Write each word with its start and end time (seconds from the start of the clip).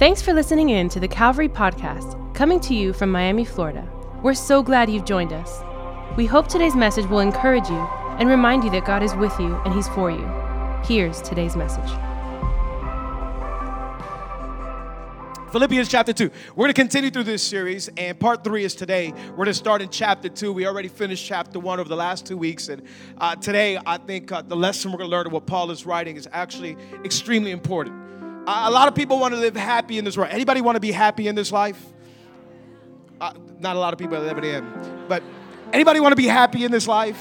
Thanks 0.00 0.22
for 0.22 0.32
listening 0.32 0.70
in 0.70 0.88
to 0.88 0.98
the 0.98 1.06
Calvary 1.06 1.50
Podcast, 1.50 2.16
coming 2.34 2.58
to 2.60 2.74
you 2.74 2.94
from 2.94 3.12
Miami, 3.12 3.44
Florida. 3.44 3.86
We're 4.22 4.32
so 4.32 4.62
glad 4.62 4.88
you've 4.88 5.04
joined 5.04 5.30
us. 5.30 5.60
We 6.16 6.24
hope 6.24 6.48
today's 6.48 6.74
message 6.74 7.04
will 7.04 7.20
encourage 7.20 7.68
you 7.68 7.86
and 8.18 8.26
remind 8.26 8.64
you 8.64 8.70
that 8.70 8.86
God 8.86 9.02
is 9.02 9.14
with 9.14 9.38
you 9.38 9.56
and 9.56 9.74
He's 9.74 9.88
for 9.88 10.10
you. 10.10 10.26
Here's 10.84 11.20
today's 11.20 11.54
message. 11.54 11.90
Philippians 15.52 15.90
chapter 15.90 16.14
2. 16.14 16.30
We're 16.56 16.64
going 16.64 16.68
to 16.72 16.80
continue 16.80 17.10
through 17.10 17.24
this 17.24 17.42
series, 17.42 17.90
and 17.98 18.18
part 18.18 18.42
three 18.42 18.64
is 18.64 18.74
today. 18.74 19.12
We're 19.32 19.36
going 19.36 19.48
to 19.48 19.54
start 19.54 19.82
in 19.82 19.90
chapter 19.90 20.30
2. 20.30 20.50
We 20.50 20.66
already 20.66 20.88
finished 20.88 21.26
chapter 21.26 21.60
1 21.60 21.78
over 21.78 21.90
the 21.90 21.94
last 21.94 22.24
two 22.24 22.38
weeks, 22.38 22.70
and 22.70 22.80
uh, 23.18 23.36
today 23.36 23.78
I 23.84 23.98
think 23.98 24.32
uh, 24.32 24.40
the 24.40 24.56
lesson 24.56 24.92
we're 24.92 24.98
going 24.98 25.10
to 25.10 25.14
learn 25.14 25.26
of 25.26 25.32
what 25.34 25.44
Paul 25.44 25.70
is 25.70 25.84
writing 25.84 26.16
is 26.16 26.26
actually 26.32 26.78
extremely 27.04 27.50
important. 27.50 28.09
A 28.46 28.70
lot 28.70 28.88
of 28.88 28.94
people 28.94 29.18
want 29.18 29.34
to 29.34 29.40
live 29.40 29.56
happy 29.56 29.98
in 29.98 30.04
this 30.04 30.16
world. 30.16 30.30
Anybody 30.32 30.60
want 30.60 30.76
to 30.76 30.80
be 30.80 30.92
happy 30.92 31.28
in 31.28 31.34
this 31.34 31.52
life? 31.52 31.80
Uh, 33.20 33.32
not 33.58 33.76
a 33.76 33.78
lot 33.78 33.92
of 33.92 33.98
people 33.98 34.18
live 34.18 34.38
11 34.38 34.44
a.m., 34.44 35.04
but 35.08 35.22
anybody 35.72 36.00
want 36.00 36.12
to 36.12 36.16
be 36.16 36.26
happy 36.26 36.64
in 36.64 36.72
this 36.72 36.88
life? 36.88 37.20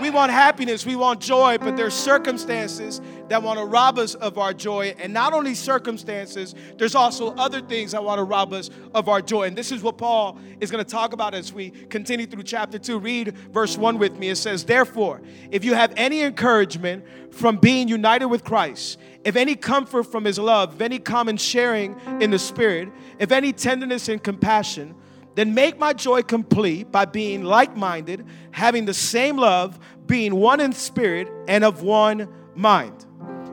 We 0.00 0.10
want 0.10 0.32
happiness, 0.32 0.86
we 0.86 0.96
want 0.96 1.20
joy, 1.20 1.58
but 1.58 1.76
there's 1.76 1.94
circumstances 1.94 3.00
that 3.32 3.42
want 3.42 3.58
to 3.58 3.64
rob 3.64 3.98
us 3.98 4.14
of 4.14 4.36
our 4.36 4.52
joy. 4.52 4.94
And 4.98 5.14
not 5.14 5.32
only 5.32 5.54
circumstances, 5.54 6.54
there's 6.76 6.94
also 6.94 7.34
other 7.36 7.62
things 7.62 7.92
that 7.92 8.04
want 8.04 8.18
to 8.18 8.24
rob 8.24 8.52
us 8.52 8.68
of 8.94 9.08
our 9.08 9.22
joy. 9.22 9.44
And 9.44 9.56
this 9.56 9.72
is 9.72 9.82
what 9.82 9.96
Paul 9.96 10.38
is 10.60 10.70
going 10.70 10.84
to 10.84 10.90
talk 10.90 11.14
about 11.14 11.32
as 11.32 11.50
we 11.50 11.70
continue 11.70 12.26
through 12.26 12.42
chapter 12.42 12.78
2. 12.78 12.98
Read 12.98 13.34
verse 13.50 13.78
1 13.78 13.96
with 13.96 14.18
me. 14.18 14.28
It 14.28 14.36
says, 14.36 14.66
Therefore, 14.66 15.22
if 15.50 15.64
you 15.64 15.72
have 15.72 15.94
any 15.96 16.20
encouragement 16.20 17.06
from 17.30 17.56
being 17.56 17.88
united 17.88 18.26
with 18.26 18.44
Christ, 18.44 18.98
if 19.24 19.34
any 19.34 19.54
comfort 19.54 20.04
from 20.04 20.26
his 20.26 20.38
love, 20.38 20.74
if 20.74 20.82
any 20.82 20.98
common 20.98 21.38
sharing 21.38 21.98
in 22.20 22.30
the 22.30 22.38
Spirit, 22.38 22.90
if 23.18 23.32
any 23.32 23.54
tenderness 23.54 24.10
and 24.10 24.22
compassion, 24.22 24.94
then 25.36 25.54
make 25.54 25.78
my 25.78 25.94
joy 25.94 26.20
complete 26.20 26.92
by 26.92 27.06
being 27.06 27.44
like 27.44 27.74
minded, 27.78 28.26
having 28.50 28.84
the 28.84 28.92
same 28.92 29.38
love, 29.38 29.78
being 30.06 30.34
one 30.34 30.60
in 30.60 30.74
spirit 30.74 31.32
and 31.48 31.64
of 31.64 31.82
one 31.82 32.28
mind. 32.54 33.06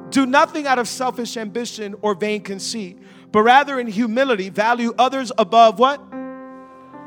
Do 0.10 0.26
nothing 0.26 0.66
out 0.66 0.80
of 0.80 0.88
selfish 0.88 1.38
ambition 1.38 1.96
or 2.02 2.16
vain 2.16 2.42
conceit, 2.42 2.98
but 3.32 3.44
rather 3.44 3.80
in 3.80 3.88
humility 3.88 4.50
value 4.50 4.94
others 4.98 5.32
above 5.38 5.80
what? 5.80 6.02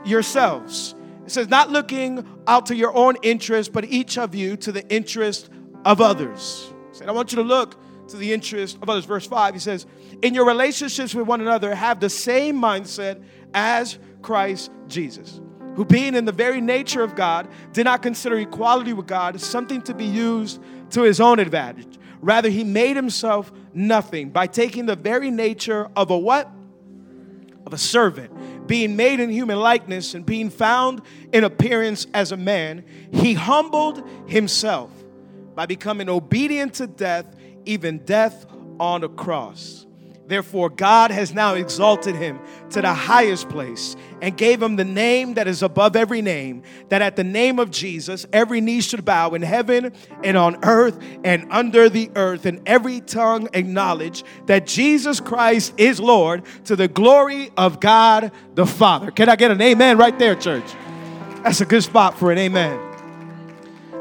Yourselves. 0.05 0.95
It 1.25 1.31
says, 1.31 1.49
not 1.49 1.71
looking 1.71 2.27
out 2.47 2.67
to 2.67 2.77
your 2.77 2.95
own 2.95 3.17
interest, 3.23 3.73
but 3.73 3.85
each 3.85 4.19
of 4.19 4.35
you 4.35 4.57
to 4.59 4.73
the 4.73 4.87
interest 4.89 5.51
of 5.85 6.01
others. 6.01 6.73
Said, 6.93 7.09
I 7.09 7.13
want 7.13 7.33
you 7.33 7.37
to 7.37 7.43
look 7.43 7.77
to 8.09 8.17
the 8.17 8.33
interest 8.33 8.79
of 8.83 8.89
others. 8.89 9.05
Verse 9.05 9.27
5, 9.27 9.55
he 9.55 9.61
says, 9.61 9.87
In 10.23 10.35
your 10.35 10.47
relationships 10.47 11.15
with 11.15 11.27
one 11.27 11.41
another, 11.41 11.75
have 11.75 12.01
the 12.01 12.11
same 12.11 12.61
mindset 12.61 13.23
as 13.55 13.99
Christ 14.21 14.71
Jesus, 14.89 15.41
who 15.75 15.85
being 15.85 16.15
in 16.15 16.25
the 16.25 16.33
very 16.33 16.61
nature 16.61 17.03
of 17.03 17.15
God, 17.15 17.49
did 17.73 17.85
not 17.85 18.03
consider 18.03 18.39
equality 18.39 18.93
with 18.93 19.07
God 19.07 19.41
something 19.41 19.81
to 19.83 19.95
be 19.95 20.05
used 20.05 20.61
to 20.91 21.03
his 21.03 21.21
own 21.21 21.39
advantage. 21.39 21.99
Rather, 22.23 22.49
he 22.49 22.63
made 22.63 22.95
himself 22.95 23.53
nothing 23.75 24.31
by 24.31 24.47
taking 24.47 24.87
the 24.87 24.97
very 24.97 25.31
nature 25.31 25.91
of 25.97 26.11
a 26.11 26.17
what? 26.17 26.49
Of 27.67 27.75
a 27.75 27.79
servant. 27.79 28.67
Being 28.69 28.95
made 28.95 29.19
in 29.19 29.29
human 29.29 29.59
likeness 29.59 30.15
and 30.15 30.25
being 30.25 30.49
found 30.49 31.03
in 31.33 31.43
appearance 31.43 32.07
as 32.15 32.31
a 32.31 32.37
man, 32.37 32.85
he 33.11 33.35
humbled 33.35 34.09
himself 34.27 34.91
by 35.57 35.67
becoming 35.67 36.09
obedient 36.09 36.75
to 36.75 36.87
death, 36.87 37.27
even 37.65 37.99
death 37.99 38.47
on 38.79 39.03
a 39.03 39.09
cross. 39.09 39.87
Therefore, 40.33 40.71
God 40.71 41.11
has 41.11 41.35
now 41.35 41.57
exalted 41.57 42.15
him 42.15 42.41
to 42.71 42.81
the 42.81 42.95
highest 42.95 43.51
place 43.51 43.97
and 44.23 44.35
gave 44.35 44.63
him 44.63 44.77
the 44.77 44.85
name 44.85 45.35
that 45.35 45.47
is 45.47 45.63
above 45.63 45.95
every 45.95 46.23
name, 46.23 46.63
that 46.89 47.03
at 47.03 47.17
the 47.17 47.23
name 47.23 47.59
of 47.59 47.71
Jesus, 47.71 48.25
every 48.33 48.63
knee 48.63 48.81
should 48.81 49.05
bow 49.05 49.35
in 49.35 49.43
heaven 49.43 49.93
and 50.25 50.39
on 50.39 50.57
earth 50.65 50.99
and 51.23 51.47
under 51.53 51.91
the 51.91 52.11
earth, 52.17 52.47
and 52.47 52.63
every 52.65 53.03
tongue 53.03 53.51
acknowledge 53.53 54.25
that 54.47 54.67
Jesus 54.67 55.21
Christ 55.21 55.75
is 55.77 56.01
Lord 56.01 56.45
to 56.65 56.77
the 56.77 56.89
glory 56.89 57.51
of 57.59 57.79
God 57.79 58.33
the 58.55 58.65
Father. 58.65 59.11
Can 59.11 59.29
I 59.29 59.37
get 59.37 59.51
an 59.51 59.61
amen 59.61 59.99
right 59.99 60.19
there, 60.19 60.35
church? 60.35 60.65
That's 61.43 61.61
a 61.61 61.67
good 61.67 61.83
spot 61.83 62.19
for 62.19 62.33
an 62.33 62.39
amen 62.39 62.92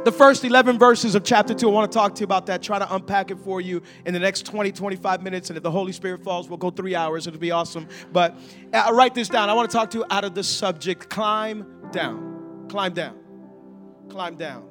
the 0.03 0.11
first 0.11 0.43
11 0.43 0.79
verses 0.79 1.13
of 1.13 1.23
chapter 1.23 1.53
2. 1.53 1.69
I 1.69 1.71
want 1.71 1.91
to 1.91 1.95
talk 1.95 2.15
to 2.15 2.21
you 2.21 2.23
about 2.23 2.47
that, 2.47 2.63
try 2.63 2.79
to 2.79 2.95
unpack 2.95 3.29
it 3.29 3.37
for 3.39 3.61
you 3.61 3.83
in 4.05 4.13
the 4.13 4.19
next 4.19 4.45
20, 4.45 4.71
25 4.71 5.21
minutes. 5.21 5.49
And 5.49 5.57
if 5.57 5.63
the 5.63 5.69
Holy 5.69 5.91
Spirit 5.91 6.23
falls, 6.23 6.49
we'll 6.49 6.57
go 6.57 6.71
three 6.71 6.95
hours. 6.95 7.27
It'll 7.27 7.39
be 7.39 7.51
awesome. 7.51 7.87
But 8.11 8.35
I'll 8.73 8.93
uh, 8.93 8.97
write 8.97 9.13
this 9.13 9.29
down. 9.29 9.49
I 9.49 9.53
want 9.53 9.69
to 9.69 9.77
talk 9.77 9.91
to 9.91 9.99
you 9.99 10.05
out 10.09 10.23
of 10.23 10.33
the 10.33 10.43
subject 10.43 11.09
climb 11.09 11.89
down. 11.91 12.67
Climb 12.67 12.93
down. 12.93 13.15
Climb 14.09 14.37
down. 14.37 14.67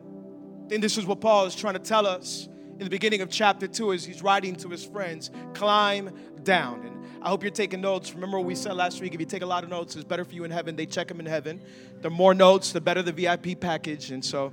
And 0.73 0.83
this 0.83 0.99
is 0.99 1.07
what 1.07 1.21
Paul 1.21 1.47
is 1.47 1.55
trying 1.55 1.75
to 1.75 1.81
tell 1.81 2.07
us 2.07 2.49
in 2.81 2.85
the 2.85 2.91
beginning 2.91 3.21
of 3.21 3.31
chapter 3.31 3.69
2 3.69 3.93
as 3.93 4.05
he's 4.05 4.23
writing 4.23 4.57
to 4.57 4.69
his 4.69 4.85
friends 4.85 5.31
climb 5.55 6.11
down. 6.43 6.87
And 6.87 7.01
I 7.23 7.29
hope 7.29 7.43
you're 7.43 7.53
taking 7.53 7.81
notes. 7.81 8.15
Remember 8.15 8.39
what 8.39 8.47
we 8.47 8.55
said 8.55 8.73
last 8.73 9.01
week? 9.01 9.15
If 9.15 9.21
you 9.21 9.27
take 9.27 9.43
a 9.43 9.47
lot 9.47 9.63
of 9.63 9.71
notes, 9.71 9.95
it's 9.95 10.05
better 10.05 10.25
for 10.25 10.35
you 10.35 10.45
in 10.45 10.51
heaven. 10.51 10.75
They 10.75 10.87
check 10.87 11.09
them 11.09 11.21
in 11.21 11.27
heaven. 11.27 11.61
The 12.01 12.09
more 12.09 12.35
notes, 12.35 12.73
the 12.73 12.81
better 12.81 13.03
the 13.03 13.13
VIP 13.13 13.61
package. 13.61 14.11
And 14.11 14.25
so, 14.25 14.53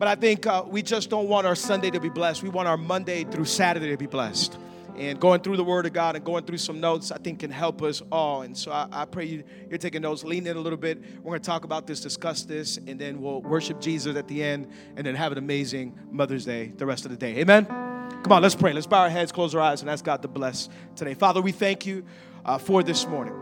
but 0.00 0.08
I 0.08 0.14
think 0.14 0.46
uh, 0.46 0.64
we 0.66 0.80
just 0.80 1.10
don't 1.10 1.28
want 1.28 1.46
our 1.46 1.54
Sunday 1.54 1.90
to 1.90 2.00
be 2.00 2.08
blessed. 2.08 2.42
We 2.42 2.48
want 2.48 2.66
our 2.66 2.78
Monday 2.78 3.24
through 3.24 3.44
Saturday 3.44 3.90
to 3.90 3.98
be 3.98 4.06
blessed. 4.06 4.56
And 4.96 5.20
going 5.20 5.42
through 5.42 5.58
the 5.58 5.64
Word 5.64 5.84
of 5.84 5.92
God 5.92 6.16
and 6.16 6.24
going 6.24 6.46
through 6.46 6.56
some 6.56 6.80
notes, 6.80 7.12
I 7.12 7.18
think 7.18 7.40
can 7.40 7.50
help 7.50 7.82
us 7.82 8.00
all. 8.10 8.40
And 8.40 8.56
so 8.56 8.72
I, 8.72 8.88
I 8.90 9.04
pray 9.04 9.26
you, 9.26 9.44
you're 9.68 9.76
taking 9.76 10.00
notes. 10.00 10.24
Lean 10.24 10.46
in 10.46 10.56
a 10.56 10.60
little 10.60 10.78
bit. 10.78 11.02
We're 11.18 11.32
going 11.32 11.42
to 11.42 11.46
talk 11.46 11.64
about 11.64 11.86
this, 11.86 12.00
discuss 12.00 12.44
this, 12.44 12.78
and 12.78 12.98
then 12.98 13.20
we'll 13.20 13.42
worship 13.42 13.78
Jesus 13.78 14.16
at 14.16 14.26
the 14.26 14.42
end, 14.42 14.68
and 14.96 15.06
then 15.06 15.14
have 15.16 15.32
an 15.32 15.38
amazing 15.38 15.98
Mother's 16.10 16.46
Day 16.46 16.72
the 16.78 16.86
rest 16.86 17.04
of 17.04 17.10
the 17.10 17.18
day. 17.18 17.36
Amen. 17.36 17.66
Come 17.66 18.32
on, 18.32 18.40
let's 18.40 18.54
pray. 18.54 18.72
Let's 18.72 18.86
bow 18.86 19.02
our 19.02 19.10
heads, 19.10 19.32
close 19.32 19.54
our 19.54 19.60
eyes, 19.60 19.82
and 19.82 19.90
ask 19.90 20.02
God 20.02 20.22
to 20.22 20.28
bless 20.28 20.70
today. 20.96 21.12
Father, 21.12 21.42
we 21.42 21.52
thank 21.52 21.84
you 21.84 22.06
uh, 22.46 22.56
for 22.56 22.82
this 22.82 23.06
morning. 23.06 23.34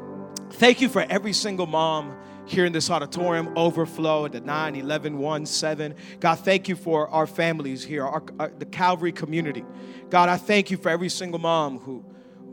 Thank 0.54 0.80
you 0.80 0.88
for 0.88 1.02
every 1.08 1.34
single 1.34 1.66
mom 1.66 2.16
here 2.48 2.64
in 2.64 2.72
this 2.72 2.91
auditorium, 2.91 3.56
overflow 3.56 4.25
at 4.25 4.32
the 4.32 4.41
9, 4.41 4.76
11, 4.76 5.19
1, 5.19 5.47
7. 5.47 5.94
God, 6.20 6.34
thank 6.36 6.69
you 6.69 6.76
for 6.76 7.09
our 7.09 7.26
families 7.26 7.84
here, 7.84 8.04
our, 8.04 8.22
our, 8.38 8.48
the 8.48 8.66
Calvary 8.66 9.12
community. 9.12 9.64
God, 10.10 10.28
I 10.28 10.36
thank 10.36 10.70
you 10.70 10.76
for 10.76 10.88
every 10.88 11.09
single 11.09 11.38
mom 11.38 11.78
who, 11.78 12.04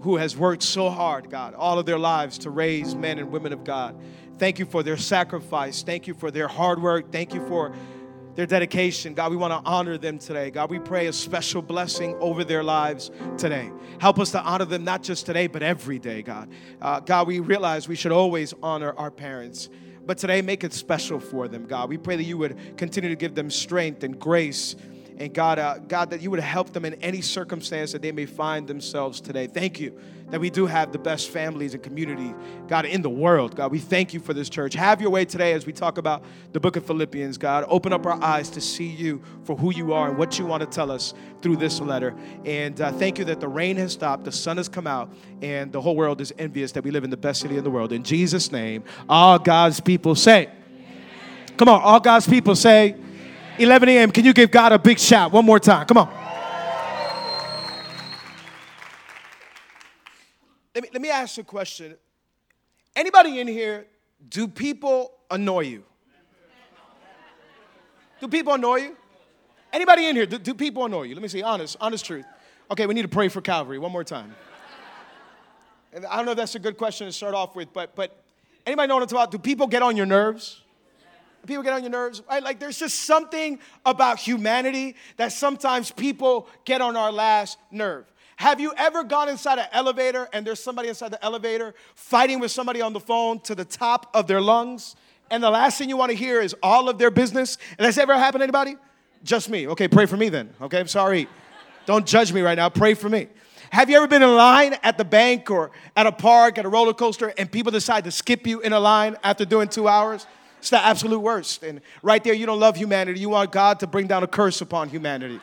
who 0.01 0.17
has 0.17 0.35
worked 0.35 0.63
so 0.63 0.89
hard, 0.89 1.29
God, 1.29 1.53
all 1.53 1.79
of 1.79 1.85
their 1.85 1.97
lives 1.97 2.37
to 2.39 2.49
raise 2.49 2.95
men 2.95 3.19
and 3.19 3.31
women 3.31 3.53
of 3.53 3.63
God. 3.63 3.99
Thank 4.37 4.59
you 4.59 4.65
for 4.65 4.83
their 4.83 4.97
sacrifice. 4.97 5.83
Thank 5.83 6.07
you 6.07 6.13
for 6.13 6.29
their 6.29 6.47
hard 6.47 6.81
work. 6.81 7.11
Thank 7.11 7.33
you 7.33 7.45
for 7.47 7.73
their 8.35 8.45
dedication. 8.45 9.13
God, 9.13 9.31
we 9.31 9.37
want 9.37 9.53
to 9.53 9.69
honor 9.69 9.97
them 9.97 10.19
today. 10.19 10.51
God, 10.51 10.69
we 10.69 10.77
pray 10.77 11.07
a 11.07 11.13
special 11.13 11.61
blessing 11.61 12.15
over 12.19 12.43
their 12.43 12.63
lives 12.63 13.11
today. 13.37 13.71
Help 13.99 14.19
us 14.19 14.31
to 14.31 14.41
honor 14.41 14.65
them 14.65 14.83
not 14.83 15.03
just 15.03 15.25
today, 15.25 15.47
but 15.47 15.63
every 15.63 15.99
day, 15.99 16.21
God. 16.21 16.49
Uh, 16.81 16.99
God, 16.99 17.27
we 17.27 17.39
realize 17.39 17.87
we 17.87 17.95
should 17.95 18.11
always 18.11 18.53
honor 18.61 18.93
our 18.97 19.09
parents. 19.09 19.69
But 20.05 20.17
today, 20.17 20.41
make 20.41 20.63
it 20.63 20.73
special 20.73 21.19
for 21.19 21.47
them, 21.47 21.65
God. 21.65 21.89
We 21.89 21.97
pray 21.97 22.15
that 22.15 22.23
you 22.23 22.37
would 22.37 22.77
continue 22.77 23.09
to 23.09 23.15
give 23.15 23.33
them 23.33 23.49
strength 23.49 24.03
and 24.03 24.19
grace. 24.19 24.75
And 25.17 25.33
God, 25.33 25.59
uh, 25.59 25.77
God, 25.87 26.09
that 26.09 26.21
you 26.21 26.29
would 26.31 26.39
help 26.39 26.73
them 26.73 26.85
in 26.85 26.95
any 26.95 27.21
circumstance 27.21 27.91
that 27.93 28.01
they 28.01 28.11
may 28.11 28.25
find 28.25 28.67
themselves 28.67 29.21
today. 29.21 29.47
Thank 29.47 29.79
you 29.79 29.97
that 30.31 30.41
we 30.41 30.49
do 30.49 30.65
have 30.65 30.91
the 30.91 30.97
best 30.97 31.29
families 31.29 31.73
and 31.73 31.83
community, 31.83 32.33
God, 32.67 32.85
in 32.85 33.01
the 33.01 33.09
world. 33.09 33.55
God, 33.55 33.71
we 33.71 33.79
thank 33.79 34.13
you 34.13 34.19
for 34.19 34.33
this 34.33 34.49
church. 34.49 34.73
Have 34.73 34.99
your 34.99 35.11
way 35.11 35.23
today 35.23 35.53
as 35.53 35.65
we 35.65 35.73
talk 35.73 35.97
about 35.97 36.23
the 36.51 36.59
book 36.59 36.75
of 36.75 36.85
Philippians, 36.85 37.37
God. 37.37 37.63
Open 37.67 37.93
up 37.93 38.05
our 38.05 38.21
eyes 38.23 38.49
to 38.51 38.61
see 38.61 38.87
you 38.87 39.21
for 39.43 39.55
who 39.55 39.71
you 39.71 39.93
are 39.93 40.09
and 40.09 40.17
what 40.17 40.39
you 40.39 40.45
want 40.45 40.61
to 40.61 40.67
tell 40.67 40.89
us 40.89 41.13
through 41.41 41.57
this 41.57 41.79
letter. 41.79 42.15
And 42.43 42.79
uh, 42.81 42.91
thank 42.93 43.19
you 43.19 43.25
that 43.25 43.39
the 43.39 43.47
rain 43.47 43.77
has 43.77 43.93
stopped, 43.93 44.23
the 44.23 44.31
sun 44.31 44.57
has 44.57 44.67
come 44.67 44.87
out, 44.87 45.13
and 45.41 45.71
the 45.71 45.79
whole 45.79 45.95
world 45.95 46.21
is 46.21 46.33
envious 46.39 46.71
that 46.71 46.83
we 46.83 46.91
live 46.91 47.03
in 47.03 47.11
the 47.11 47.17
best 47.17 47.41
city 47.41 47.57
in 47.57 47.63
the 47.63 47.71
world. 47.71 47.91
In 47.91 48.03
Jesus' 48.03 48.51
name, 48.51 48.83
all 49.07 49.37
God's 49.37 49.79
people 49.79 50.15
say, 50.15 50.49
Come 51.57 51.69
on, 51.69 51.81
all 51.81 52.01
God's 52.01 52.27
people 52.27 52.55
say, 52.55 52.97
11 53.57 53.89
a.m. 53.89 54.11
Can 54.11 54.25
you 54.25 54.33
give 54.33 54.51
God 54.51 54.71
a 54.73 54.79
big 54.79 54.99
shout 54.99 55.31
one 55.31 55.45
more 55.45 55.59
time? 55.59 55.85
Come 55.85 55.97
on. 55.97 56.13
Let 60.73 60.83
me, 60.83 60.89
let 60.91 61.01
me 61.01 61.09
ask 61.09 61.37
you 61.37 61.41
a 61.41 61.45
question. 61.45 61.95
Anybody 62.95 63.39
in 63.39 63.47
here, 63.47 63.87
do 64.27 64.47
people 64.47 65.11
annoy 65.31 65.61
you? 65.61 65.83
Do 68.19 68.27
people 68.27 68.53
annoy 68.53 68.77
you? 68.77 68.97
Anybody 69.71 70.07
in 70.07 70.15
here, 70.15 70.25
do, 70.25 70.37
do 70.37 70.53
people 70.53 70.85
annoy 70.85 71.03
you? 71.03 71.15
Let 71.15 71.21
me 71.21 71.27
see, 71.27 71.41
honest, 71.41 71.77
honest 71.79 72.05
truth. 72.05 72.25
Okay, 72.71 72.87
we 72.87 72.93
need 72.93 73.03
to 73.03 73.07
pray 73.07 73.27
for 73.29 73.41
Calvary 73.41 73.79
one 73.79 73.91
more 73.91 74.03
time. 74.03 74.35
I 76.09 76.17
don't 76.17 76.25
know 76.25 76.31
if 76.31 76.37
that's 76.37 76.55
a 76.55 76.59
good 76.59 76.77
question 76.77 77.07
to 77.07 77.13
start 77.13 77.35
off 77.35 77.55
with, 77.55 77.71
but 77.71 77.95
but 77.95 78.21
anybody 78.65 78.87
know 78.87 78.95
what 78.95 79.03
it's 79.03 79.13
about? 79.13 79.31
Do 79.31 79.37
people 79.37 79.67
get 79.67 79.81
on 79.81 79.95
your 79.95 80.05
nerves? 80.05 80.61
People 81.45 81.63
get 81.63 81.73
on 81.73 81.81
your 81.81 81.91
nerves, 81.91 82.21
right? 82.29 82.43
Like 82.43 82.59
there's 82.59 82.77
just 82.79 83.03
something 83.03 83.59
about 83.85 84.19
humanity 84.19 84.95
that 85.17 85.31
sometimes 85.31 85.91
people 85.91 86.47
get 86.65 86.81
on 86.81 86.95
our 86.95 87.11
last 87.11 87.57
nerve. 87.71 88.05
Have 88.37 88.59
you 88.59 88.73
ever 88.77 89.03
gone 89.03 89.29
inside 89.29 89.59
an 89.59 89.67
elevator 89.71 90.27
and 90.33 90.45
there's 90.45 90.59
somebody 90.59 90.89
inside 90.89 91.11
the 91.11 91.23
elevator 91.23 91.73
fighting 91.95 92.39
with 92.39 92.51
somebody 92.51 92.81
on 92.81 92.91
the 92.91 92.99
phone 92.99 93.39
to 93.41 93.55
the 93.55 93.63
top 93.63 94.09
of 94.13 94.27
their 94.27 94.41
lungs? 94.41 94.95
And 95.31 95.41
the 95.41 95.49
last 95.49 95.77
thing 95.77 95.89
you 95.89 95.97
want 95.97 96.11
to 96.11 96.17
hear 96.17 96.41
is 96.41 96.55
all 96.61 96.89
of 96.89 96.97
their 96.97 97.11
business? 97.11 97.57
And 97.77 97.85
has 97.85 97.95
that 97.95 98.03
ever 98.03 98.15
happened 98.15 98.41
to 98.41 98.43
anybody? 98.43 98.75
Just 99.23 99.49
me. 99.49 99.67
Okay, 99.69 99.87
pray 99.87 100.05
for 100.05 100.17
me 100.17 100.29
then. 100.29 100.53
Okay, 100.61 100.79
I'm 100.79 100.87
sorry. 100.87 101.27
Don't 101.85 102.05
judge 102.05 102.33
me 102.33 102.41
right 102.41 102.55
now. 102.55 102.69
Pray 102.69 102.93
for 102.93 103.09
me. 103.09 103.27
Have 103.71 103.89
you 103.89 103.97
ever 103.97 104.07
been 104.07 104.21
in 104.21 104.35
line 104.35 104.75
at 104.83 104.97
the 104.97 105.05
bank 105.05 105.49
or 105.49 105.71
at 105.95 106.05
a 106.05 106.11
park, 106.11 106.57
at 106.57 106.65
a 106.65 106.69
roller 106.69 106.93
coaster, 106.93 107.33
and 107.37 107.51
people 107.51 107.71
decide 107.71 108.03
to 108.03 108.11
skip 108.11 108.45
you 108.45 108.61
in 108.61 108.73
a 108.73 108.79
line 108.79 109.17
after 109.23 109.45
doing 109.45 109.67
two 109.67 109.87
hours? 109.87 110.27
It's 110.65 110.71
the 110.71 110.83
absolute 110.83 111.19
worst. 111.19 111.61
And 111.61 111.79
right 112.01 112.23
there, 112.23 112.33
you 112.33 112.47
don't 112.47 112.59
love 112.59 112.75
humanity. 112.75 113.19
You 113.19 113.29
want 113.29 113.51
God 113.51 113.81
to 113.81 113.87
bring 113.87 114.07
down 114.07 114.23
a 114.23 114.27
curse 114.27 114.61
upon 114.61 114.89
humanity. 114.89 115.39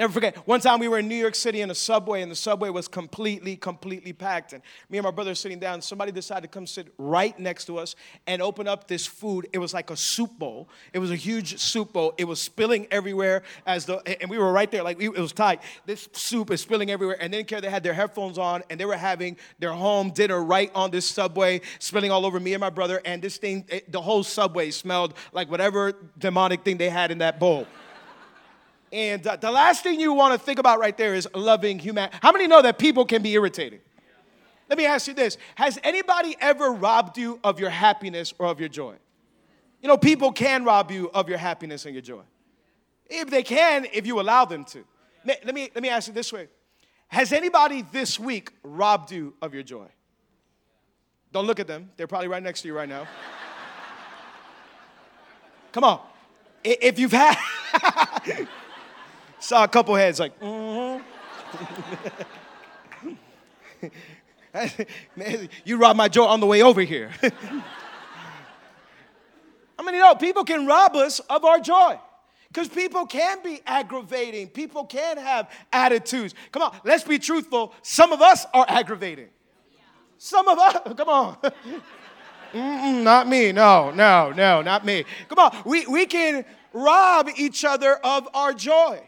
Never 0.00 0.14
forget, 0.14 0.34
one 0.46 0.60
time 0.60 0.80
we 0.80 0.88
were 0.88 0.98
in 0.98 1.08
New 1.08 1.14
York 1.14 1.34
City 1.34 1.60
in 1.60 1.70
a 1.70 1.74
subway, 1.74 2.22
and 2.22 2.32
the 2.32 2.36
subway 2.36 2.70
was 2.70 2.88
completely, 2.88 3.54
completely 3.54 4.14
packed. 4.14 4.54
And 4.54 4.62
me 4.88 4.96
and 4.96 5.04
my 5.04 5.10
brother 5.10 5.34
sitting 5.34 5.58
down, 5.58 5.82
somebody 5.82 6.10
decided 6.10 6.40
to 6.40 6.48
come 6.48 6.66
sit 6.66 6.88
right 6.96 7.38
next 7.38 7.66
to 7.66 7.78
us 7.78 7.96
and 8.26 8.40
open 8.40 8.66
up 8.66 8.88
this 8.88 9.04
food. 9.04 9.48
It 9.52 9.58
was 9.58 9.74
like 9.74 9.90
a 9.90 9.96
soup 9.98 10.38
bowl. 10.38 10.70
It 10.94 11.00
was 11.00 11.10
a 11.10 11.16
huge 11.16 11.58
soup 11.58 11.92
bowl. 11.92 12.14
It 12.16 12.24
was 12.24 12.40
spilling 12.40 12.86
everywhere 12.90 13.42
as 13.66 13.84
the, 13.84 13.98
and 14.22 14.30
we 14.30 14.38
were 14.38 14.50
right 14.50 14.70
there, 14.70 14.82
like 14.82 15.02
it 15.02 15.18
was 15.18 15.32
tight. 15.32 15.60
This 15.84 16.08
soup 16.14 16.50
is 16.50 16.62
spilling 16.62 16.90
everywhere. 16.90 17.18
And 17.20 17.34
then 17.34 17.44
care 17.44 17.60
they 17.60 17.68
had 17.68 17.82
their 17.82 17.92
headphones 17.92 18.38
on, 18.38 18.62
and 18.70 18.80
they 18.80 18.86
were 18.86 18.96
having 18.96 19.36
their 19.58 19.72
home 19.72 20.12
dinner 20.12 20.42
right 20.42 20.70
on 20.74 20.90
this 20.90 21.04
subway, 21.04 21.60
spilling 21.78 22.10
all 22.10 22.24
over 22.24 22.40
me 22.40 22.54
and 22.54 22.60
my 22.62 22.70
brother. 22.70 23.02
And 23.04 23.20
this 23.20 23.36
thing, 23.36 23.66
the 23.88 24.00
whole 24.00 24.24
subway 24.24 24.70
smelled 24.70 25.12
like 25.34 25.50
whatever 25.50 25.92
demonic 26.18 26.64
thing 26.64 26.78
they 26.78 26.88
had 26.88 27.10
in 27.10 27.18
that 27.18 27.38
bowl. 27.38 27.66
And 28.92 29.24
uh, 29.26 29.36
the 29.36 29.50
last 29.50 29.82
thing 29.82 30.00
you 30.00 30.12
want 30.12 30.38
to 30.38 30.44
think 30.44 30.58
about 30.58 30.80
right 30.80 30.96
there 30.96 31.14
is 31.14 31.28
loving 31.34 31.78
humanity. 31.78 32.18
How 32.22 32.32
many 32.32 32.46
know 32.46 32.62
that 32.62 32.78
people 32.78 33.04
can 33.04 33.22
be 33.22 33.32
irritating? 33.32 33.80
Let 34.68 34.78
me 34.78 34.86
ask 34.86 35.08
you 35.08 35.14
this 35.14 35.36
Has 35.54 35.78
anybody 35.82 36.36
ever 36.40 36.72
robbed 36.72 37.18
you 37.18 37.38
of 37.44 37.60
your 37.60 37.70
happiness 37.70 38.32
or 38.38 38.46
of 38.46 38.60
your 38.60 38.68
joy? 38.68 38.94
You 39.82 39.88
know, 39.88 39.96
people 39.96 40.32
can 40.32 40.64
rob 40.64 40.90
you 40.90 41.10
of 41.12 41.28
your 41.28 41.38
happiness 41.38 41.86
and 41.86 41.94
your 41.94 42.02
joy. 42.02 42.22
If 43.06 43.30
they 43.30 43.42
can, 43.42 43.86
if 43.92 44.06
you 44.06 44.20
allow 44.20 44.44
them 44.44 44.64
to. 44.66 44.84
Let 45.24 45.54
me, 45.54 45.70
let 45.74 45.82
me 45.82 45.88
ask 45.88 46.08
you 46.08 46.14
this 46.14 46.32
way 46.32 46.48
Has 47.08 47.32
anybody 47.32 47.82
this 47.92 48.18
week 48.18 48.52
robbed 48.62 49.12
you 49.12 49.34
of 49.40 49.54
your 49.54 49.62
joy? 49.62 49.86
Don't 51.32 51.46
look 51.46 51.60
at 51.60 51.68
them, 51.68 51.90
they're 51.96 52.08
probably 52.08 52.28
right 52.28 52.42
next 52.42 52.62
to 52.62 52.68
you 52.68 52.74
right 52.74 52.88
now. 52.88 53.06
Come 55.72 55.84
on. 55.84 56.00
If 56.64 56.98
you've 56.98 57.12
had. 57.12 57.36
Saw 59.50 59.64
a 59.64 59.68
couple 59.68 59.96
heads 59.96 60.20
like, 60.20 60.38
mm-hmm. 60.38 61.02
Man, 65.16 65.48
you 65.64 65.76
robbed 65.76 65.96
my 65.96 66.06
joy 66.06 66.22
on 66.22 66.38
the 66.38 66.46
way 66.46 66.62
over 66.62 66.82
here. 66.82 67.10
I 69.76 69.82
mean, 69.82 69.94
you 69.96 70.00
know, 70.00 70.14
people 70.14 70.44
can 70.44 70.68
rob 70.68 70.94
us 70.94 71.18
of 71.18 71.44
our 71.44 71.58
joy. 71.58 71.98
Because 72.46 72.68
people 72.68 73.06
can 73.06 73.42
be 73.42 73.60
aggravating. 73.66 74.50
People 74.50 74.84
can 74.84 75.18
have 75.18 75.50
attitudes. 75.72 76.32
Come 76.52 76.62
on, 76.62 76.78
let's 76.84 77.02
be 77.02 77.18
truthful. 77.18 77.74
Some 77.82 78.12
of 78.12 78.22
us 78.22 78.46
are 78.54 78.66
aggravating. 78.68 79.30
Some 80.16 80.46
of 80.46 80.60
us, 80.60 80.76
come 80.96 81.08
on. 81.08 81.38
Mm-mm, 82.52 83.02
not 83.02 83.26
me. 83.26 83.50
No, 83.50 83.90
no, 83.90 84.30
no, 84.30 84.62
not 84.62 84.84
me. 84.84 85.04
Come 85.28 85.40
on. 85.40 85.56
We, 85.64 85.86
we 85.88 86.06
can 86.06 86.44
rob 86.72 87.28
each 87.36 87.64
other 87.64 87.96
of 87.96 88.28
our 88.32 88.52
joy. 88.52 89.02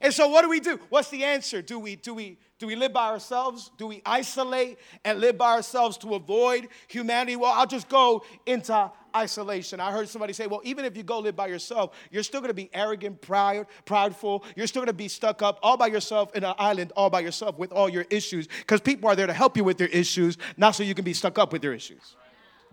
And 0.00 0.12
so 0.12 0.28
what 0.28 0.42
do 0.42 0.48
we 0.48 0.60
do? 0.60 0.78
What's 0.88 1.08
the 1.10 1.24
answer? 1.24 1.62
Do 1.62 1.78
we 1.78 1.96
do 1.96 2.14
we 2.14 2.38
do 2.58 2.66
we 2.66 2.76
live 2.76 2.92
by 2.92 3.08
ourselves? 3.08 3.70
Do 3.76 3.86
we 3.86 4.00
isolate 4.06 4.78
and 5.04 5.20
live 5.20 5.36
by 5.36 5.52
ourselves 5.52 5.98
to 5.98 6.14
avoid 6.14 6.68
humanity? 6.88 7.36
Well, 7.36 7.52
I'll 7.52 7.66
just 7.66 7.88
go 7.88 8.24
into 8.46 8.90
isolation. 9.14 9.80
I 9.80 9.92
heard 9.92 10.08
somebody 10.08 10.32
say, 10.32 10.46
well, 10.46 10.60
even 10.64 10.84
if 10.84 10.96
you 10.96 11.02
go 11.02 11.18
live 11.18 11.36
by 11.36 11.48
yourself, 11.48 11.94
you're 12.10 12.22
still 12.22 12.40
gonna 12.40 12.54
be 12.54 12.70
arrogant, 12.72 13.20
proud, 13.20 13.66
proudful. 13.84 14.44
You're 14.56 14.66
still 14.66 14.82
gonna 14.82 14.92
be 14.92 15.08
stuck 15.08 15.42
up 15.42 15.58
all 15.62 15.76
by 15.76 15.88
yourself 15.88 16.34
in 16.34 16.44
an 16.44 16.54
island, 16.58 16.92
all 16.96 17.10
by 17.10 17.20
yourself 17.20 17.58
with 17.58 17.72
all 17.72 17.88
your 17.88 18.06
issues. 18.10 18.46
Because 18.46 18.80
people 18.80 19.08
are 19.08 19.16
there 19.16 19.26
to 19.26 19.32
help 19.32 19.56
you 19.56 19.64
with 19.64 19.78
your 19.80 19.90
issues, 19.90 20.38
not 20.56 20.74
so 20.74 20.82
you 20.82 20.94
can 20.94 21.04
be 21.04 21.14
stuck 21.14 21.38
up 21.38 21.52
with 21.52 21.62
your 21.62 21.74
issues. 21.74 22.16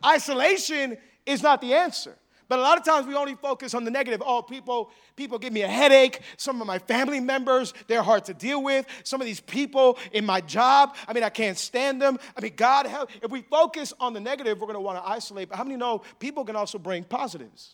Isolation 0.05 0.97
is 1.25 1.41
not 1.41 1.61
the 1.61 1.73
answer. 1.73 2.17
But 2.53 2.59
a 2.59 2.61
lot 2.61 2.77
of 2.77 2.85
times 2.85 3.07
we 3.07 3.15
only 3.15 3.33
focus 3.33 3.73
on 3.73 3.83
the 3.83 3.89
negative. 3.89 4.21
Oh, 4.23 4.43
people, 4.43 4.91
people 5.15 5.39
give 5.39 5.51
me 5.51 5.63
a 5.63 5.67
headache. 5.67 6.19
Some 6.37 6.61
of 6.61 6.67
my 6.67 6.77
family 6.77 7.19
members, 7.19 7.73
they're 7.87 8.03
hard 8.03 8.25
to 8.25 8.35
deal 8.35 8.61
with. 8.61 8.85
Some 9.03 9.19
of 9.21 9.25
these 9.25 9.39
people 9.39 9.97
in 10.11 10.23
my 10.23 10.39
job, 10.39 10.95
I 11.07 11.13
mean, 11.13 11.23
I 11.23 11.31
can't 11.31 11.57
stand 11.57 11.99
them. 11.99 12.19
I 12.37 12.41
mean, 12.41 12.53
God 12.55 12.85
help. 12.85 13.09
If 13.23 13.31
we 13.31 13.41
focus 13.41 13.91
on 13.99 14.13
the 14.13 14.19
negative, 14.19 14.59
we're 14.61 14.67
going 14.67 14.75
to 14.75 14.81
want 14.81 15.03
to 15.03 15.09
isolate. 15.09 15.49
But 15.49 15.57
how 15.57 15.63
many 15.63 15.77
know 15.77 16.03
people 16.19 16.45
can 16.45 16.55
also 16.55 16.77
bring 16.77 17.05
positives? 17.05 17.73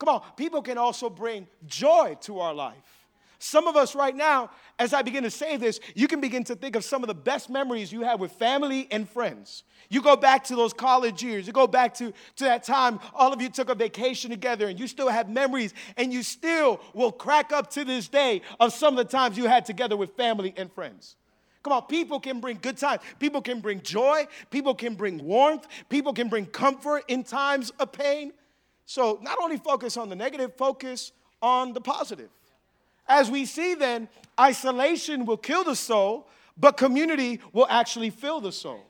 Come 0.00 0.08
on, 0.08 0.22
people 0.34 0.62
can 0.62 0.78
also 0.78 1.08
bring 1.08 1.46
joy 1.68 2.16
to 2.22 2.40
our 2.40 2.52
life. 2.52 3.01
Some 3.44 3.66
of 3.66 3.74
us 3.74 3.96
right 3.96 4.14
now, 4.14 4.50
as 4.78 4.94
I 4.94 5.02
begin 5.02 5.24
to 5.24 5.30
say 5.30 5.56
this, 5.56 5.80
you 5.96 6.06
can 6.06 6.20
begin 6.20 6.44
to 6.44 6.54
think 6.54 6.76
of 6.76 6.84
some 6.84 7.02
of 7.02 7.08
the 7.08 7.14
best 7.14 7.50
memories 7.50 7.90
you 7.90 8.02
have 8.02 8.20
with 8.20 8.30
family 8.30 8.86
and 8.92 9.08
friends. 9.08 9.64
You 9.88 10.00
go 10.00 10.14
back 10.14 10.44
to 10.44 10.54
those 10.54 10.72
college 10.72 11.24
years, 11.24 11.48
you 11.48 11.52
go 11.52 11.66
back 11.66 11.92
to, 11.94 12.12
to 12.36 12.44
that 12.44 12.62
time 12.62 13.00
all 13.12 13.32
of 13.32 13.42
you 13.42 13.48
took 13.48 13.68
a 13.68 13.74
vacation 13.74 14.30
together 14.30 14.68
and 14.68 14.78
you 14.78 14.86
still 14.86 15.08
have 15.08 15.28
memories 15.28 15.74
and 15.96 16.12
you 16.12 16.22
still 16.22 16.80
will 16.94 17.10
crack 17.10 17.50
up 17.50 17.68
to 17.70 17.84
this 17.84 18.06
day 18.06 18.42
of 18.60 18.72
some 18.72 18.96
of 18.96 19.04
the 19.04 19.10
times 19.10 19.36
you 19.36 19.46
had 19.46 19.66
together 19.66 19.96
with 19.96 20.16
family 20.16 20.54
and 20.56 20.72
friends. 20.72 21.16
Come 21.64 21.72
on, 21.72 21.82
people 21.86 22.20
can 22.20 22.38
bring 22.38 22.60
good 22.62 22.76
times. 22.76 23.02
People 23.18 23.42
can 23.42 23.58
bring 23.58 23.82
joy. 23.82 24.28
People 24.50 24.76
can 24.76 24.94
bring 24.94 25.18
warmth. 25.24 25.66
People 25.88 26.12
can 26.12 26.28
bring 26.28 26.46
comfort 26.46 27.02
in 27.08 27.24
times 27.24 27.72
of 27.80 27.90
pain. 27.90 28.34
So, 28.86 29.18
not 29.20 29.38
only 29.42 29.56
focus 29.56 29.96
on 29.96 30.08
the 30.08 30.16
negative, 30.16 30.56
focus 30.56 31.10
on 31.40 31.72
the 31.72 31.80
positive. 31.80 32.28
As 33.08 33.30
we 33.30 33.44
see 33.44 33.74
then, 33.74 34.08
isolation 34.38 35.26
will 35.26 35.36
kill 35.36 35.64
the 35.64 35.76
soul, 35.76 36.28
but 36.56 36.76
community 36.76 37.40
will 37.52 37.66
actually 37.68 38.10
fill 38.10 38.40
the 38.40 38.52
soul. 38.52 38.80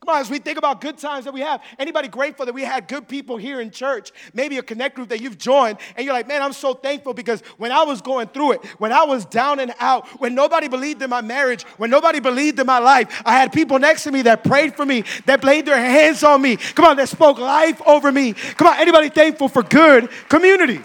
Come 0.00 0.14
on, 0.14 0.20
as 0.20 0.30
we 0.30 0.38
think 0.38 0.58
about 0.58 0.80
good 0.80 0.96
times 0.96 1.24
that 1.24 1.34
we 1.34 1.40
have, 1.40 1.60
anybody 1.76 2.06
grateful 2.06 2.46
that 2.46 2.54
we 2.54 2.62
had 2.62 2.86
good 2.86 3.08
people 3.08 3.36
here 3.36 3.60
in 3.60 3.72
church? 3.72 4.12
Maybe 4.32 4.56
a 4.58 4.62
connect 4.62 4.94
group 4.94 5.08
that 5.08 5.20
you've 5.20 5.38
joined, 5.38 5.78
and 5.96 6.04
you're 6.04 6.14
like, 6.14 6.28
man, 6.28 6.40
I'm 6.40 6.52
so 6.52 6.72
thankful 6.72 7.14
because 7.14 7.40
when 7.56 7.72
I 7.72 7.82
was 7.82 8.00
going 8.00 8.28
through 8.28 8.52
it, 8.52 8.64
when 8.78 8.92
I 8.92 9.02
was 9.02 9.24
down 9.24 9.58
and 9.58 9.74
out, 9.80 10.06
when 10.20 10.36
nobody 10.36 10.68
believed 10.68 11.02
in 11.02 11.10
my 11.10 11.20
marriage, 11.20 11.64
when 11.78 11.90
nobody 11.90 12.20
believed 12.20 12.60
in 12.60 12.66
my 12.66 12.78
life, 12.78 13.22
I 13.24 13.32
had 13.32 13.52
people 13.52 13.78
next 13.80 14.04
to 14.04 14.12
me 14.12 14.22
that 14.22 14.44
prayed 14.44 14.76
for 14.76 14.86
me, 14.86 15.02
that 15.26 15.42
laid 15.42 15.66
their 15.66 15.76
hands 15.76 16.22
on 16.22 16.40
me. 16.40 16.56
Come 16.56 16.84
on, 16.84 16.96
that 16.98 17.08
spoke 17.08 17.38
life 17.38 17.82
over 17.84 18.12
me. 18.12 18.34
Come 18.34 18.68
on, 18.68 18.78
anybody 18.78 19.08
thankful 19.08 19.48
for 19.48 19.64
good 19.64 20.08
community? 20.28 20.80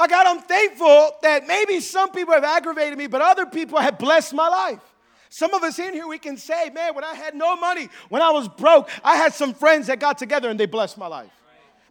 My 0.00 0.06
God, 0.06 0.26
I'm 0.26 0.40
thankful 0.40 1.10
that 1.20 1.46
maybe 1.46 1.78
some 1.78 2.10
people 2.10 2.32
have 2.32 2.42
aggravated 2.42 2.96
me, 2.96 3.06
but 3.06 3.20
other 3.20 3.44
people 3.44 3.78
have 3.78 3.98
blessed 3.98 4.32
my 4.32 4.48
life. 4.48 4.80
Some 5.28 5.52
of 5.52 5.62
us 5.62 5.78
in 5.78 5.92
here, 5.92 6.08
we 6.08 6.18
can 6.18 6.38
say, 6.38 6.70
man, 6.70 6.94
when 6.94 7.04
I 7.04 7.12
had 7.14 7.34
no 7.34 7.54
money, 7.54 7.90
when 8.08 8.22
I 8.22 8.30
was 8.30 8.48
broke, 8.48 8.88
I 9.04 9.16
had 9.16 9.34
some 9.34 9.52
friends 9.52 9.88
that 9.88 10.00
got 10.00 10.16
together 10.16 10.48
and 10.48 10.58
they 10.58 10.64
blessed 10.64 10.96
my 10.96 11.06
life. 11.06 11.28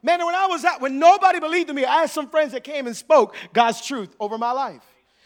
Man, 0.01 0.25
when 0.25 0.33
I 0.33 0.47
was 0.47 0.65
out, 0.65 0.81
when 0.81 0.97
nobody 0.97 1.39
believed 1.39 1.69
in 1.69 1.75
me, 1.75 1.85
I 1.85 2.01
had 2.01 2.09
some 2.09 2.27
friends 2.31 2.53
that 2.53 2.63
came 2.63 2.87
and 2.87 2.97
spoke 2.97 3.35
God's 3.53 3.85
truth 3.85 4.15
over 4.19 4.39
my 4.39 4.53
life. 4.53 4.81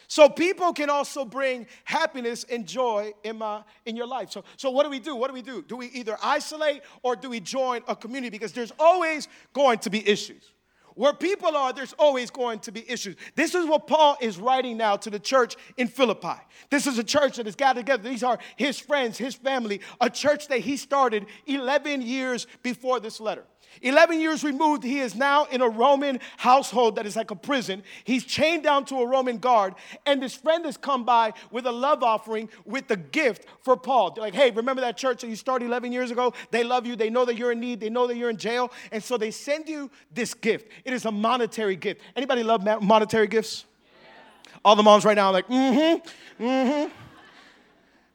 So 0.10 0.28
people 0.28 0.74
can 0.74 0.90
also 0.90 1.24
bring 1.24 1.68
happiness 1.86 2.44
and 2.52 2.68
joy 2.68 3.14
in 3.24 3.38
my 3.38 3.64
in 3.86 3.96
your 3.96 4.08
life. 4.08 4.32
So 4.32 4.44
so 4.58 4.70
what 4.72 4.84
do 4.84 4.90
we 4.90 5.00
do? 5.00 5.16
What 5.16 5.30
do 5.30 5.34
we 5.34 5.42
do? 5.42 5.62
Do 5.62 5.78
we 5.78 5.88
either 5.88 6.18
isolate 6.22 6.82
or 7.02 7.16
do 7.16 7.30
we 7.30 7.40
join 7.40 7.82
a 7.88 7.96
community? 7.96 8.30
Because 8.30 8.52
there's 8.52 8.74
always 8.78 9.30
going 9.54 9.80
to 9.80 9.90
be 9.90 10.06
issues. 10.08 10.53
Where 10.96 11.14
people 11.14 11.56
are, 11.56 11.74
there's 11.74 11.94
always 11.94 12.30
going 12.30 12.60
to 12.60 12.72
be 12.72 12.90
issues. 12.90 13.16
This 13.36 13.56
is 13.56 13.66
what 13.66 13.88
Paul 13.88 14.18
is 14.22 14.38
writing 14.38 14.78
now 14.78 14.96
to 14.98 15.10
the 15.10 15.20
church 15.20 15.56
in 15.78 15.88
Philippi. 15.88 16.40
This 16.70 16.88
is 16.88 16.98
a 16.98 17.04
church 17.04 17.38
that 17.38 17.48
is 17.48 17.56
gathered 17.56 17.82
together. 17.82 18.08
These 18.08 18.24
are 18.24 18.38
his 18.56 18.80
friends, 18.80 19.18
his 19.18 19.36
family, 19.36 19.82
a 20.00 20.10
church 20.10 20.48
that 20.50 20.60
he 20.60 20.78
started 20.78 21.26
11 21.48 22.02
years 22.02 22.48
before 22.62 23.00
this 23.00 23.20
letter. 23.20 23.46
11 23.84 24.22
years 24.22 24.44
removed, 24.44 24.84
he 24.84 25.00
is 25.00 25.14
now 25.14 25.44
in 25.46 25.62
a 25.62 25.68
Roman 25.68 26.20
household 26.38 26.96
that 26.96 27.06
is 27.06 27.16
like 27.16 27.32
a 27.32 27.36
prison. 27.36 27.84
He's 28.06 28.24
chained 28.24 28.64
down 28.64 28.86
to 28.86 28.96
a 29.02 29.06
Roman 29.06 29.38
guard, 29.38 29.76
and 30.06 30.24
this 30.24 30.34
friend 30.34 30.64
has 30.66 30.78
come 30.78 31.04
by 31.04 31.34
with 31.52 31.66
a 31.66 31.72
love 31.72 32.02
offering 32.02 32.50
with 32.66 32.90
a 32.92 32.96
gift 32.96 33.46
for 33.62 33.76
Paul. 33.76 34.12
They're 34.12 34.24
like, 34.24 34.34
hey, 34.34 34.52
remember 34.52 34.82
that 34.82 34.96
church 34.96 35.22
that 35.22 35.28
you 35.28 35.36
started 35.36 35.66
11 35.66 35.92
years 35.92 36.12
ago? 36.12 36.34
They 36.50 36.64
love 36.64 36.88
you, 36.88 36.96
they 36.96 37.10
know 37.10 37.26
that 37.26 37.36
you're 37.36 37.52
in 37.52 37.60
need, 37.60 37.82
they 37.82 37.90
know 37.90 38.08
that 38.08 38.16
you're 38.16 38.30
in 38.30 38.38
jail, 38.38 38.72
and 38.92 39.04
so 39.04 39.18
they 39.18 39.32
send 39.32 39.68
you 39.68 39.92
this 40.14 40.34
gift. 40.34 40.72
It 40.86 40.94
is 40.94 41.06
a 41.06 41.12
monetary 41.12 41.76
gift. 41.76 42.02
Anybody 42.16 42.44
love 42.44 42.64
monetary 42.82 43.28
gifts? 43.28 43.66
Yeah. 44.02 44.60
All 44.64 44.78
the 44.78 44.84
moms 44.84 45.04
right 45.04 45.16
now 45.16 45.28
are 45.28 45.34
like, 45.34 45.48
mm 45.48 46.00
hmm, 46.38 46.44
mm 46.44 46.88
hmm. 46.88 46.94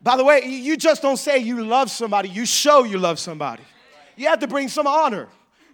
By 0.01 0.17
the 0.17 0.25
way, 0.25 0.45
you 0.47 0.77
just 0.77 1.03
don't 1.03 1.17
say 1.17 1.39
you 1.39 1.63
love 1.65 1.91
somebody, 1.91 2.29
you 2.31 2.47
show 2.47 2.85
you 2.85 2.99
love 2.99 3.19
somebody. 3.19 3.65
You 4.17 4.29
have 4.29 4.39
to 4.41 4.49
bring 4.49 4.69
some 4.69 4.87
honor. 4.87 5.29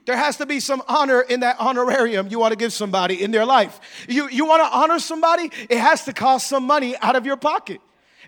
There 0.06 0.16
has 0.16 0.36
to 0.38 0.46
be 0.46 0.60
some 0.60 0.82
honor 0.86 1.20
in 1.20 1.40
that 1.40 1.58
honorarium 1.58 2.28
you 2.28 2.38
want 2.38 2.52
to 2.52 2.56
give 2.56 2.72
somebody 2.72 3.22
in 3.22 3.30
their 3.30 3.44
life. 3.44 3.80
You, 4.08 4.28
you 4.28 4.44
want 4.44 4.62
to 4.62 4.76
honor 4.76 4.98
somebody, 4.98 5.50
it 5.68 5.78
has 5.78 6.04
to 6.04 6.12
cost 6.12 6.48
some 6.48 6.64
money 6.64 6.96
out 6.98 7.16
of 7.16 7.26
your 7.26 7.36
pocket. 7.36 7.80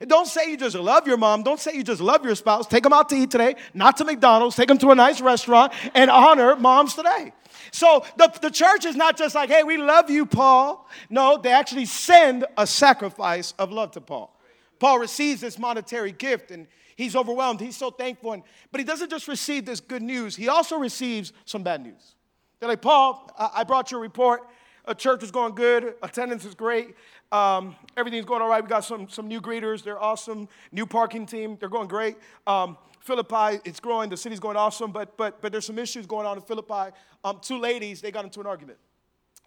Don't 0.06 0.26
say 0.26 0.50
you 0.50 0.56
just 0.56 0.76
love 0.76 1.06
your 1.06 1.16
mom. 1.16 1.42
Don't 1.42 1.58
say 1.58 1.74
you 1.74 1.82
just 1.82 2.02
love 2.02 2.24
your 2.24 2.34
spouse. 2.34 2.66
Take 2.66 2.82
them 2.82 2.92
out 2.92 3.08
to 3.08 3.16
eat 3.16 3.30
today, 3.30 3.56
not 3.72 3.96
to 3.96 4.04
McDonald's. 4.04 4.54
Take 4.54 4.68
them 4.68 4.78
to 4.78 4.90
a 4.90 4.94
nice 4.94 5.20
restaurant 5.20 5.72
and 5.94 6.10
honor 6.10 6.54
moms 6.56 6.94
today. 6.94 7.32
So 7.72 8.04
the, 8.16 8.32
the 8.42 8.50
church 8.50 8.84
is 8.84 8.94
not 8.94 9.16
just 9.16 9.34
like, 9.34 9.48
hey, 9.48 9.62
we 9.62 9.78
love 9.78 10.10
you, 10.10 10.26
Paul. 10.26 10.86
No, 11.08 11.38
they 11.38 11.50
actually 11.50 11.86
send 11.86 12.44
a 12.58 12.66
sacrifice 12.66 13.54
of 13.58 13.72
love 13.72 13.92
to 13.92 14.00
Paul. 14.00 14.38
Paul 14.78 14.98
receives 14.98 15.40
this 15.40 15.58
monetary 15.58 16.12
gift 16.12 16.50
and 16.50 16.66
he's 16.96 17.14
overwhelmed. 17.14 17.60
He's 17.60 17.76
so 17.76 17.90
thankful. 17.90 18.32
And, 18.32 18.42
but 18.72 18.80
he 18.80 18.84
doesn't 18.84 19.10
just 19.10 19.28
receive 19.28 19.64
this 19.64 19.80
good 19.80 20.02
news, 20.02 20.34
he 20.34 20.48
also 20.48 20.78
receives 20.78 21.32
some 21.44 21.62
bad 21.62 21.82
news. 21.82 22.16
They're 22.58 22.68
like, 22.68 22.82
Paul, 22.82 23.30
I, 23.38 23.64
brought 23.64 23.90
your 23.90 24.00
report. 24.00 24.48
A 24.86 24.94
church 24.94 25.22
is 25.22 25.30
going 25.30 25.54
good, 25.54 25.94
attendance 26.02 26.44
is 26.44 26.54
great, 26.54 26.94
um, 27.32 27.74
everything's 27.96 28.24
going 28.24 28.40
all 28.40 28.48
right. 28.48 28.62
We 28.62 28.68
got 28.68 28.84
some, 28.84 29.08
some 29.08 29.26
new 29.26 29.40
greeters, 29.40 29.82
they're 29.82 30.00
awesome. 30.00 30.48
New 30.70 30.86
parking 30.86 31.26
team, 31.26 31.56
they're 31.58 31.68
going 31.68 31.88
great. 31.88 32.16
Um, 32.46 32.78
Philippi, 33.00 33.60
it's 33.64 33.80
growing, 33.80 34.10
the 34.10 34.16
city's 34.16 34.38
going 34.38 34.56
awesome, 34.56 34.92
but, 34.92 35.16
but, 35.16 35.42
but 35.42 35.50
there's 35.50 35.66
some 35.66 35.78
issues 35.78 36.06
going 36.06 36.24
on 36.24 36.36
in 36.36 36.42
Philippi. 36.44 36.94
Um, 37.24 37.40
two 37.42 37.58
ladies, 37.58 38.00
they 38.00 38.12
got 38.12 38.24
into 38.24 38.40
an 38.40 38.46
argument 38.46 38.78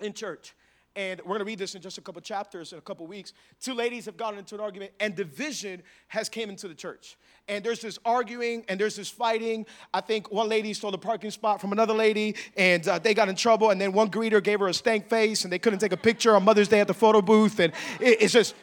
in 0.02 0.14
church 0.14 0.54
and 0.96 1.20
we're 1.22 1.30
going 1.30 1.40
to 1.40 1.46
read 1.46 1.60
this 1.60 1.76
in 1.76 1.82
just 1.82 1.98
a 1.98 2.02
couple 2.02 2.22
chapters 2.22 2.74
in 2.74 2.80
a 2.80 2.82
couple 2.82 3.06
weeks. 3.08 3.34
Two 3.62 3.74
ladies 3.74 4.06
have 4.06 4.18
gotten 4.18 4.40
into 4.40 4.56
an 4.56 4.62
argument 4.62 4.92
and 5.00 5.16
division 5.16 5.84
has 6.08 6.30
came 6.30 6.50
into 6.50 6.68
the 6.68 6.74
church. 6.74 7.18
And 7.48 7.64
there's 7.64 7.82
this 7.82 8.00
arguing 8.06 8.66
and 8.68 8.80
there's 8.80 8.96
this 8.96 9.10
fighting. 9.10 9.66
I 9.94 10.02
think 10.02 10.32
one 10.32 10.50
lady 10.50 10.74
stole 10.74 10.92
the 10.92 10.98
parking 10.98 11.32
spot 11.32 11.62
from 11.62 11.72
another 11.72 11.94
lady 11.94 12.36
and 12.58 12.88
uh, 12.88 13.00
they 13.00 13.14
got 13.14 13.30
in 13.30 13.36
trouble 13.36 13.70
and 13.70 13.80
then 13.80 13.94
one 13.94 14.10
greeter 14.10 14.44
gave 14.44 14.60
her 14.60 14.68
a 14.68 14.74
stank 14.74 15.08
face 15.08 15.44
and 15.44 15.54
they 15.54 15.60
couldn't 15.60 15.80
take 15.80 15.94
a 15.94 15.98
picture 15.98 16.36
on 16.36 16.44
mother's 16.44 16.68
day 16.68 16.80
at 16.80 16.88
the 16.88 16.94
photo 16.94 17.22
booth 17.22 17.60
and 17.60 17.74
it, 18.00 18.22
it's 18.22 18.34
just 18.34 18.56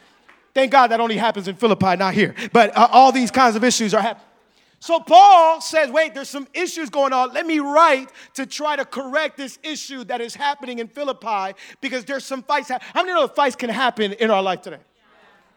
thank 0.54 0.72
god 0.72 0.88
that 0.88 1.00
only 1.00 1.16
happens 1.16 1.48
in 1.48 1.56
philippi 1.56 1.96
not 1.96 2.14
here. 2.14 2.34
But 2.52 2.76
uh, 2.76 2.88
all 2.90 3.12
these 3.12 3.30
kinds 3.30 3.56
of 3.56 3.64
issues 3.64 3.94
are 3.94 4.02
happening 4.02 4.25
so 4.78 5.00
Paul 5.00 5.60
says, 5.60 5.90
wait, 5.90 6.14
there's 6.14 6.28
some 6.28 6.46
issues 6.52 6.90
going 6.90 7.12
on. 7.12 7.32
Let 7.32 7.46
me 7.46 7.58
write 7.60 8.10
to 8.34 8.46
try 8.46 8.76
to 8.76 8.84
correct 8.84 9.36
this 9.36 9.58
issue 9.62 10.04
that 10.04 10.20
is 10.20 10.34
happening 10.34 10.78
in 10.78 10.88
Philippi 10.88 11.58
because 11.80 12.04
there's 12.04 12.24
some 12.24 12.42
fights. 12.42 12.70
How 12.70 13.02
many 13.02 13.12
know 13.12 13.26
fights 13.26 13.56
can 13.56 13.70
happen 13.70 14.12
in 14.12 14.30
our 14.30 14.42
life 14.42 14.62
today? 14.62 14.78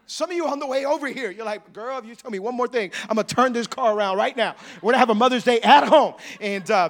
Some 0.06 0.30
of 0.30 0.36
you 0.36 0.48
on 0.48 0.58
the 0.58 0.66
way 0.66 0.84
over 0.86 1.06
here, 1.06 1.30
you're 1.30 1.44
like, 1.44 1.72
girl, 1.72 1.96
if 1.98 2.04
you 2.04 2.16
tell 2.16 2.32
me 2.32 2.40
one 2.40 2.56
more 2.56 2.66
thing, 2.66 2.90
I'm 3.08 3.14
gonna 3.14 3.28
turn 3.28 3.52
this 3.52 3.68
car 3.68 3.96
around 3.96 4.16
right 4.16 4.36
now. 4.36 4.56
We're 4.82 4.92
gonna 4.92 4.98
have 4.98 5.10
a 5.10 5.14
Mother's 5.14 5.44
Day 5.44 5.60
at 5.60 5.86
home. 5.86 6.14
And 6.40 6.68
uh, 6.68 6.88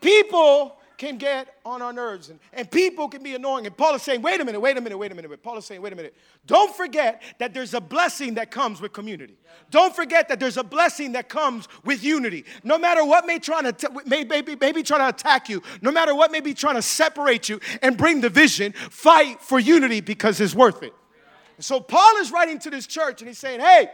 people 0.00 0.76
can 1.02 1.18
get 1.18 1.56
on 1.64 1.82
our 1.82 1.92
nerves 1.92 2.30
and, 2.30 2.38
and 2.52 2.70
people 2.70 3.08
can 3.08 3.24
be 3.24 3.34
annoying. 3.34 3.66
And 3.66 3.76
Paul 3.76 3.96
is 3.96 4.02
saying, 4.02 4.22
wait 4.22 4.40
a 4.40 4.44
minute, 4.44 4.60
wait 4.60 4.76
a 4.76 4.80
minute, 4.80 4.96
wait 4.96 5.10
a 5.10 5.16
minute. 5.16 5.42
Paul 5.42 5.58
is 5.58 5.64
saying, 5.64 5.82
wait 5.82 5.92
a 5.92 5.96
minute. 5.96 6.14
Don't 6.46 6.72
forget 6.76 7.20
that 7.40 7.52
there's 7.52 7.74
a 7.74 7.80
blessing 7.80 8.34
that 8.34 8.52
comes 8.52 8.80
with 8.80 8.92
community. 8.92 9.34
Don't 9.72 9.96
forget 9.96 10.28
that 10.28 10.38
there's 10.38 10.58
a 10.58 10.62
blessing 10.62 11.10
that 11.12 11.28
comes 11.28 11.66
with 11.84 12.04
unity. 12.04 12.44
No 12.62 12.78
matter 12.78 13.04
what 13.04 13.26
may, 13.26 13.40
trying 13.40 13.64
to 13.64 13.72
t- 13.72 13.88
may, 14.06 14.22
may, 14.22 14.42
be, 14.42 14.54
may 14.54 14.70
be 14.70 14.84
trying 14.84 15.00
to 15.00 15.08
attack 15.08 15.48
you, 15.48 15.60
no 15.80 15.90
matter 15.90 16.14
what 16.14 16.30
may 16.30 16.40
be 16.40 16.54
trying 16.54 16.76
to 16.76 16.82
separate 16.82 17.48
you 17.48 17.58
and 17.82 17.96
bring 17.96 18.20
division, 18.20 18.70
fight 18.72 19.42
for 19.42 19.58
unity 19.58 20.00
because 20.00 20.40
it's 20.40 20.54
worth 20.54 20.84
it. 20.84 20.94
So 21.58 21.80
Paul 21.80 22.16
is 22.18 22.30
writing 22.30 22.60
to 22.60 22.70
this 22.70 22.86
church 22.86 23.22
and 23.22 23.28
he's 23.28 23.38
saying, 23.38 23.58
hey, 23.58 23.88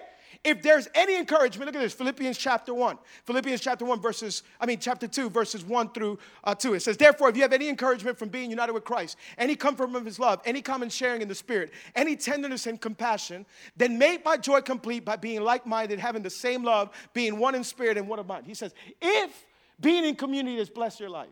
if 0.49 0.63
there's 0.63 0.89
any 0.95 1.17
encouragement, 1.17 1.67
look 1.67 1.77
at 1.77 1.83
this 1.83 1.93
Philippians 1.93 2.37
chapter 2.37 2.73
1. 2.75 2.99
Philippians 3.25 3.61
chapter 3.61 3.85
1, 3.85 4.01
verses, 4.01 4.43
I 4.61 4.67
mean, 4.67 4.79
chapter 4.79 5.07
2, 5.07 5.31
verses 5.31 5.65
1 5.65 5.91
through 5.91 6.19
uh, 6.45 6.55
2. 6.55 6.75
It 6.75 6.81
says, 6.81 6.97
Therefore, 6.97 7.29
if 7.29 7.37
you 7.37 7.43
have 7.43 7.53
any 7.53 7.69
encouragement 7.69 8.19
from 8.19 8.29
being 8.29 8.51
united 8.51 8.73
with 8.73 8.85
Christ, 8.85 9.17
any 9.37 9.55
comfort 9.55 9.91
from 9.91 10.05
his 10.05 10.19
love, 10.19 10.41
any 10.45 10.63
common 10.63 10.89
sharing 10.89 11.23
in 11.23 11.29
the 11.29 11.35
Spirit, 11.35 11.73
any 11.95 12.17
tenderness 12.17 12.67
and 12.67 12.81
compassion, 12.81 13.47
then 13.77 13.99
make 13.99 14.25
my 14.25 14.37
joy 14.37 14.61
complete 14.61 15.05
by 15.05 15.17
being 15.17 15.43
like 15.43 15.67
minded, 15.67 15.99
having 15.99 16.23
the 16.23 16.31
same 16.31 16.65
love, 16.65 16.91
being 17.13 17.39
one 17.39 17.55
in 17.55 17.65
spirit 17.65 17.97
and 17.97 18.09
one 18.09 18.19
of 18.19 18.27
mind. 18.27 18.47
He 18.47 18.55
says, 18.55 18.75
If 19.01 19.47
being 19.81 20.05
in 20.05 20.17
community 20.17 20.59
has 20.59 20.71
blessed 20.71 21.01
your 21.01 21.11
life, 21.11 21.29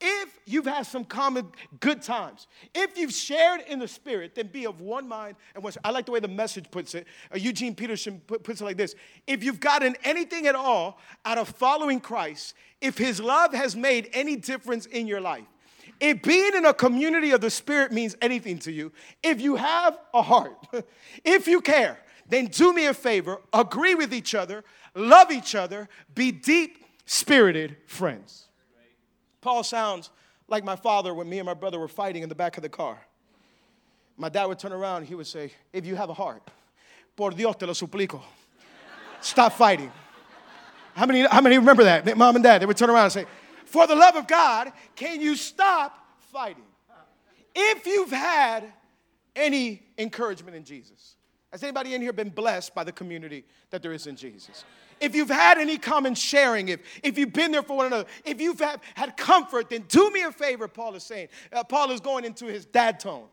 if 0.00 0.38
you've 0.46 0.66
had 0.66 0.82
some 0.86 1.04
common 1.04 1.50
good 1.78 2.02
times, 2.02 2.46
if 2.74 2.96
you've 2.96 3.12
shared 3.12 3.60
in 3.68 3.78
the 3.78 3.88
Spirit, 3.88 4.34
then 4.34 4.46
be 4.46 4.66
of 4.66 4.80
one 4.80 5.06
mind 5.06 5.36
and 5.54 5.62
one. 5.62 5.72
I 5.84 5.90
like 5.90 6.06
the 6.06 6.12
way 6.12 6.20
the 6.20 6.28
message 6.28 6.70
puts 6.70 6.94
it. 6.94 7.06
Uh, 7.32 7.38
Eugene 7.38 7.74
Peterson 7.74 8.20
puts 8.20 8.60
it 8.60 8.64
like 8.64 8.76
this 8.76 8.94
If 9.26 9.44
you've 9.44 9.60
gotten 9.60 9.96
anything 10.04 10.46
at 10.46 10.54
all 10.54 10.98
out 11.24 11.38
of 11.38 11.48
following 11.48 12.00
Christ, 12.00 12.54
if 12.80 12.96
His 12.96 13.20
love 13.20 13.52
has 13.52 13.76
made 13.76 14.08
any 14.12 14.36
difference 14.36 14.86
in 14.86 15.06
your 15.06 15.20
life, 15.20 15.44
if 16.00 16.22
being 16.22 16.54
in 16.54 16.64
a 16.64 16.72
community 16.72 17.32
of 17.32 17.40
the 17.40 17.50
Spirit 17.50 17.92
means 17.92 18.16
anything 18.22 18.58
to 18.60 18.72
you, 18.72 18.92
if 19.22 19.40
you 19.40 19.56
have 19.56 19.98
a 20.14 20.22
heart, 20.22 20.66
if 21.24 21.46
you 21.46 21.60
care, 21.60 21.98
then 22.28 22.46
do 22.46 22.72
me 22.72 22.86
a 22.86 22.94
favor, 22.94 23.40
agree 23.52 23.94
with 23.94 24.14
each 24.14 24.34
other, 24.34 24.64
love 24.94 25.30
each 25.30 25.54
other, 25.54 25.88
be 26.14 26.32
deep 26.32 26.84
spirited 27.04 27.76
friends. 27.86 28.46
Paul 29.40 29.62
sounds 29.62 30.10
like 30.48 30.64
my 30.64 30.76
father 30.76 31.14
when 31.14 31.28
me 31.28 31.38
and 31.38 31.46
my 31.46 31.54
brother 31.54 31.78
were 31.78 31.88
fighting 31.88 32.22
in 32.22 32.28
the 32.28 32.34
back 32.34 32.56
of 32.56 32.62
the 32.62 32.68
car. 32.68 32.98
My 34.16 34.28
dad 34.28 34.46
would 34.46 34.58
turn 34.58 34.72
around 34.72 34.98
and 34.98 35.06
he 35.06 35.14
would 35.14 35.26
say, 35.26 35.52
If 35.72 35.86
you 35.86 35.94
have 35.96 36.10
a 36.10 36.14
heart, 36.14 36.42
por 37.16 37.30
Dios 37.30 37.56
te 37.56 37.66
lo 37.66 37.72
suplico, 37.72 38.20
stop 39.20 39.52
fighting. 39.54 39.90
How 40.94 41.06
many, 41.06 41.26
how 41.26 41.40
many 41.40 41.56
remember 41.56 41.84
that? 41.84 42.16
Mom 42.16 42.36
and 42.36 42.42
dad, 42.42 42.60
they 42.60 42.66
would 42.66 42.76
turn 42.76 42.90
around 42.90 43.04
and 43.04 43.12
say, 43.12 43.26
For 43.64 43.86
the 43.86 43.94
love 43.94 44.16
of 44.16 44.26
God, 44.26 44.72
can 44.94 45.20
you 45.20 45.36
stop 45.36 46.06
fighting? 46.32 46.64
If 47.54 47.86
you've 47.86 48.10
had 48.10 48.64
any 49.34 49.82
encouragement 49.96 50.56
in 50.56 50.64
Jesus, 50.64 51.16
has 51.52 51.62
anybody 51.62 51.94
in 51.94 52.02
here 52.02 52.12
been 52.12 52.28
blessed 52.28 52.74
by 52.74 52.84
the 52.84 52.92
community 52.92 53.44
that 53.70 53.82
there 53.82 53.92
is 53.92 54.06
in 54.06 54.16
Jesus? 54.16 54.64
If 55.00 55.14
you've 55.14 55.30
had 55.30 55.58
any 55.58 55.78
common 55.78 56.14
sharing, 56.14 56.68
if, 56.68 56.80
if 57.02 57.18
you've 57.18 57.32
been 57.32 57.52
there 57.52 57.62
for 57.62 57.76
one 57.76 57.86
another, 57.86 58.06
if 58.24 58.40
you've 58.40 58.60
had, 58.60 58.80
had 58.94 59.16
comfort, 59.16 59.70
then 59.70 59.84
do 59.88 60.10
me 60.10 60.22
a 60.22 60.32
favor, 60.32 60.68
Paul 60.68 60.94
is 60.94 61.02
saying. 61.02 61.28
Uh, 61.52 61.64
Paul 61.64 61.90
is 61.90 62.00
going 62.00 62.24
into 62.24 62.46
his 62.46 62.66
dad 62.66 63.00
tone. 63.00 63.26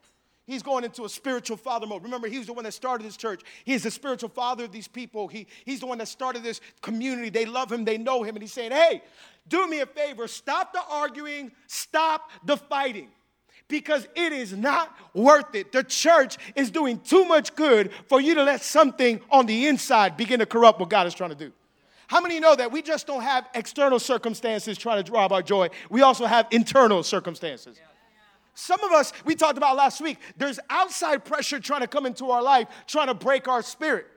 He's 0.45 0.63
going 0.63 0.85
into 0.85 1.03
a 1.03 1.09
spiritual 1.09 1.57
father 1.57 1.85
mode. 1.85 2.03
Remember, 2.03 2.29
he 2.29 2.37
was 2.37 2.47
the 2.47 2.53
one 2.53 2.63
that 2.63 2.73
started 2.73 3.05
this 3.05 3.17
church. 3.17 3.41
He 3.65 3.73
is 3.73 3.83
the 3.83 3.91
spiritual 3.91 4.29
father 4.29 4.63
of 4.63 4.71
these 4.71 4.87
people. 4.87 5.27
He, 5.27 5.45
he's 5.65 5.81
the 5.81 5.87
one 5.87 5.97
that 5.97 6.07
started 6.07 6.41
this 6.41 6.61
community. 6.81 7.29
They 7.29 7.45
love 7.45 7.69
him, 7.69 7.83
they 7.83 7.97
know 7.97 8.23
him. 8.23 8.35
And 8.35 8.41
he's 8.41 8.53
saying, 8.53 8.71
hey, 8.71 9.03
do 9.49 9.67
me 9.67 9.81
a 9.81 9.85
favor, 9.85 10.25
stop 10.27 10.71
the 10.71 10.81
arguing, 10.89 11.51
stop 11.67 12.31
the 12.45 12.55
fighting 12.55 13.09
because 13.67 14.07
it 14.15 14.31
is 14.31 14.53
not 14.53 14.95
worth 15.13 15.53
it. 15.53 15.71
The 15.71 15.83
church 15.83 16.37
is 16.55 16.71
doing 16.71 16.99
too 16.99 17.25
much 17.25 17.55
good 17.55 17.91
for 18.07 18.21
you 18.21 18.35
to 18.35 18.43
let 18.43 18.61
something 18.61 19.19
on 19.29 19.45
the 19.45 19.67
inside 19.67 20.15
begin 20.15 20.39
to 20.39 20.45
corrupt 20.45 20.79
what 20.79 20.89
God 20.89 21.07
is 21.07 21.13
trying 21.13 21.31
to 21.31 21.35
do. 21.35 21.51
How 22.07 22.21
many 22.21 22.39
know 22.39 22.55
that 22.55 22.71
we 22.71 22.81
just 22.81 23.05
don't 23.05 23.21
have 23.21 23.47
external 23.53 23.99
circumstances 23.99 24.77
trying 24.77 25.03
to 25.03 25.11
rob 25.11 25.31
our 25.33 25.41
joy? 25.41 25.69
We 25.89 26.01
also 26.01 26.25
have 26.25 26.47
internal 26.51 27.03
circumstances. 27.03 27.79
Some 28.53 28.83
of 28.83 28.91
us, 28.91 29.13
we 29.23 29.35
talked 29.35 29.57
about 29.57 29.75
last 29.75 30.01
week, 30.01 30.17
there's 30.35 30.59
outside 30.69 31.25
pressure 31.25 31.59
trying 31.59 31.81
to 31.81 31.87
come 31.87 32.05
into 32.05 32.31
our 32.31 32.41
life, 32.41 32.67
trying 32.87 33.07
to 33.07 33.13
break 33.13 33.47
our 33.47 33.61
spirit. 33.61 34.07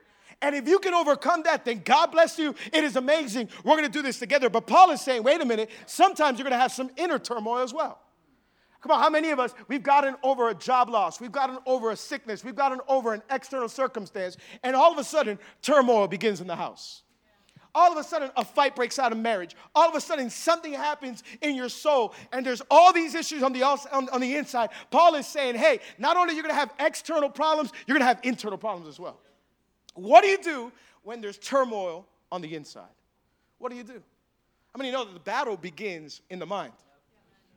And 0.41 0.55
if 0.55 0.67
you 0.67 0.79
can 0.79 0.95
overcome 0.95 1.43
that, 1.43 1.65
then 1.65 1.81
God 1.85 2.07
bless 2.07 2.39
you. 2.39 2.55
It 2.73 2.83
is 2.83 2.95
amazing. 2.95 3.49
We're 3.63 3.75
going 3.75 3.83
to 3.83 3.91
do 3.91 4.01
this 4.01 4.17
together. 4.17 4.49
But 4.49 4.65
Paul 4.65 4.89
is 4.91 5.01
saying, 5.01 5.21
wait 5.21 5.41
a 5.41 5.45
minute, 5.45 5.69
sometimes 5.85 6.39
you're 6.39 6.45
going 6.45 6.57
to 6.57 6.61
have 6.61 6.71
some 6.71 6.89
inner 6.97 7.19
turmoil 7.19 7.59
as 7.59 7.73
well. 7.73 7.99
Come 8.81 8.93
on, 8.93 8.99
how 8.99 9.11
many 9.11 9.29
of 9.29 9.39
us, 9.39 9.53
we've 9.67 9.83
gotten 9.83 10.15
over 10.23 10.49
a 10.49 10.55
job 10.55 10.89
loss, 10.89 11.21
we've 11.21 11.31
gotten 11.31 11.59
over 11.67 11.91
a 11.91 11.95
sickness, 11.95 12.43
we've 12.43 12.55
gotten 12.55 12.79
over 12.87 13.13
an 13.13 13.21
external 13.29 13.69
circumstance, 13.69 14.37
and 14.63 14.75
all 14.75 14.91
of 14.91 14.97
a 14.97 15.03
sudden, 15.03 15.37
turmoil 15.61 16.07
begins 16.07 16.41
in 16.41 16.47
the 16.47 16.55
house. 16.55 17.03
All 17.73 17.91
of 17.91 17.97
a 17.97 18.03
sudden, 18.03 18.31
a 18.35 18.43
fight 18.43 18.75
breaks 18.75 18.99
out 18.99 19.11
in 19.11 19.21
marriage. 19.21 19.55
All 19.73 19.87
of 19.87 19.95
a 19.95 20.01
sudden, 20.01 20.29
something 20.29 20.73
happens 20.73 21.23
in 21.41 21.55
your 21.55 21.69
soul, 21.69 22.13
and 22.31 22.45
there's 22.45 22.61
all 22.69 22.91
these 22.91 23.15
issues 23.15 23.43
on 23.43 23.53
the, 23.53 23.63
on, 23.63 24.09
on 24.09 24.21
the 24.21 24.35
inside. 24.35 24.71
Paul 24.89 25.15
is 25.15 25.25
saying, 25.25 25.55
hey, 25.55 25.79
not 25.97 26.17
only 26.17 26.33
are 26.33 26.37
you 26.37 26.41
gonna 26.41 26.53
have 26.53 26.73
external 26.79 27.29
problems, 27.29 27.71
you're 27.87 27.97
gonna 27.97 28.05
have 28.05 28.19
internal 28.23 28.57
problems 28.57 28.87
as 28.87 28.99
well. 28.99 29.19
What 29.93 30.23
do 30.23 30.29
you 30.29 30.41
do 30.41 30.71
when 31.03 31.21
there's 31.21 31.37
turmoil 31.37 32.05
on 32.31 32.41
the 32.41 32.55
inside? 32.55 32.83
What 33.57 33.71
do 33.71 33.77
you 33.77 33.83
do? 33.83 34.01
How 34.73 34.77
many 34.77 34.91
know 34.91 35.05
that 35.05 35.13
the 35.13 35.19
battle 35.19 35.57
begins 35.57 36.21
in 36.29 36.39
the 36.39 36.45
mind? 36.45 36.73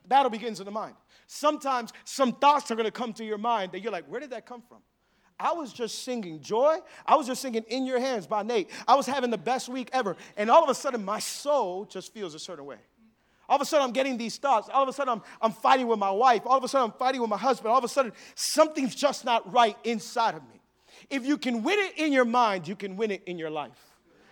The 0.02 0.08
battle 0.08 0.30
begins 0.30 0.60
in 0.60 0.66
the 0.66 0.72
mind. 0.72 0.94
Sometimes 1.26 1.92
some 2.04 2.32
thoughts 2.32 2.70
are 2.70 2.76
gonna 2.76 2.90
come 2.90 3.12
to 3.14 3.24
your 3.24 3.38
mind 3.38 3.72
that 3.72 3.80
you're 3.80 3.92
like, 3.92 4.06
where 4.06 4.20
did 4.20 4.30
that 4.30 4.46
come 4.46 4.62
from? 4.68 4.78
I 5.38 5.52
was 5.52 5.72
just 5.72 6.04
singing 6.04 6.40
joy. 6.40 6.78
I 7.04 7.16
was 7.16 7.26
just 7.26 7.42
singing 7.42 7.64
In 7.68 7.86
Your 7.86 7.98
Hands 7.98 8.26
by 8.26 8.42
Nate. 8.42 8.70
I 8.86 8.94
was 8.94 9.06
having 9.06 9.30
the 9.30 9.38
best 9.38 9.68
week 9.68 9.90
ever. 9.92 10.16
And 10.36 10.50
all 10.50 10.62
of 10.62 10.70
a 10.70 10.74
sudden, 10.74 11.04
my 11.04 11.18
soul 11.18 11.84
just 11.84 12.14
feels 12.14 12.34
a 12.34 12.38
certain 12.38 12.64
way. 12.64 12.78
All 13.48 13.56
of 13.56 13.62
a 13.62 13.64
sudden, 13.64 13.84
I'm 13.84 13.92
getting 13.92 14.16
these 14.16 14.38
thoughts. 14.38 14.68
All 14.72 14.82
of 14.82 14.88
a 14.88 14.92
sudden, 14.92 15.12
I'm, 15.14 15.22
I'm 15.42 15.52
fighting 15.52 15.86
with 15.86 15.98
my 15.98 16.10
wife. 16.10 16.42
All 16.46 16.56
of 16.56 16.64
a 16.64 16.68
sudden, 16.68 16.90
I'm 16.90 16.98
fighting 16.98 17.20
with 17.20 17.30
my 17.30 17.36
husband. 17.36 17.72
All 17.72 17.78
of 17.78 17.84
a 17.84 17.88
sudden, 17.88 18.12
something's 18.34 18.94
just 18.94 19.24
not 19.24 19.52
right 19.52 19.76
inside 19.84 20.34
of 20.34 20.42
me. 20.44 20.60
If 21.10 21.26
you 21.26 21.36
can 21.36 21.62
win 21.62 21.78
it 21.78 21.98
in 21.98 22.12
your 22.12 22.24
mind, 22.24 22.66
you 22.66 22.76
can 22.76 22.96
win 22.96 23.10
it 23.10 23.22
in 23.26 23.38
your 23.38 23.50
life. 23.50 23.78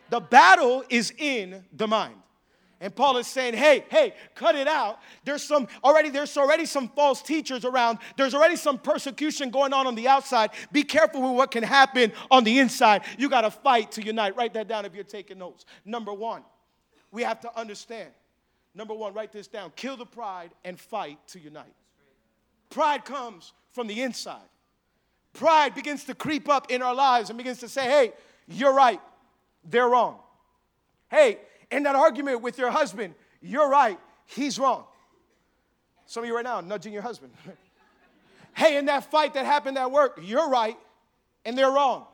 The 0.09 0.21
battle 0.21 0.85
is 0.89 1.13
in 1.19 1.65
the 1.73 1.89
mind. 1.89 2.15
And 2.83 2.93
Paul 2.95 3.17
is 3.19 3.29
saying, 3.29 3.55
hey, 3.55 3.85
hey, 3.91 4.13
cut 4.35 4.57
it 4.57 4.67
out. 4.67 4.99
There's 5.25 5.45
some 5.45 5.69
already, 5.85 6.11
there's 6.11 6.37
already 6.37 6.67
some 6.67 6.89
false 6.89 7.23
teachers 7.23 7.65
around. 7.65 7.99
There's 8.17 8.35
already 8.35 8.57
some 8.57 8.77
persecution 8.77 9.51
going 9.51 9.73
on 9.73 9.87
on 9.87 9.95
the 9.95 10.09
outside. 10.09 10.51
Be 10.73 10.83
careful 10.83 11.23
with 11.23 11.37
what 11.37 11.53
can 11.53 11.63
happen 11.63 12.13
on 12.29 12.43
the 12.43 12.59
inside. 12.59 13.03
You 13.17 13.31
got 13.31 13.43
to 13.43 13.53
fight 13.53 13.93
to 13.93 14.03
unite. 14.03 14.37
Write 14.37 14.55
that 14.55 14.67
down 14.67 14.85
if 14.85 14.97
you're 14.97 15.05
taking 15.05 15.39
notes. 15.39 15.65
Number 15.85 16.13
one, 16.13 16.43
we 17.13 17.23
have 17.23 17.41
to 17.43 17.57
understand. 17.57 18.11
Number 18.75 18.95
one, 18.95 19.15
write 19.15 19.31
this 19.31 19.47
down. 19.47 19.71
Kill 19.77 19.97
the 19.97 20.05
pride 20.05 20.51
and 20.65 20.79
fight 20.79 21.19
to 21.29 21.39
unite. 21.39 21.75
Pride 22.69 23.05
comes 23.05 23.53
from 23.71 23.87
the 23.87 24.03
inside. 24.03 24.41
Pride 25.35 25.77
begins 25.77 26.03
to 26.07 26.17
creep 26.17 26.49
up 26.49 26.69
in 26.69 26.83
our 26.83 26.97
lives 26.97 27.31
and 27.31 27.39
begins 27.39 27.61
to 27.61 27.69
say, 27.69 27.85
hey, 27.85 28.13
you're 28.49 28.75
right, 28.75 29.01
they're 29.71 29.89
wrong. 29.89 30.19
Hey, 31.09 31.39
in 31.73 31.83
that 31.85 31.97
argument 31.97 32.43
with 32.43 32.59
your 32.59 32.71
husband, 32.71 33.15
you're 33.41 33.69
right, 33.69 33.99
he's 34.27 34.59
wrong. 34.59 34.85
Some 36.07 36.23
of 36.23 36.29
you 36.29 36.37
right 36.37 36.45
now 36.45 36.61
nudging 36.61 36.93
your 36.93 37.03
husband. 37.03 37.33
hey, 38.55 38.77
in 38.77 38.85
that 38.87 39.11
fight 39.11 39.35
that 39.35 39.47
happened 39.47 39.79
at 39.79 39.91
work, 39.91 40.21
you're 40.23 40.49
right 40.49 40.77
and 41.45 41.57
they're 41.57 41.71
wrong. 41.71 42.07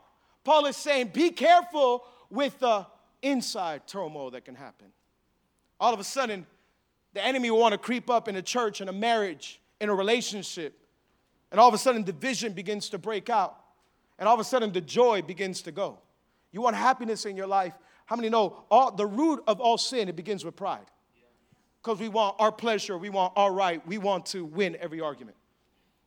Paul 0.45 0.67
is 0.67 0.77
saying, 0.77 1.09
be 1.09 1.31
careful 1.31 2.05
with 2.31 2.59
the 2.61 2.87
inside 3.23 3.87
turmoil 3.87 4.31
that 4.31 4.45
can 4.45 4.55
happen. 4.55 4.87
All 5.81 5.93
of 5.93 6.01
a 6.01 6.05
sudden, 6.05 6.47
the 7.13 7.25
enemy 7.25 7.51
will 7.51 7.59
want 7.59 7.73
to 7.73 7.79
creep 7.79 8.09
up 8.09 8.29
in 8.29 8.37
a 8.37 8.43
church, 8.43 8.81
in 8.81 8.89
a 8.89 8.93
marriage, 8.93 9.61
in 9.81 9.89
a 9.89 9.95
relationship. 9.95 10.79
And 11.51 11.61
all 11.61 11.69
of 11.69 11.75
a 11.75 11.79
sudden, 11.79 12.03
division 12.03 12.53
begins 12.53 12.89
to 12.91 12.99
break 12.99 13.29
out. 13.29 13.59
And 14.19 14.29
all 14.29 14.35
of 14.35 14.41
a 14.41 14.45
sudden, 14.45 14.73
the 14.73 14.81
joy 14.81 15.23
begins 15.23 15.63
to 15.63 15.73
go. 15.73 15.99
You 16.53 16.61
want 16.61 16.77
happiness 16.77 17.27
in 17.27 17.37
your 17.37 17.47
life, 17.47 17.75
how 18.09 18.17
many 18.17 18.31
know 18.31 18.65
all, 18.71 18.91
the 18.91 19.05
root 19.05 19.45
of 19.47 19.61
all 19.61 19.77
sin, 19.77 20.09
it 20.09 20.17
begins 20.17 20.43
with 20.43 20.57
pride? 20.57 20.87
Because 21.83 22.01
we 22.01 22.09
want 22.09 22.37
our 22.39 22.51
pleasure, 22.51 22.97
we 22.97 23.11
want 23.11 23.35
our 23.37 23.53
right, 23.53 23.87
we 23.87 23.99
want 23.99 24.25
to 24.27 24.47
win 24.47 24.79
every 24.81 25.03
argument. 25.03 25.37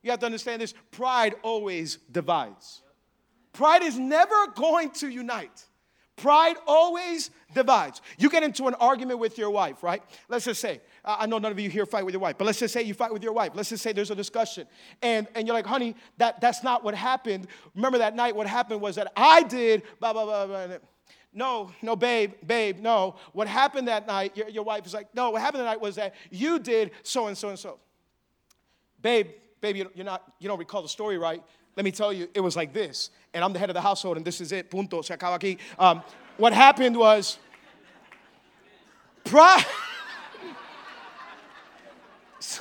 You 0.01 0.09
have 0.09 0.19
to 0.21 0.25
understand 0.25 0.63
this 0.63 0.73
pride 0.89 1.35
always 1.43 1.97
divides. 2.11 2.81
Pride 3.53 3.83
is 3.83 3.99
never 3.99 4.47
going 4.55 4.89
to 4.93 5.09
unite. 5.09 5.63
Pride 6.15 6.55
always 6.65 7.29
divides. 7.53 8.01
You 8.17 8.31
get 8.31 8.41
into 8.41 8.67
an 8.67 8.73
argument 8.75 9.19
with 9.19 9.37
your 9.37 9.51
wife, 9.51 9.83
right? 9.83 10.01
Let's 10.27 10.45
just 10.45 10.59
say, 10.59 10.81
I 11.05 11.27
know 11.27 11.37
none 11.37 11.51
of 11.51 11.59
you 11.59 11.69
here 11.69 11.85
fight 11.85 12.03
with 12.03 12.15
your 12.15 12.21
wife, 12.21 12.39
but 12.39 12.45
let's 12.45 12.57
just 12.59 12.73
say 12.73 12.81
you 12.81 12.95
fight 12.95 13.13
with 13.13 13.21
your 13.21 13.33
wife. 13.33 13.51
Let's 13.53 13.69
just 13.69 13.83
say 13.83 13.93
there's 13.93 14.09
a 14.09 14.15
discussion. 14.15 14.65
And, 15.03 15.27
and 15.35 15.45
you're 15.45 15.55
like, 15.55 15.67
honey, 15.67 15.95
that, 16.17 16.41
that's 16.41 16.63
not 16.63 16.83
what 16.83 16.95
happened. 16.95 17.45
Remember 17.75 17.99
that 17.99 18.15
night, 18.15 18.35
what 18.35 18.47
happened 18.47 18.81
was 18.81 18.95
that 18.95 19.11
I 19.15 19.43
did, 19.43 19.83
blah, 19.99 20.13
blah, 20.13 20.25
blah, 20.25 20.47
blah. 20.47 20.77
No, 21.33 21.71
no, 21.81 21.95
babe, 21.95 22.33
babe, 22.45 22.79
no. 22.79 23.15
What 23.31 23.47
happened 23.47 23.87
that 23.87 24.05
night, 24.05 24.35
your, 24.35 24.49
your 24.49 24.63
wife 24.63 24.85
is 24.85 24.93
like, 24.93 25.07
no, 25.15 25.31
what 25.31 25.41
happened 25.41 25.61
that 25.61 25.65
night 25.67 25.79
was 25.81 25.95
that 25.95 26.13
you 26.29 26.59
did 26.59 26.91
so 27.03 27.27
and 27.27 27.37
so 27.37 27.49
and 27.49 27.57
so. 27.57 27.79
Babe, 29.01 29.27
babe, 29.61 29.77
you're 29.77 30.05
not, 30.05 30.33
you 30.39 30.49
don't 30.49 30.59
recall 30.59 30.81
the 30.81 30.89
story 30.89 31.17
right. 31.17 31.41
Let 31.77 31.85
me 31.85 31.91
tell 31.91 32.11
you, 32.11 32.27
it 32.33 32.41
was 32.41 32.57
like 32.57 32.73
this. 32.73 33.11
And 33.33 33.45
I'm 33.45 33.53
the 33.53 33.59
head 33.59 33.69
of 33.69 33.75
the 33.75 33.81
household, 33.81 34.17
and 34.17 34.25
this 34.25 34.41
is 34.41 34.51
it. 34.51 34.69
Punto, 34.69 35.01
se 35.01 35.15
acaba 35.15 35.39
aquí. 35.39 35.57
Um, 35.79 36.03
what 36.35 36.51
happened 36.51 36.97
was, 36.97 37.39
pride. 39.23 39.63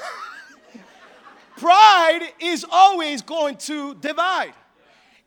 pride 1.56 2.28
is 2.38 2.64
always 2.70 3.20
going 3.22 3.56
to 3.56 3.96
divide. 3.96 4.54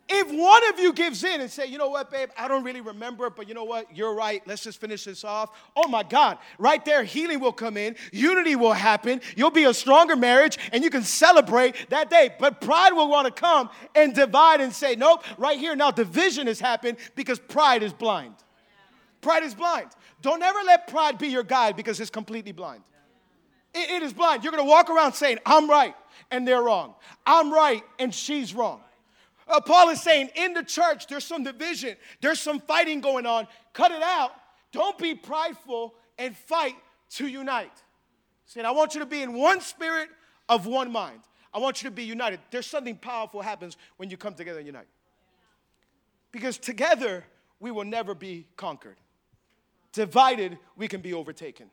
If 0.09 0.27
one 0.31 0.69
of 0.69 0.79
you 0.79 0.91
gives 0.91 1.23
in 1.23 1.39
and 1.39 1.49
say, 1.49 1.65
you 1.65 1.77
know 1.77 1.87
what, 1.87 2.11
babe, 2.11 2.29
I 2.37 2.49
don't 2.49 2.63
really 2.63 2.81
remember, 2.81 3.29
but 3.29 3.47
you 3.47 3.53
know 3.53 3.63
what, 3.63 3.95
you're 3.95 4.13
right, 4.13 4.45
let's 4.45 4.61
just 4.61 4.81
finish 4.81 5.05
this 5.05 5.23
off. 5.23 5.57
Oh 5.77 5.87
my 5.87 6.03
God, 6.03 6.39
right 6.59 6.83
there, 6.83 7.05
healing 7.05 7.39
will 7.39 7.53
come 7.53 7.77
in, 7.77 7.95
unity 8.11 8.57
will 8.57 8.73
happen, 8.73 9.21
you'll 9.37 9.49
be 9.49 9.63
a 9.63 9.73
stronger 9.73 10.17
marriage, 10.17 10.57
and 10.73 10.83
you 10.83 10.89
can 10.89 11.03
celebrate 11.03 11.89
that 11.89 12.09
day. 12.09 12.35
But 12.37 12.59
pride 12.59 12.91
will 12.91 13.09
want 13.09 13.27
to 13.27 13.31
come 13.31 13.69
and 13.95 14.13
divide 14.13 14.59
and 14.59 14.73
say, 14.73 14.95
nope, 14.95 15.23
right 15.37 15.57
here, 15.57 15.73
now 15.73 15.89
division 15.89 16.47
has 16.47 16.59
happened 16.59 16.97
because 17.15 17.39
pride 17.39 17.81
is 17.81 17.93
blind. 17.93 18.35
Pride 19.21 19.43
is 19.43 19.55
blind. 19.55 19.87
Don't 20.21 20.43
ever 20.43 20.59
let 20.65 20.87
pride 20.87 21.17
be 21.17 21.29
your 21.29 21.43
guide 21.43 21.77
because 21.77 22.01
it's 22.01 22.09
completely 22.09 22.51
blind. 22.51 22.83
it, 23.73 23.89
it 23.89 24.03
is 24.03 24.11
blind. 24.11 24.43
You're 24.43 24.51
going 24.51 24.63
to 24.63 24.69
walk 24.69 24.89
around 24.89 25.13
saying, 25.13 25.39
I'm 25.45 25.69
right, 25.69 25.95
and 26.29 26.45
they're 26.45 26.61
wrong. 26.61 26.95
I'm 27.25 27.53
right, 27.53 27.83
and 27.99 28.13
she's 28.13 28.53
wrong. 28.53 28.81
Uh, 29.53 29.61
Paul 29.61 29.89
is 29.89 30.01
saying 30.01 30.31
in 30.35 30.53
the 30.53 30.63
church, 30.63 31.05
there's 31.05 31.23
some 31.23 31.43
division, 31.43 31.95
there's 32.21 32.39
some 32.39 32.59
fighting 32.59 33.01
going 33.01 33.27
on. 33.27 33.47
Cut 33.71 33.91
it 33.91 34.01
out. 34.01 34.31
Don't 34.71 34.97
be 34.97 35.13
prideful 35.13 35.93
and 36.17 36.35
fight 36.35 36.73
to 37.11 37.27
unite. 37.27 37.83
Saying, 38.47 38.65
I 38.65 38.71
want 38.71 38.95
you 38.95 38.99
to 39.01 39.05
be 39.05 39.21
in 39.21 39.33
one 39.33 39.61
spirit 39.61 40.09
of 40.49 40.65
one 40.65 40.91
mind. 40.91 41.19
I 41.53 41.59
want 41.59 41.83
you 41.83 41.89
to 41.89 41.95
be 41.95 42.03
united. 42.03 42.39
There's 42.49 42.65
something 42.65 42.97
powerful 42.97 43.41
happens 43.41 43.77
when 43.97 44.09
you 44.09 44.17
come 44.17 44.33
together 44.33 44.57
and 44.57 44.65
unite. 44.65 44.87
Because 46.31 46.57
together 46.57 47.23
we 47.59 47.69
will 47.69 47.85
never 47.85 48.15
be 48.15 48.47
conquered. 48.57 48.97
Divided, 49.91 50.57
we 50.75 50.87
can 50.87 51.01
be 51.01 51.13
overtaken. 51.13 51.69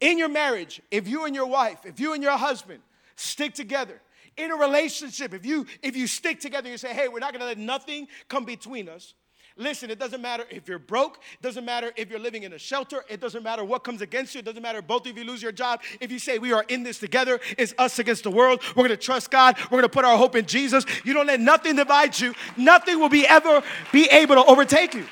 In 0.00 0.16
your 0.16 0.28
marriage, 0.28 0.80
if 0.92 1.08
you 1.08 1.24
and 1.24 1.34
your 1.34 1.46
wife, 1.46 1.80
if 1.84 1.98
you 1.98 2.12
and 2.12 2.22
your 2.22 2.38
husband 2.38 2.82
stick 3.16 3.52
together, 3.52 4.00
in 4.36 4.50
a 4.50 4.56
relationship, 4.56 5.34
if 5.34 5.44
you 5.44 5.66
if 5.82 5.96
you 5.96 6.06
stick 6.06 6.40
together, 6.40 6.68
you 6.68 6.78
say, 6.78 6.92
hey, 6.92 7.08
we're 7.08 7.18
not 7.18 7.32
gonna 7.32 7.44
let 7.44 7.58
nothing 7.58 8.08
come 8.28 8.44
between 8.44 8.88
us. 8.88 9.14
Listen, 9.56 9.90
it 9.90 9.98
doesn't 9.98 10.22
matter 10.22 10.46
if 10.50 10.66
you're 10.66 10.78
broke, 10.78 11.18
it 11.34 11.42
doesn't 11.42 11.66
matter 11.66 11.92
if 11.96 12.08
you're 12.08 12.18
living 12.18 12.44
in 12.44 12.54
a 12.54 12.58
shelter, 12.58 13.04
it 13.10 13.20
doesn't 13.20 13.42
matter 13.42 13.62
what 13.62 13.84
comes 13.84 14.00
against 14.00 14.34
you, 14.34 14.38
it 14.38 14.46
doesn't 14.46 14.62
matter 14.62 14.78
if 14.78 14.86
both 14.86 15.06
of 15.06 15.16
you 15.16 15.24
lose 15.24 15.42
your 15.42 15.52
job. 15.52 15.82
If 16.00 16.10
you 16.10 16.18
say 16.18 16.38
we 16.38 16.52
are 16.52 16.64
in 16.68 16.82
this 16.82 16.98
together, 16.98 17.38
it's 17.58 17.74
us 17.76 17.98
against 17.98 18.24
the 18.24 18.30
world. 18.30 18.62
We're 18.74 18.84
gonna 18.84 18.96
trust 18.96 19.30
God, 19.30 19.58
we're 19.70 19.78
gonna 19.78 19.90
put 19.90 20.06
our 20.06 20.16
hope 20.16 20.36
in 20.36 20.46
Jesus. 20.46 20.86
You 21.04 21.12
don't 21.12 21.26
let 21.26 21.40
nothing 21.40 21.76
divide 21.76 22.18
you, 22.18 22.34
nothing 22.56 22.98
will 22.98 23.10
be 23.10 23.26
ever 23.26 23.62
be 23.92 24.06
able 24.06 24.36
to 24.36 24.44
overtake 24.44 24.94
you. 24.94 25.06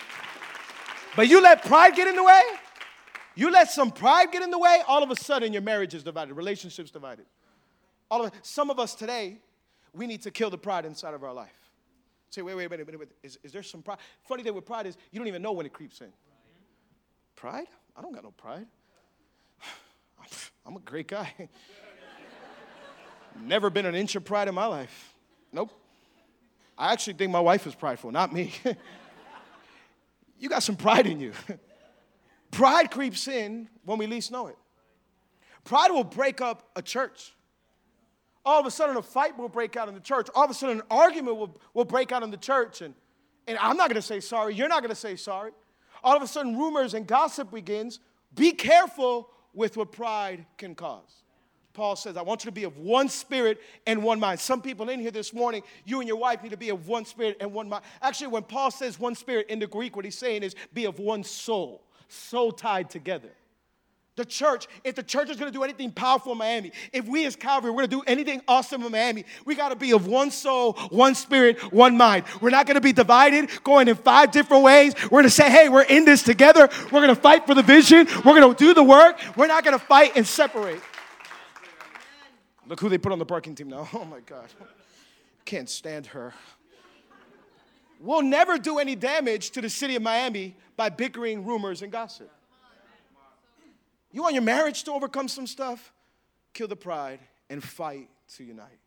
But 1.17 1.29
you 1.29 1.43
let 1.43 1.65
pride 1.67 1.95
get 1.95 2.09
in 2.09 2.17
the 2.17 2.25
way, 2.25 2.43
you 3.35 3.51
let 3.51 3.71
some 3.71 3.91
pride 3.91 4.33
get 4.33 4.43
in 4.43 4.51
the 4.51 4.59
way, 4.59 4.81
all 4.89 5.03
of 5.03 5.11
a 5.11 5.17
sudden 5.17 5.53
your 5.53 5.63
marriage 5.63 5.93
is 5.93 6.03
divided, 6.03 6.33
relationships 6.35 6.91
divided. 6.91 7.27
All 8.11 8.25
of 8.25 8.33
some 8.43 8.71
of 8.71 8.79
us 8.79 8.95
today, 8.95 9.39
we 9.93 10.07
need 10.07 10.23
to 10.23 10.31
kill 10.31 10.51
the 10.51 10.59
pride 10.59 10.85
inside 10.85 11.15
of 11.15 11.23
our 11.23 11.33
life. 11.33 11.51
Say, 12.31 12.43
wait, 12.43 12.55
wait, 12.55 12.71
wait, 12.71 12.87
wait, 12.87 12.99
wait. 12.99 13.09
Is, 13.23 13.39
is 13.43 13.53
there 13.53 13.63
some 13.63 13.83
pride? 13.83 13.99
Funny 14.23 14.43
thing 14.43 14.55
with 14.55 14.65
pride 14.65 14.87
is 14.87 14.97
you 15.11 15.19
don't 15.19 15.29
even 15.29 15.43
know 15.43 15.53
when 15.53 15.67
it 15.67 15.73
creeps 15.73 16.01
in. 16.01 16.13
Pride? 17.37 17.67
I 17.97 18.03
don't 18.03 18.13
got 18.13 18.23
no 18.23 18.31
pride. 18.31 18.67
I'm 20.67 20.77
a 20.77 20.81
great 20.81 21.09
guy. 21.09 21.33
Never 23.43 23.71
been 23.71 23.87
an 23.87 23.95
inch 23.95 24.15
of 24.17 24.25
pride 24.25 24.49
in 24.49 24.55
my 24.55 24.67
life. 24.67 25.15
Nope. 25.53 25.71
I 26.77 26.93
actually 26.93 27.15
think 27.15 27.33
my 27.33 27.41
wife 27.41 27.67
is 27.67 27.75
prideful, 27.75 28.11
not 28.11 28.33
me. 28.33 28.53
you 30.39 30.49
got 30.49 30.63
some 30.63 30.77
pride 30.77 31.07
in 31.07 31.21
you. 31.21 31.33
pride 32.51 32.91
creeps 32.91 33.29
in 33.29 33.69
when 33.85 33.99
we 33.99 34.07
least 34.07 34.31
know 34.31 34.47
it. 34.47 34.57
Pride 35.65 35.91
will 35.91 36.05
break 36.05 36.41
up 36.41 36.71
a 36.77 36.83
church 36.83 37.33
all 38.45 38.61
of 38.61 38.67
a 38.67 38.71
sudden 38.71 38.97
a 38.97 39.03
fight 39.03 39.37
will 39.39 39.49
break 39.49 39.77
out 39.77 39.89
in 39.89 39.95
the 39.95 40.01
church. 40.01 40.29
All 40.35 40.45
of 40.45 40.51
a 40.51 40.55
sudden 40.55 40.79
an 40.79 40.83
argument 40.91 41.37
will, 41.37 41.61
will 41.75 41.85
break 41.85 42.13
out 42.13 42.23
in 42.23 42.31
the 42.31 42.37
church. 42.37 42.81
And, 42.81 42.95
and 43.47 43.59
I'm 43.59 43.77
not 43.77 43.89
going 43.89 44.01
to 44.01 44.03
say 44.03 44.21
sorry. 44.21 44.55
You're 44.55 44.69
not 44.69 44.81
going 44.81 44.91
to 44.91 44.95
say 44.95 45.17
sorry. 45.17 45.53
All 46.03 46.17
of 46.17 46.23
a 46.23 46.27
sudden 46.27 46.57
rumors 46.57 46.95
and 46.95 47.07
gossip 47.07 47.51
begins. 47.51 48.01
Be 48.35 48.53
careful 48.53 49.31
with 49.53 49.77
what 49.77 49.93
pride 49.93 50.47
can 50.57 50.75
cause. 50.75 51.23
Paul 51.73 51.95
says, 51.97 52.17
I 52.17 52.23
want 52.23 52.45
you 52.45 52.51
to 52.51 52.55
be 52.55 52.65
of 52.65 52.79
one 52.79 53.09
spirit 53.09 53.61
and 53.87 54.03
one 54.03 54.19
mind. 54.19 54.41
Some 54.41 54.61
people 54.61 54.89
in 54.89 55.01
here 55.01 55.13
this 55.13 55.33
morning, 55.33 55.63
you 55.85 56.01
and 56.01 56.09
your 56.09 56.17
wife 56.17 56.43
need 56.43 56.51
to 56.51 56.57
be 56.57 56.71
of 56.71 56.89
one 56.89 57.05
spirit 57.05 57.37
and 57.41 57.53
one 57.53 57.69
mind. 57.69 57.85
Actually, 58.03 58.29
when 58.29 58.43
Paul 58.43 58.71
says 58.71 58.99
one 58.99 59.15
spirit 59.15 59.49
in 59.49 59.61
the 59.61 59.67
Greek, 59.67 59.95
what 59.95 60.05
he's 60.05 60.19
saying 60.19 60.43
is 60.43 60.57
be 60.75 60.87
of 60.87 60.99
one 60.99 61.23
soul, 61.23 61.83
soul 62.09 62.51
tied 62.51 62.91
together. 62.91 63.31
The 64.21 64.27
church, 64.27 64.67
if 64.85 64.97
the 64.97 65.03
church 65.03 65.31
is 65.31 65.39
gonna 65.39 65.51
do 65.51 65.63
anything 65.63 65.91
powerful 65.91 66.33
in 66.33 66.37
Miami, 66.37 66.73
if 66.93 67.07
we 67.07 67.25
as 67.25 67.37
Calvary, 67.37 67.71
we're 67.71 67.87
gonna 67.87 67.89
do 67.89 68.03
anything 68.07 68.43
awesome 68.47 68.83
in 68.83 68.93
Miami, 68.93 69.25
we 69.47 69.55
gotta 69.55 69.75
be 69.75 69.95
of 69.95 70.07
one 70.07 70.31
soul, 70.31 70.75
one 70.91 71.15
spirit, 71.15 71.59
one 71.73 71.97
mind. 71.97 72.25
We're 72.43 72.51
not 72.51 72.67
gonna 72.67 72.83
be 72.83 72.93
divided, 72.93 73.49
going 73.65 73.89
in 73.89 73.97
five 73.97 74.31
different 74.31 74.63
ways. 74.63 74.93
We're 75.05 75.21
gonna 75.21 75.31
say, 75.31 75.49
hey, 75.49 75.71
we're 75.71 75.85
in 75.85 76.05
this 76.05 76.23
together. 76.23 76.69
We're 76.93 77.01
gonna 77.01 77.15
fight 77.15 77.47
for 77.47 77.55
the 77.55 77.63
vision. 77.63 78.07
We're 78.23 78.39
gonna 78.39 78.55
do 78.55 78.75
the 78.75 78.83
work. 78.83 79.19
We're 79.39 79.47
not 79.47 79.65
gonna 79.65 79.79
fight 79.79 80.13
and 80.17 80.27
separate. 80.27 80.83
Look 82.67 82.79
who 82.79 82.91
they 82.91 82.99
put 82.99 83.13
on 83.13 83.19
the 83.19 83.25
parking 83.25 83.55
team 83.55 83.71
now. 83.71 83.89
Oh 83.95 84.05
my 84.05 84.21
God. 84.21 84.49
Can't 85.47 85.71
stand 85.71 86.09
her. 86.09 86.35
We'll 88.01 88.21
never 88.21 88.59
do 88.59 88.81
any 88.81 88.97
damage 88.97 89.53
to 89.53 89.63
the 89.63 89.71
city 89.71 89.97
of 89.97 90.03
Miami 90.03 90.57
by 90.77 90.91
bickering, 90.91 91.47
rumors, 91.47 91.81
and 91.81 91.91
gossip. 91.91 92.31
You 94.13 94.23
want 94.23 94.35
your 94.35 94.43
marriage 94.43 94.85
to 94.85 94.93
overcome 94.93 95.29
some 95.29 95.47
stuff? 95.47 95.93
Kill 96.53 96.69
the 96.69 96.77
pride 96.77 97.21
and 97.49 97.63
fight 97.63 98.09
to 98.37 98.45
unite. 98.45 98.79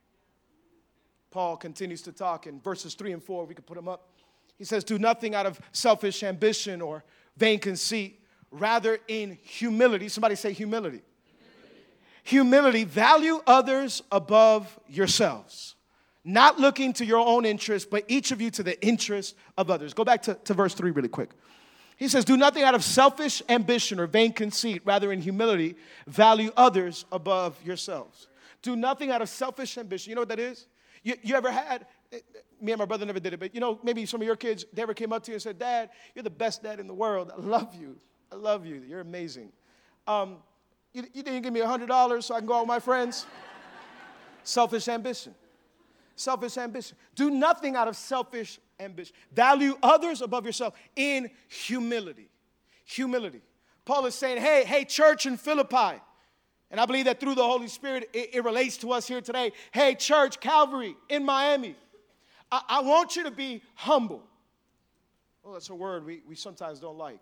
Paul 1.32 1.58
continues 1.58 2.02
to 2.04 2.12
talk 2.12 2.46
in 2.46 2.60
verses 2.60 2.94
3 2.94 3.14
and 3.14 3.24
4. 3.24 3.46
We 3.46 3.56
could 3.56 3.66
put 3.66 3.76
them 3.76 3.88
up. 3.88 4.10
He 4.58 4.66
says, 4.66 4.84
Do 4.84 5.00
nothing 5.00 5.34
out 5.34 5.46
of 5.46 5.60
selfish 5.72 6.24
ambition 6.24 6.82
or 6.82 7.04
vain 7.38 7.60
conceit. 7.60 8.20
rather 8.52 9.00
in 9.08 9.40
humility. 9.42 10.08
Somebody 10.10 10.36
say 10.36 10.54
humility. 10.54 11.02
Humility, 12.26 12.84
value 12.84 13.42
others 13.48 14.04
above 14.12 14.80
yourselves. 14.88 15.76
Not 16.24 16.60
looking 16.60 16.94
to 16.94 17.06
your 17.06 17.26
own 17.26 17.46
interest, 17.46 17.90
but 17.90 18.06
each 18.08 18.32
of 18.32 18.40
you 18.40 18.50
to 18.52 18.64
the 18.64 18.82
interest 18.86 19.36
of 19.58 19.70
others. 19.70 19.94
Go 19.94 20.06
back 20.06 20.22
to, 20.24 20.36
to 20.36 20.54
verse 20.54 20.74
3 20.74 20.92
really 20.92 21.10
quick. 21.10 21.32
He 22.04 22.10
says, 22.10 22.26
Do 22.26 22.36
nothing 22.36 22.64
out 22.64 22.76
of 22.76 22.84
selfish 22.84 23.42
ambition 23.48 23.98
or 23.98 24.08
vain 24.08 24.34
conceit, 24.34 24.82
rather, 24.84 25.14
in 25.14 25.22
humility, 25.22 25.78
value 26.06 26.52
others 26.58 27.06
above 27.14 27.58
yourselves. 27.64 28.28
Do 28.62 28.76
nothing 28.76 29.10
out 29.10 29.22
of 29.22 29.30
selfish 29.30 29.78
ambition. 29.78 30.10
You 30.10 30.16
know 30.16 30.22
what 30.22 30.28
that 30.28 30.40
is? 30.40 30.68
You, 31.04 31.16
you 31.22 31.34
ever 31.34 31.50
had, 31.50 31.86
eh, 32.12 32.20
me 32.60 32.74
and 32.74 32.80
my 32.80 32.84
brother 32.84 33.06
never 33.06 33.22
did 33.22 33.32
it, 33.32 33.40
but 33.40 33.56
you 33.56 33.62
know, 33.62 33.80
maybe 33.84 34.06
some 34.06 34.20
of 34.20 34.28
your 34.28 34.36
kids, 34.36 34.66
they 34.74 34.82
ever 34.82 34.94
came 34.94 35.14
up 35.14 35.24
to 35.24 35.32
you 35.32 35.36
and 35.36 35.42
said, 35.42 35.58
Dad, 35.58 35.92
you're 36.14 36.24
the 36.24 36.30
best 36.30 36.62
dad 36.62 36.82
in 36.82 36.88
the 36.88 36.94
world. 36.94 37.32
I 37.34 37.40
love 37.40 37.74
you. 37.74 37.96
I 38.34 38.36
love 38.36 38.66
you. 38.66 38.84
You're 38.86 39.00
amazing. 39.00 39.54
Um, 40.06 40.40
you, 40.92 41.04
you 41.14 41.24
didn't 41.24 41.44
give 41.44 41.54
me 41.54 41.62
$100 41.62 42.22
so 42.22 42.36
I 42.36 42.40
can 42.40 42.48
go 42.48 42.56
out 42.56 42.64
with 42.64 42.68
my 42.68 42.80
friends? 42.80 43.26
selfish 44.44 44.90
ambition. 44.90 45.34
Selfish 46.18 46.58
ambition. 46.58 46.98
Do 47.16 47.30
nothing 47.30 47.78
out 47.78 47.88
of 47.88 47.96
selfish 47.96 48.60
ambition. 48.80 49.16
Value 49.32 49.78
others 49.82 50.22
above 50.22 50.46
yourself 50.46 50.76
in 50.96 51.30
humility. 51.48 52.30
Humility. 52.86 53.42
Paul 53.86 54.06
is 54.06 54.16
saying, 54.16 54.42
hey, 54.42 54.64
hey, 54.66 54.86
church 54.86 55.26
in 55.26 55.38
Philippi. 55.38 56.00
And 56.72 56.80
I 56.80 56.86
believe 56.86 57.06
that 57.06 57.20
through 57.20 57.36
the 57.36 57.44
Holy 57.44 57.68
Spirit, 57.68 58.10
it, 58.14 58.36
it 58.36 58.44
relates 58.44 58.78
to 58.78 58.92
us 58.92 59.08
here 59.08 59.22
today. 59.22 59.52
Hey, 59.72 59.96
church, 59.96 60.40
Calvary 60.40 60.96
in 61.10 61.24
Miami. 61.24 61.76
I, 62.52 62.62
I 62.68 62.82
want 62.82 63.16
you 63.16 63.24
to 63.24 63.32
be 63.32 63.62
humble. 63.76 64.24
Well, 65.44 65.54
that's 65.54 65.70
a 65.70 65.76
word 65.76 66.06
we, 66.06 66.22
we 66.28 66.36
sometimes 66.36 66.80
don't 66.80 66.98
like. 66.98 67.20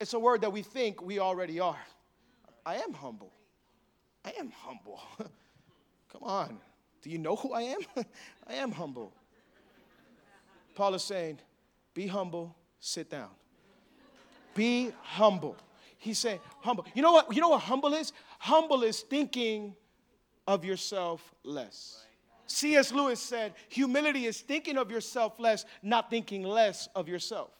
It's 0.00 0.14
a 0.14 0.18
word 0.18 0.40
that 0.40 0.52
we 0.52 0.62
think 0.62 1.02
we 1.02 1.18
already 1.18 1.60
are. 1.60 1.78
I 2.64 2.76
am 2.76 2.92
humble. 2.92 3.32
I 4.24 4.32
am 4.38 4.50
humble. 4.50 5.00
Come 6.12 6.22
on. 6.22 6.58
Do 7.02 7.10
you 7.10 7.18
know 7.18 7.36
who 7.36 7.52
I 7.52 7.62
am? 7.62 7.80
I 8.46 8.54
am 8.54 8.72
humble. 8.72 9.12
Paul 10.80 10.94
is 10.94 11.04
saying, 11.04 11.38
be 11.92 12.06
humble, 12.06 12.56
sit 12.78 13.10
down. 13.10 13.28
Be 14.54 14.90
humble. 15.02 15.54
He's 15.98 16.18
saying, 16.18 16.40
humble. 16.62 16.86
You 16.94 17.02
know 17.02 17.12
what? 17.12 17.34
You 17.34 17.42
know 17.42 17.50
what 17.50 17.60
humble 17.60 17.92
is? 17.92 18.14
Humble 18.38 18.82
is 18.84 19.00
thinking 19.00 19.74
of 20.46 20.64
yourself 20.64 21.34
less. 21.44 22.06
C.S. 22.46 22.92
Lewis 22.92 23.20
said, 23.20 23.52
humility 23.68 24.24
is 24.24 24.40
thinking 24.40 24.78
of 24.78 24.90
yourself 24.90 25.38
less, 25.38 25.66
not 25.82 26.08
thinking 26.08 26.44
less 26.44 26.88
of 26.94 27.08
yourself. 27.08 27.50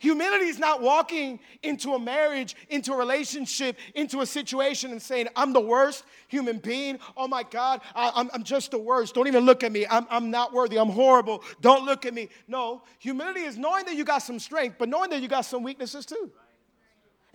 Humility 0.00 0.46
is 0.46 0.58
not 0.58 0.80
walking 0.80 1.40
into 1.62 1.92
a 1.92 1.98
marriage, 1.98 2.56
into 2.70 2.94
a 2.94 2.96
relationship, 2.96 3.76
into 3.94 4.22
a 4.22 4.26
situation 4.26 4.92
and 4.92 5.00
saying, 5.00 5.28
I'm 5.36 5.52
the 5.52 5.60
worst 5.60 6.04
human 6.28 6.56
being. 6.56 6.98
Oh 7.18 7.28
my 7.28 7.42
God, 7.42 7.82
I, 7.94 8.26
am 8.32 8.42
just 8.42 8.70
the 8.70 8.78
worst. 8.78 9.14
Don't 9.14 9.26
even 9.26 9.44
look 9.44 9.62
at 9.62 9.70
me. 9.70 9.86
I'm, 9.90 10.06
I'm 10.08 10.30
not 10.30 10.54
worthy. 10.54 10.78
I'm 10.78 10.88
horrible. 10.88 11.44
Don't 11.60 11.84
look 11.84 12.06
at 12.06 12.14
me. 12.14 12.30
No, 12.48 12.82
humility 12.98 13.40
is 13.40 13.58
knowing 13.58 13.84
that 13.84 13.94
you 13.94 14.04
got 14.04 14.22
some 14.22 14.38
strength, 14.38 14.76
but 14.78 14.88
knowing 14.88 15.10
that 15.10 15.20
you 15.20 15.28
got 15.28 15.42
some 15.42 15.62
weaknesses 15.62 16.06
too. 16.06 16.30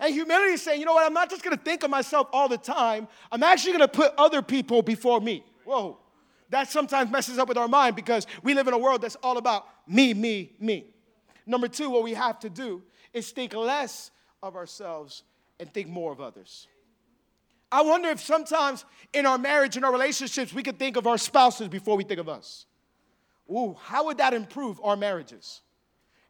And 0.00 0.12
humility 0.12 0.54
is 0.54 0.62
saying, 0.62 0.80
you 0.80 0.86
know 0.86 0.94
what, 0.94 1.06
I'm 1.06 1.14
not 1.14 1.30
just 1.30 1.44
gonna 1.44 1.56
think 1.56 1.84
of 1.84 1.90
myself 1.90 2.26
all 2.32 2.48
the 2.48 2.58
time, 2.58 3.06
I'm 3.30 3.44
actually 3.44 3.72
gonna 3.72 3.86
put 3.86 4.12
other 4.18 4.42
people 4.42 4.82
before 4.82 5.20
me. 5.20 5.44
Whoa. 5.64 5.98
That 6.50 6.68
sometimes 6.68 7.12
messes 7.12 7.38
up 7.38 7.46
with 7.46 7.58
our 7.58 7.68
mind 7.68 7.94
because 7.94 8.26
we 8.42 8.54
live 8.54 8.66
in 8.66 8.74
a 8.74 8.78
world 8.78 9.02
that's 9.02 9.16
all 9.22 9.38
about 9.38 9.68
me, 9.86 10.14
me, 10.14 10.50
me. 10.58 10.95
Number 11.46 11.68
two, 11.68 11.90
what 11.90 12.02
we 12.02 12.14
have 12.14 12.40
to 12.40 12.50
do 12.50 12.82
is 13.12 13.30
think 13.30 13.54
less 13.54 14.10
of 14.42 14.56
ourselves 14.56 15.22
and 15.60 15.72
think 15.72 15.88
more 15.88 16.12
of 16.12 16.20
others. 16.20 16.66
I 17.70 17.82
wonder 17.82 18.08
if 18.08 18.20
sometimes 18.20 18.84
in 19.12 19.26
our 19.26 19.38
marriage, 19.38 19.76
in 19.76 19.84
our 19.84 19.92
relationships, 19.92 20.52
we 20.52 20.62
could 20.62 20.78
think 20.78 20.96
of 20.96 21.06
our 21.06 21.18
spouses 21.18 21.68
before 21.68 21.96
we 21.96 22.04
think 22.04 22.20
of 22.20 22.28
us. 22.28 22.66
Ooh, 23.50 23.76
how 23.80 24.06
would 24.06 24.18
that 24.18 24.34
improve 24.34 24.80
our 24.82 24.96
marriages? 24.96 25.62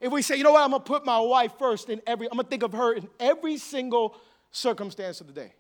If 0.00 0.12
we 0.12 0.22
say, 0.22 0.36
you 0.36 0.44
know 0.44 0.52
what, 0.52 0.62
I'm 0.62 0.70
gonna 0.70 0.84
put 0.84 1.06
my 1.06 1.18
wife 1.18 1.52
first 1.58 1.88
in 1.88 2.02
every, 2.06 2.26
I'm 2.26 2.36
gonna 2.36 2.48
think 2.48 2.62
of 2.62 2.72
her 2.72 2.92
in 2.92 3.08
every 3.18 3.56
single 3.56 4.16
circumstance 4.50 5.20
of 5.20 5.26
the 5.26 5.32
day. 5.32 5.54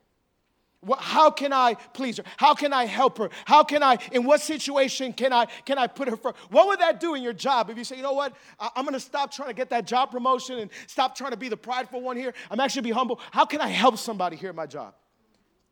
How 0.98 1.30
can 1.30 1.52
I 1.52 1.74
please 1.94 2.18
her? 2.18 2.24
How 2.36 2.54
can 2.54 2.72
I 2.72 2.84
help 2.84 3.18
her? 3.18 3.30
How 3.44 3.64
can 3.64 3.82
I, 3.82 3.98
in 4.12 4.24
what 4.24 4.40
situation 4.40 5.12
can 5.12 5.32
I, 5.32 5.46
can 5.64 5.78
I 5.78 5.86
put 5.86 6.08
her 6.08 6.16
first? 6.16 6.36
What 6.50 6.68
would 6.68 6.80
that 6.80 7.00
do 7.00 7.14
in 7.14 7.22
your 7.22 7.32
job 7.32 7.70
if 7.70 7.78
you 7.78 7.84
say, 7.84 7.96
you 7.96 8.02
know 8.02 8.12
what, 8.12 8.34
I'm 8.58 8.84
gonna 8.84 9.00
stop 9.00 9.32
trying 9.32 9.48
to 9.48 9.54
get 9.54 9.70
that 9.70 9.86
job 9.86 10.10
promotion 10.10 10.58
and 10.58 10.70
stop 10.86 11.16
trying 11.16 11.32
to 11.32 11.36
be 11.36 11.48
the 11.48 11.56
prideful 11.56 12.00
one 12.00 12.16
here. 12.16 12.34
I'm 12.50 12.60
actually 12.60 12.82
be 12.82 12.90
humble. 12.90 13.20
How 13.30 13.44
can 13.44 13.60
I 13.60 13.68
help 13.68 13.98
somebody 13.98 14.36
here 14.36 14.50
at 14.50 14.54
my 14.54 14.66
job? 14.66 14.94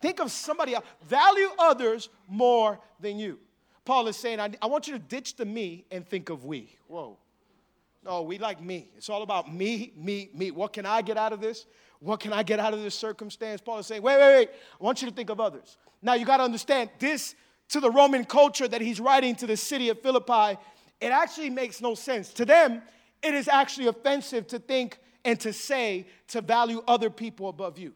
Think 0.00 0.20
of 0.20 0.30
somebody 0.30 0.74
else. 0.74 0.84
Value 1.06 1.48
others 1.58 2.08
more 2.28 2.80
than 3.00 3.18
you. 3.18 3.38
Paul 3.84 4.08
is 4.08 4.16
saying, 4.16 4.40
I, 4.40 4.50
I 4.60 4.66
want 4.66 4.86
you 4.86 4.94
to 4.94 4.98
ditch 4.98 5.36
the 5.36 5.44
me 5.44 5.84
and 5.90 6.06
think 6.06 6.30
of 6.30 6.44
we. 6.44 6.76
Whoa. 6.88 7.18
No, 8.04 8.22
we 8.22 8.38
like 8.38 8.60
me. 8.60 8.88
It's 8.96 9.08
all 9.08 9.22
about 9.22 9.52
me, 9.52 9.92
me, 9.96 10.28
me. 10.34 10.50
What 10.50 10.72
can 10.72 10.84
I 10.84 11.00
get 11.00 11.16
out 11.16 11.32
of 11.32 11.40
this? 11.40 11.66
What 12.04 12.20
can 12.20 12.34
I 12.34 12.42
get 12.42 12.60
out 12.60 12.74
of 12.74 12.82
this 12.82 12.94
circumstance? 12.94 13.62
Paul 13.62 13.78
is 13.78 13.86
saying, 13.86 14.02
wait, 14.02 14.18
wait, 14.18 14.36
wait. 14.36 14.50
I 14.78 14.84
want 14.84 15.00
you 15.00 15.08
to 15.08 15.14
think 15.14 15.30
of 15.30 15.40
others. 15.40 15.78
Now, 16.02 16.14
you 16.14 16.26
got 16.26 16.36
to 16.36 16.42
understand 16.42 16.90
this 16.98 17.34
to 17.70 17.80
the 17.80 17.90
Roman 17.90 18.24
culture 18.24 18.68
that 18.68 18.82
he's 18.82 19.00
writing 19.00 19.34
to 19.36 19.46
the 19.46 19.56
city 19.56 19.88
of 19.88 20.00
Philippi, 20.02 20.58
it 21.00 21.10
actually 21.10 21.48
makes 21.48 21.80
no 21.80 21.94
sense. 21.94 22.32
To 22.34 22.44
them, 22.44 22.82
it 23.22 23.32
is 23.32 23.48
actually 23.48 23.86
offensive 23.86 24.46
to 24.48 24.58
think 24.58 24.98
and 25.24 25.40
to 25.40 25.52
say 25.52 26.06
to 26.28 26.42
value 26.42 26.82
other 26.86 27.08
people 27.08 27.48
above 27.48 27.78
you. 27.78 27.94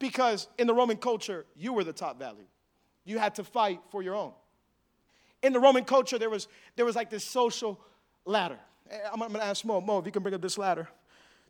Because 0.00 0.48
in 0.58 0.66
the 0.66 0.74
Roman 0.74 0.96
culture, 0.96 1.46
you 1.54 1.72
were 1.72 1.84
the 1.84 1.92
top 1.92 2.18
value. 2.18 2.44
You 3.04 3.18
had 3.18 3.36
to 3.36 3.44
fight 3.44 3.80
for 3.90 4.02
your 4.02 4.16
own. 4.16 4.32
In 5.42 5.52
the 5.52 5.60
Roman 5.60 5.84
culture, 5.84 6.18
there 6.18 6.30
was, 6.30 6.48
there 6.74 6.84
was 6.84 6.96
like 6.96 7.10
this 7.10 7.24
social 7.24 7.80
ladder. 8.24 8.58
Eh, 8.90 8.98
I'm, 9.12 9.22
I'm 9.22 9.32
gonna 9.32 9.44
ask 9.44 9.64
Mo, 9.64 9.80
Mo, 9.80 9.98
if 9.98 10.06
you 10.06 10.12
can 10.12 10.22
bring 10.22 10.34
up 10.34 10.42
this 10.42 10.58
ladder. 10.58 10.88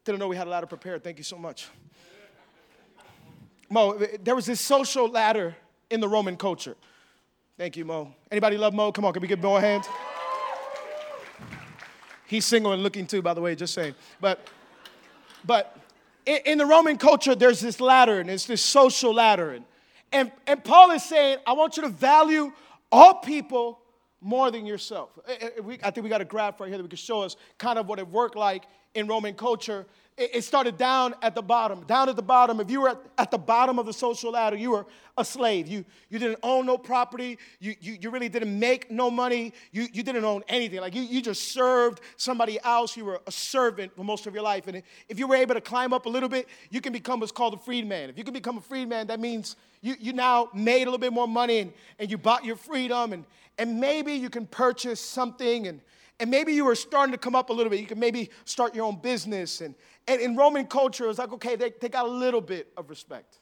Didn't 0.06 0.20
know 0.20 0.28
we 0.28 0.36
had 0.36 0.46
a 0.46 0.50
ladder 0.50 0.68
prepared. 0.68 1.02
Thank 1.02 1.18
you 1.18 1.24
so 1.24 1.36
much. 1.36 1.66
Mo, 3.68 3.98
there 4.22 4.36
was 4.36 4.46
this 4.46 4.60
social 4.60 5.08
ladder 5.08 5.56
in 5.90 5.98
the 5.98 6.06
Roman 6.06 6.36
culture. 6.36 6.76
Thank 7.58 7.76
you, 7.76 7.84
Mo. 7.84 8.14
Anybody 8.30 8.56
love 8.56 8.72
Mo? 8.72 8.92
Come 8.92 9.04
on, 9.04 9.12
can 9.12 9.20
we 9.20 9.26
give 9.26 9.42
Mo 9.42 9.56
a 9.56 9.60
hand? 9.60 9.82
He's 12.26 12.44
single 12.44 12.72
and 12.72 12.84
looking 12.84 13.08
too, 13.08 13.20
by 13.20 13.34
the 13.34 13.40
way, 13.40 13.56
just 13.56 13.74
saying. 13.74 13.96
But, 14.20 14.46
but 15.44 15.76
in, 16.24 16.58
the 16.58 16.66
Roman 16.66 16.98
culture, 16.98 17.34
there's 17.34 17.58
this 17.58 17.80
ladder, 17.80 18.20
and 18.20 18.30
it's 18.30 18.46
this 18.46 18.62
social 18.62 19.12
ladder. 19.12 19.54
And, 19.54 19.64
and, 20.12 20.30
and 20.46 20.62
Paul 20.62 20.92
is 20.92 21.02
saying, 21.02 21.38
I 21.48 21.54
want 21.54 21.76
you 21.76 21.82
to 21.82 21.88
value 21.88 22.52
all 22.92 23.14
people 23.14 23.80
more 24.20 24.50
than 24.50 24.66
yourself. 24.66 25.10
Eh, 25.26 25.36
eh, 25.40 25.76
I 25.82 25.90
think 25.90 26.04
we 26.04 26.10
got 26.10 26.20
a 26.20 26.24
graph 26.24 26.60
right 26.60 26.68
here 26.68 26.78
that 26.78 26.82
we 26.82 26.88
can 26.88 26.96
show 26.96 27.22
us 27.22 27.36
kind 27.58 27.78
of 27.78 27.86
what 27.86 27.98
it 27.98 28.08
worked 28.08 28.36
like 28.36 28.64
in 28.94 29.06
Roman 29.06 29.34
culture, 29.34 29.86
it 30.18 30.44
started 30.44 30.78
down 30.78 31.14
at 31.20 31.34
the 31.34 31.42
bottom. 31.42 31.82
Down 31.84 32.08
at 32.08 32.16
the 32.16 32.22
bottom, 32.22 32.58
if 32.58 32.70
you 32.70 32.80
were 32.80 32.96
at, 33.18 33.30
the 33.30 33.36
bottom 33.36 33.78
of 33.78 33.84
the 33.84 33.92
social 33.92 34.32
ladder, 34.32 34.56
you 34.56 34.70
were 34.70 34.86
a 35.18 35.24
slave. 35.24 35.68
You, 35.68 35.84
you 36.08 36.18
didn't 36.18 36.38
own 36.42 36.64
no 36.64 36.78
property. 36.78 37.38
You, 37.60 37.74
you, 37.80 37.98
you 38.00 38.08
really 38.08 38.30
didn't 38.30 38.58
make 38.58 38.90
no 38.90 39.10
money. 39.10 39.52
You, 39.72 39.86
you 39.92 40.02
didn't 40.02 40.24
own 40.24 40.42
anything. 40.48 40.80
Like 40.80 40.94
you, 40.94 41.02
you 41.02 41.20
just 41.20 41.52
served 41.52 42.00
somebody 42.16 42.58
else. 42.64 42.96
You 42.96 43.04
were 43.04 43.20
a 43.26 43.32
servant 43.32 43.94
for 43.94 44.04
most 44.04 44.26
of 44.26 44.32
your 44.32 44.42
life. 44.42 44.68
And 44.68 44.82
if 45.10 45.18
you 45.18 45.26
were 45.26 45.36
able 45.36 45.54
to 45.54 45.60
climb 45.60 45.92
up 45.92 46.06
a 46.06 46.08
little 46.08 46.30
bit, 46.30 46.48
you 46.70 46.80
can 46.80 46.94
become 46.94 47.20
what's 47.20 47.30
called 47.30 47.52
a 47.52 47.58
freedman. 47.58 48.08
If 48.08 48.16
you 48.16 48.24
can 48.24 48.34
become 48.34 48.56
a 48.56 48.62
freedman, 48.62 49.08
that 49.08 49.20
means 49.20 49.56
you, 49.82 49.96
you 50.00 50.14
now 50.14 50.48
made 50.54 50.82
a 50.82 50.86
little 50.86 50.98
bit 50.98 51.12
more 51.12 51.28
money 51.28 51.58
and, 51.58 51.72
and 51.98 52.10
you 52.10 52.16
bought 52.16 52.42
your 52.42 52.56
freedom. 52.56 53.12
And, 53.12 53.26
and 53.58 53.78
maybe 53.78 54.14
you 54.14 54.30
can 54.30 54.46
purchase 54.46 55.00
something 55.00 55.66
and 55.66 55.82
and 56.18 56.30
maybe 56.30 56.52
you 56.52 56.64
were 56.64 56.74
starting 56.74 57.12
to 57.12 57.18
come 57.18 57.34
up 57.34 57.50
a 57.50 57.52
little 57.52 57.70
bit. 57.70 57.80
You 57.80 57.86
could 57.86 57.98
maybe 57.98 58.30
start 58.44 58.74
your 58.74 58.84
own 58.86 58.96
business. 58.96 59.60
And, 59.60 59.74
and 60.08 60.20
in 60.20 60.36
Roman 60.36 60.66
culture, 60.66 61.04
it 61.04 61.08
was 61.08 61.18
like, 61.18 61.32
okay, 61.32 61.56
they, 61.56 61.72
they 61.80 61.88
got 61.88 62.06
a 62.06 62.10
little 62.10 62.40
bit 62.40 62.72
of 62.76 62.88
respect. 62.88 63.40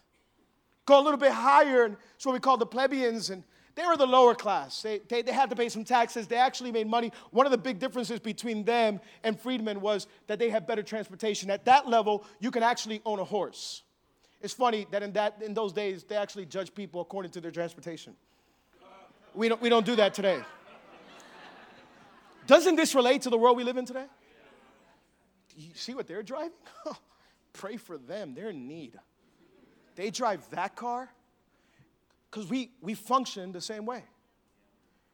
Go 0.87 1.01
a 1.01 1.03
little 1.03 1.19
bit 1.19 1.33
higher, 1.33 1.85
and 1.85 1.97
it's 2.17 2.27
what 2.27 2.33
we 2.33 2.41
call 2.41 2.57
the 2.57 2.67
plebeians. 2.67 3.31
And 3.31 3.45
they 3.75 3.87
were 3.87 3.97
the 3.97 4.07
lower 4.07 4.35
class. 4.35 4.83
They, 4.83 5.01
they, 5.09 5.23
they 5.23 5.33
had 5.33 5.51
to 5.51 5.57
pay 5.57 5.69
some 5.69 5.85
taxes. 5.85 6.27
They 6.27 6.37
actually 6.37 6.73
made 6.73 6.87
money. 6.87 7.13
One 7.31 7.47
of 7.47 7.53
the 7.53 7.59
big 7.59 7.79
differences 7.79 8.21
between 8.21 8.65
them 8.65 9.01
and 9.23 9.39
freedmen 9.39 9.81
was 9.81 10.07
that 10.27 10.39
they 10.39 10.51
had 10.51 10.67
better 10.67 10.83
transportation. 10.83 11.51
At 11.51 11.65
that 11.67 11.89
level, 11.89 12.25
you 12.41 12.51
can 12.51 12.63
actually 12.63 13.01
own 13.05 13.19
a 13.19 13.25
horse. 13.25 13.83
It's 14.41 14.53
funny 14.53 14.87
that 14.91 15.03
in, 15.03 15.13
that, 15.15 15.41
in 15.43 15.55
those 15.55 15.73
days, 15.73 16.05
they 16.05 16.17
actually 16.17 16.47
judge 16.47 16.75
people 16.75 17.01
according 17.01 17.33
to 17.33 17.41
their 17.41 17.51
transportation. 17.51 18.15
We 19.35 19.49
don't, 19.49 19.61
we 19.61 19.69
don't 19.69 19.87
do 19.87 19.97
that 19.97 20.13
today. 20.13 20.41
Doesn't 22.47 22.77
this 22.77 22.95
relate 22.95 23.23
to 23.23 23.31
the 23.31 23.39
world 23.39 23.57
we 23.57 23.65
live 23.65 23.77
in 23.77 23.87
today? 23.87 24.07
You 25.57 25.71
see 25.75 25.95
what 25.95 26.07
they're 26.07 26.23
driving? 26.23 26.53
Pray 27.53 27.77
for 27.77 27.97
them. 27.97 28.35
They're 28.35 28.51
in 28.51 28.67
need. 28.67 28.99
They 29.95 30.11
drive 30.11 30.49
that 30.51 30.75
car 30.75 31.09
because 32.31 32.51
we, 32.51 32.73
we 32.81 32.95
function 32.95 33.53
the 33.53 33.61
same 33.61 33.87
way. 33.87 34.05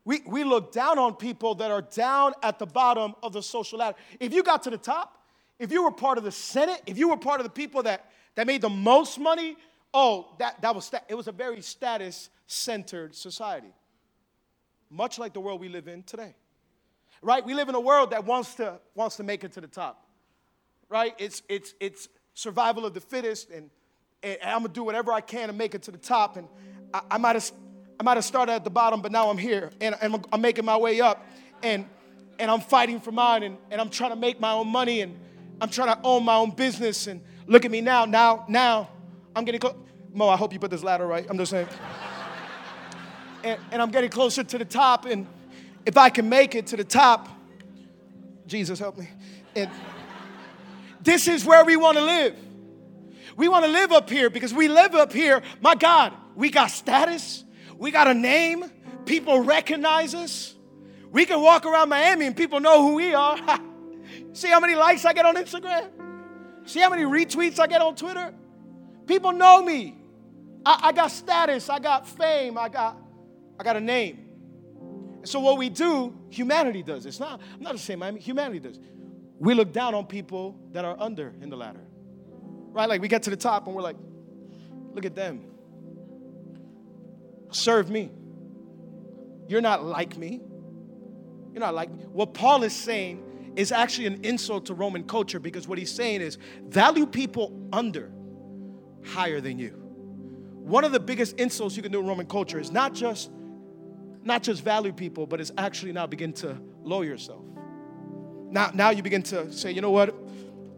We, 0.05 0.23
we 0.27 0.45
look 0.45 0.73
down 0.73 0.99
on 0.99 1.15
people 1.15 1.55
that 1.57 1.71
are 1.71 1.83
down 1.83 2.33
at 2.43 2.59
the 2.59 2.67
bottom 2.67 3.15
of 3.23 3.33
the 3.35 3.43
social 3.43 3.79
ladder. 3.79 3.97
If 4.19 4.33
you 4.33 4.43
got 4.43 4.63
to 4.63 4.71
the 4.71 4.79
top, 4.79 5.23
if 5.59 5.71
you 5.71 5.85
were 5.85 5.91
part 5.91 6.17
of 6.17 6.25
the 6.25 6.33
Senate, 6.33 6.83
if 6.87 6.97
you 6.97 7.11
were 7.11 7.19
part 7.19 7.39
of 7.39 7.45
the 7.45 7.51
people 7.51 7.83
that, 7.83 8.11
that 8.35 8.47
made 8.47 8.63
the 8.63 8.71
most 8.71 9.19
money, 9.19 9.57
oh, 9.93 10.35
that, 10.39 10.63
that 10.63 10.75
was, 10.75 10.91
it 11.09 11.15
was 11.15 11.29
a 11.29 11.33
very 11.33 11.61
status 11.61 12.31
centered 12.47 13.15
society. 13.15 13.75
Much 14.89 15.19
like 15.19 15.35
the 15.35 15.41
world 15.41 15.61
we 15.61 15.69
live 15.69 15.87
in 15.87 16.03
today. 16.03 16.35
Right? 17.23 17.45
We 17.45 17.55
live 17.55 17.69
in 17.69 17.75
a 17.75 17.81
world 17.81 18.11
that 18.11 18.25
wants 18.25 18.55
to, 18.57 18.79
wants 18.95 19.17
to 19.17 19.23
make 19.23 19.45
it 19.45 19.53
to 19.53 19.61
the 19.61 19.67
top. 19.67 20.07
Right? 20.89 21.15
It's, 21.19 21.43
it's, 21.49 21.75
it's 21.81 22.09
survival 22.35 22.87
of 22.87 22.95
the 22.95 23.01
fittest, 23.01 23.51
and, 23.51 23.71
and 24.23 24.39
I'm 24.43 24.63
gonna 24.63 24.69
do 24.69 24.85
whatever 24.85 25.13
I 25.13 25.21
can 25.21 25.49
to 25.49 25.53
make 25.53 25.75
it 25.75 25.83
to 25.83 25.91
the 25.91 25.99
top. 25.99 26.37
And 26.37 26.49
I, 26.93 27.03
I 27.13 27.19
might 27.19 27.37
have 27.37 27.51
I 28.01 28.03
might 28.03 28.17
have 28.17 28.25
started 28.25 28.53
at 28.53 28.65
the 28.65 28.71
bottom, 28.71 29.03
but 29.03 29.13
now 29.13 29.29
I'm 29.29 29.37
here 29.37 29.71
and, 29.79 29.95
and 30.01 30.15
I'm, 30.15 30.23
I'm 30.33 30.41
making 30.41 30.65
my 30.65 30.79
way 30.79 31.03
up. 31.03 31.23
And, 31.63 31.85
and 32.39 32.51
I'm 32.51 32.63
fighting 32.63 32.99
for 32.99 33.13
mine 33.13 33.43
and, 33.43 33.59
and 33.71 33.79
I'm 33.79 33.91
trying 33.91 34.09
to 34.09 34.17
make 34.17 34.41
my 34.41 34.53
own 34.53 34.69
money 34.69 35.03
and 35.03 35.19
I'm 35.61 35.69
trying 35.69 35.95
to 35.95 36.01
own 36.03 36.25
my 36.25 36.37
own 36.37 36.53
business. 36.53 37.09
And 37.09 37.21
look 37.47 37.67
at 37.67 37.71
me 37.71 37.83
now. 37.83 38.07
Now, 38.07 38.47
now 38.49 38.89
I'm 39.37 39.45
getting 39.45 39.61
close. 39.61 39.75
Mo, 40.15 40.31
I 40.31 40.39
hope 40.39 40.55
you 40.55 40.59
put 40.59 40.71
this 40.71 40.83
ladder 40.83 41.07
right. 41.07 41.27
I'm 41.29 41.37
just 41.37 41.51
saying. 41.51 41.69
and, 43.45 43.61
and 43.71 43.83
I'm 43.83 43.91
getting 43.91 44.09
closer 44.09 44.45
to 44.45 44.57
the 44.57 44.65
top. 44.65 45.05
And 45.05 45.27
if 45.87 45.97
I 45.97 46.11
can 46.11 46.29
make 46.29 46.55
it 46.55 46.69
to 46.69 46.77
the 46.77 46.85
top, 46.85 47.29
Jesus 48.47 48.79
help 48.79 48.99
me. 48.99 49.09
And 49.57 49.71
this 51.03 51.29
is 51.29 51.45
where 51.45 51.65
we 51.65 51.77
want 51.77 51.99
to 51.99 52.05
live. 52.05 52.37
We 53.37 53.49
want 53.49 53.65
to 53.65 53.71
live 53.71 53.93
up 53.93 54.11
here 54.11 54.29
because 54.29 54.53
we 54.53 54.69
live 54.69 54.95
up 54.95 55.13
here. 55.13 55.43
My 55.61 55.75
God, 55.75 56.13
we 56.35 56.51
got 56.51 56.71
status, 56.71 57.45
we 57.77 57.91
got 57.91 58.07
a 58.07 58.15
name. 58.15 58.65
People 59.07 59.41
recognize 59.41 60.15
us. 60.15 60.55
We 61.11 61.25
can 61.27 61.41
walk 61.41 61.67
around 61.67 61.89
Miami 61.89 62.27
and 62.27 62.37
people 62.37 62.61
know 62.61 62.83
who 62.87 62.95
we 62.95 63.15
are. 63.15 63.39
See 64.33 64.49
how 64.49 64.61
many 64.61 64.75
likes 64.75 65.05
I 65.05 65.13
get 65.13 65.25
on 65.25 65.35
Instagram? 65.37 65.89
See 66.65 66.81
how 66.81 66.91
many 66.91 67.03
retweets 67.03 67.59
I 67.59 67.67
get 67.67 67.81
on 67.81 67.97
Twitter? 67.97 68.33
People 69.07 69.33
know 69.33 69.63
me. 69.63 69.97
I, 70.65 70.79
I 70.85 70.93
got 70.93 71.11
status, 71.11 71.69
I 71.69 71.79
got 71.79 72.07
fame, 72.07 72.59
I 72.59 72.69
got, 72.69 72.97
I 73.59 73.65
got 73.65 73.77
a 73.77 73.81
name. 73.81 74.30
So 75.25 75.41
what 75.41 75.59
we 75.59 75.69
do, 75.69 76.17
humanity 76.31 76.83
does. 76.83 77.07
It's 77.07 77.21
not, 77.21 77.41
I'm 77.55 77.63
not 77.63 77.73
the 77.73 77.79
same 77.79 78.03
I 78.03 78.11
mean, 78.11 78.21
humanity 78.21 78.61
does. 78.61 78.79
We 79.39 79.55
look 79.55 79.73
down 79.73 79.95
on 79.95 80.07
people 80.07 80.59
that 80.73 80.85
are 80.85 80.97
under 80.99 81.35
in 81.41 81.51
the 81.51 81.57
ladder. 81.57 81.85
Right? 82.73 82.89
Like 82.89 83.01
we 83.01 83.09
get 83.09 83.23
to 83.25 83.31
the 83.31 83.37
top 83.37 83.67
and 83.67 83.75
we're 83.75 83.83
like, 83.83 83.97
look 84.95 85.05
at 85.05 85.15
them. 85.15 85.45
Serve 87.51 87.91
me. 87.91 88.11
You're 89.49 89.61
not 89.61 89.85
like 89.85 90.17
me. 90.17 90.41
You're 91.53 91.61
not 91.61 91.75
like 91.75 91.91
me. 91.91 92.05
What 92.05 92.35
Paul 92.35 92.63
is 92.63 92.75
saying 92.75 93.53
is 93.57 93.73
actually 93.73 94.07
an 94.07 94.25
insult 94.25 94.67
to 94.67 94.75
Roman 94.75 95.05
culture 95.05 95.41
because 95.41 95.67
what 95.67 95.79
he's 95.79 95.93
saying 95.93 96.21
is 96.21 96.39
value 96.69 97.07
people 97.07 97.69
under 97.73 98.13
higher 99.05 99.41
than 99.41 99.59
you. 99.59 99.71
One 99.71 100.85
of 100.85 100.93
the 100.93 101.01
biggest 101.01 101.37
insults 101.37 101.77
you 101.77 101.83
can 101.83 101.91
do 101.91 102.01
in 102.01 102.07
Roman 102.07 102.27
culture 102.27 102.61
is 102.61 102.71
not 102.71 102.95
just 102.95 103.31
not 104.23 104.43
just 104.43 104.63
value 104.63 104.93
people, 104.93 105.27
but 105.27 105.41
it's 105.41 105.53
actually 105.57 105.93
now 105.93 106.07
begin 106.07 106.33
to 106.35 106.57
lower 106.83 107.05
yourself. 107.05 107.45
Now, 108.51 108.71
now 108.75 108.91
you 108.91 109.03
begin 109.03 109.23
to 109.25 109.53
say, 109.53 109.73
you 109.73 109.81
know 109.81 109.91
what? 109.91 110.11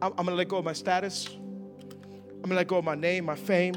I'm, 0.00 0.12
I'm 0.18 0.24
gonna 0.24 0.34
let 0.34 0.48
go 0.48 0.58
of 0.58 0.64
my 0.64 0.72
status. 0.72 1.28
I'm 1.28 2.42
gonna 2.42 2.56
let 2.56 2.68
go 2.68 2.78
of 2.78 2.84
my 2.84 2.94
name, 2.94 3.24
my 3.24 3.34
fame. 3.34 3.74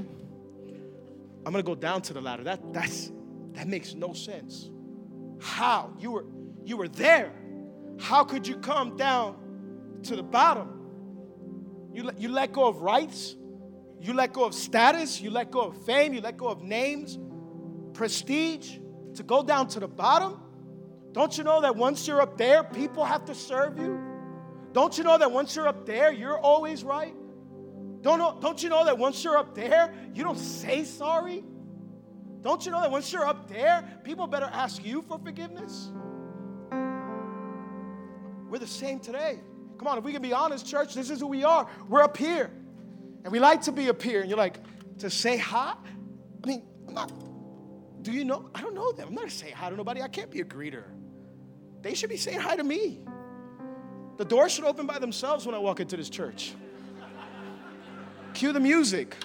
I'm 1.46 1.52
gonna 1.52 1.64
go 1.64 1.76
down 1.76 2.02
to 2.04 2.14
the 2.14 2.22
ladder. 2.22 2.44
That 2.44 2.74
that's 2.74 3.12
that 3.54 3.68
makes 3.68 3.94
no 3.94 4.14
sense. 4.14 4.70
How? 5.40 5.94
You 6.00 6.12
were 6.12 6.26
you 6.64 6.78
were 6.78 6.88
there. 6.88 7.32
How 8.00 8.24
could 8.24 8.48
you 8.48 8.58
come 8.58 8.98
down 8.98 10.00
to 10.04 10.16
the 10.16 10.24
bottom? 10.24 10.72
You 11.94 12.04
let, 12.04 12.20
you 12.20 12.30
let 12.30 12.52
go 12.52 12.68
of 12.68 12.82
rights, 12.82 13.36
you 14.02 14.14
let 14.14 14.34
go 14.34 14.44
of 14.44 14.54
status, 14.54 15.22
you 15.22 15.30
let 15.30 15.50
go 15.50 15.62
of 15.62 15.86
fame, 15.86 16.14
you 16.14 16.20
let 16.20 16.36
go 16.36 16.48
of 16.48 16.62
names, 16.62 17.18
prestige 17.94 18.80
to 19.16 19.24
go 19.24 19.44
down 19.44 19.68
to 19.70 19.80
the 19.80 19.88
bottom. 19.88 20.42
Don't 21.12 21.38
you 21.38 21.44
know 21.44 21.62
that 21.62 21.76
once 21.76 22.08
you're 22.08 22.22
up 22.22 22.38
there, 22.38 22.64
people 22.64 23.06
have 23.06 23.26
to 23.26 23.36
serve 23.36 23.78
you? 23.78 24.00
Don't 24.74 24.98
you 24.98 25.04
know 25.04 25.18
that 25.18 25.32
once 25.32 25.56
you're 25.56 25.68
up 25.68 25.86
there, 25.86 26.12
you're 26.12 26.38
always 26.38 26.84
right? 26.84 27.16
Don't, 28.02 28.20
know, 28.20 28.38
don't 28.40 28.62
you 28.62 28.70
know 28.70 28.86
that 28.86 28.98
once 28.98 29.24
you're 29.24 29.38
up 29.38 29.56
there, 29.56 29.94
you 30.14 30.24
don't 30.24 30.38
say 30.38 30.84
sorry? 30.84 31.44
Don't 32.42 32.66
you 32.66 32.72
know 32.72 32.82
that 32.82 32.92
once 32.92 33.12
you're 33.12 33.26
up 33.26 33.48
there, 33.48 33.84
people 34.04 34.28
better 34.28 34.50
ask 34.52 34.86
you 34.86 35.02
for 35.08 35.18
forgiveness? 35.18 35.92
We're 38.50 38.60
the 38.60 38.68
same 38.68 39.00
today. 39.00 39.40
Come 39.80 39.88
on, 39.88 39.98
if 39.98 40.04
we 40.04 40.12
can 40.12 40.22
be 40.22 40.34
honest, 40.34 40.68
church, 40.68 40.94
this 40.94 41.10
is 41.10 41.20
who 41.20 41.28
we 41.28 41.44
are. 41.44 41.68
We're 41.90 42.04
up 42.04 42.16
here. 42.18 42.52
And 43.24 43.32
we 43.32 43.40
like 43.40 43.62
to 43.64 43.72
be 43.72 43.90
up 43.90 44.02
here. 44.02 44.22
And 44.22 44.30
you're 44.30 44.38
like, 44.38 44.60
to 45.00 45.10
say 45.10 45.38
hi? 45.38 45.74
I 46.44 46.48
mean, 46.48 46.64
I'm 46.88 46.94
not, 46.94 47.12
do 48.06 48.12
you 48.12 48.24
know? 48.24 48.50
I 48.54 48.62
don't 48.62 48.76
know 48.76 48.92
them. 48.92 49.08
I'm 49.08 49.16
not 49.16 49.32
saying 49.32 49.56
hi 49.56 49.72
to 49.72 49.76
nobody. 49.76 50.04
I 50.04 50.08
can't 50.08 50.30
be 50.30 50.40
a 50.42 50.46
greeter. 50.46 50.84
They 51.82 51.96
should 51.96 52.12
be 52.12 52.18
saying 52.18 52.40
hi 52.40 52.56
to 52.56 52.64
me. 52.64 53.00
The 54.18 54.26
door 54.26 54.48
should 54.48 54.64
open 54.64 54.86
by 54.86 55.00
themselves 55.00 55.48
when 55.48 55.56
I 55.56 55.58
walk 55.58 55.80
into 55.80 55.98
this 55.98 56.08
church. 56.08 56.54
Cue 58.36 58.54
the 58.54 58.60
music. 58.60 59.16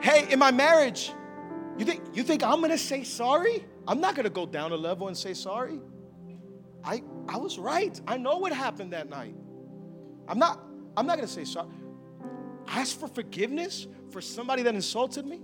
hey, 0.00 0.30
in 0.30 0.38
my 0.38 0.52
marriage, 0.52 1.12
you 1.78 1.84
think, 1.84 2.04
you 2.14 2.22
think 2.22 2.44
I'm 2.44 2.60
gonna 2.60 2.78
say 2.78 3.02
sorry? 3.02 3.64
I'm 3.88 4.00
not 4.00 4.14
gonna 4.14 4.30
go 4.30 4.46
down 4.46 4.70
a 4.70 4.76
level 4.76 5.08
and 5.08 5.16
say 5.16 5.34
sorry. 5.34 5.80
I, 6.84 7.02
I 7.28 7.38
was 7.38 7.58
right. 7.58 8.00
I 8.06 8.18
know 8.18 8.38
what 8.38 8.52
happened 8.52 8.92
that 8.92 9.10
night. 9.10 9.34
I'm 10.28 10.38
not, 10.38 10.64
I'm 10.96 11.06
not 11.06 11.16
gonna 11.16 11.26
say 11.26 11.44
sorry. 11.44 11.70
Ask 12.68 12.98
for 12.98 13.08
forgiveness 13.08 13.86
for 14.10 14.20
somebody 14.20 14.62
that 14.62 14.74
insulted 14.74 15.26
me. 15.26 15.40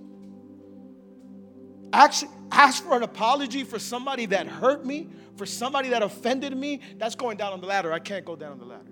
Actually, 1.92 2.30
ask 2.52 2.84
for 2.84 2.96
an 2.96 3.02
apology 3.02 3.64
for 3.64 3.78
somebody 3.78 4.26
that 4.26 4.46
hurt 4.46 4.84
me, 4.84 5.08
for 5.36 5.46
somebody 5.46 5.90
that 5.90 6.02
offended 6.02 6.56
me. 6.56 6.80
That's 6.98 7.14
going 7.14 7.36
down 7.36 7.52
on 7.52 7.60
the 7.60 7.66
ladder. 7.66 7.92
I 7.92 7.98
can't 7.98 8.24
go 8.24 8.36
down 8.36 8.52
on 8.52 8.58
the 8.58 8.66
ladder. 8.66 8.90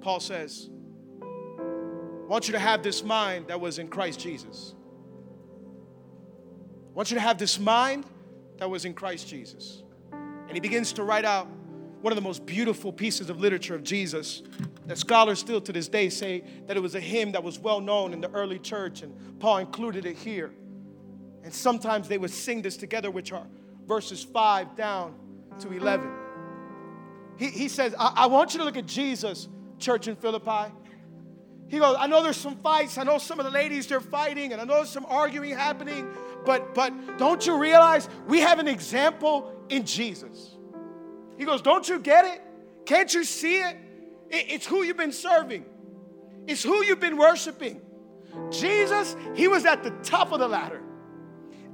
Paul 0.00 0.20
says, 0.20 0.68
I 1.22 2.30
want 2.30 2.46
you 2.46 2.52
to 2.52 2.58
have 2.58 2.82
this 2.82 3.02
mind 3.02 3.48
that 3.48 3.60
was 3.60 3.78
in 3.78 3.88
Christ 3.88 4.20
Jesus. 4.20 4.74
I 5.32 6.94
want 6.94 7.10
you 7.10 7.14
to 7.14 7.20
have 7.20 7.38
this 7.38 7.58
mind 7.58 8.04
that 8.58 8.68
was 8.68 8.84
in 8.84 8.92
Christ 8.92 9.28
Jesus. 9.28 9.82
And 10.12 10.52
he 10.52 10.60
begins 10.60 10.92
to 10.94 11.04
write 11.04 11.24
out 11.24 11.48
one 12.00 12.12
of 12.12 12.16
the 12.16 12.22
most 12.22 12.44
beautiful 12.44 12.92
pieces 12.92 13.30
of 13.30 13.40
literature 13.40 13.74
of 13.74 13.82
Jesus 13.82 14.42
that 14.88 14.96
scholars 14.96 15.38
still 15.38 15.60
to 15.60 15.72
this 15.72 15.86
day 15.86 16.08
say 16.08 16.42
that 16.66 16.76
it 16.76 16.80
was 16.80 16.94
a 16.94 17.00
hymn 17.00 17.32
that 17.32 17.44
was 17.44 17.58
well 17.58 17.80
known 17.80 18.14
in 18.14 18.20
the 18.22 18.30
early 18.30 18.58
church, 18.58 19.02
and 19.02 19.38
Paul 19.38 19.58
included 19.58 20.06
it 20.06 20.16
here. 20.16 20.50
And 21.44 21.52
sometimes 21.52 22.08
they 22.08 22.18
would 22.18 22.30
sing 22.30 22.62
this 22.62 22.76
together, 22.76 23.10
which 23.10 23.30
are 23.30 23.46
verses 23.86 24.24
5 24.24 24.76
down 24.76 25.14
to 25.60 25.70
11. 25.70 26.10
He, 27.36 27.48
he 27.48 27.68
says, 27.68 27.94
I, 27.98 28.12
I 28.16 28.26
want 28.26 28.54
you 28.54 28.60
to 28.60 28.64
look 28.64 28.78
at 28.78 28.86
Jesus, 28.86 29.48
church 29.78 30.08
in 30.08 30.16
Philippi. 30.16 30.72
He 31.68 31.78
goes, 31.78 31.94
I 31.98 32.06
know 32.06 32.22
there's 32.22 32.38
some 32.38 32.56
fights. 32.56 32.96
I 32.96 33.04
know 33.04 33.18
some 33.18 33.38
of 33.38 33.44
the 33.44 33.52
ladies 33.52 33.86
they're 33.86 34.00
fighting, 34.00 34.52
and 34.52 34.60
I 34.60 34.64
know 34.64 34.76
there's 34.76 34.88
some 34.88 35.06
arguing 35.06 35.54
happening. 35.54 36.08
But 36.46 36.74
but 36.74 37.18
don't 37.18 37.46
you 37.46 37.58
realize 37.58 38.08
we 38.26 38.40
have 38.40 38.58
an 38.58 38.68
example 38.68 39.52
in 39.68 39.84
Jesus? 39.84 40.56
He 41.36 41.44
goes, 41.44 41.60
Don't 41.60 41.86
you 41.86 41.98
get 41.98 42.24
it? 42.24 42.42
Can't 42.86 43.12
you 43.12 43.22
see 43.22 43.60
it? 43.60 43.76
It 44.30 44.46
it's 44.48 44.66
who 44.66 44.82
you've 44.82 44.96
been 44.96 45.12
serving. 45.12 45.64
It's 46.46 46.62
who 46.62 46.84
you've 46.84 47.00
been 47.00 47.18
worshiping. 47.18 47.80
Jesus, 48.50 49.16
he 49.34 49.48
was 49.48 49.64
at 49.64 49.82
the 49.82 49.90
top 50.02 50.32
of 50.32 50.40
the 50.40 50.48
ladder. 50.48 50.82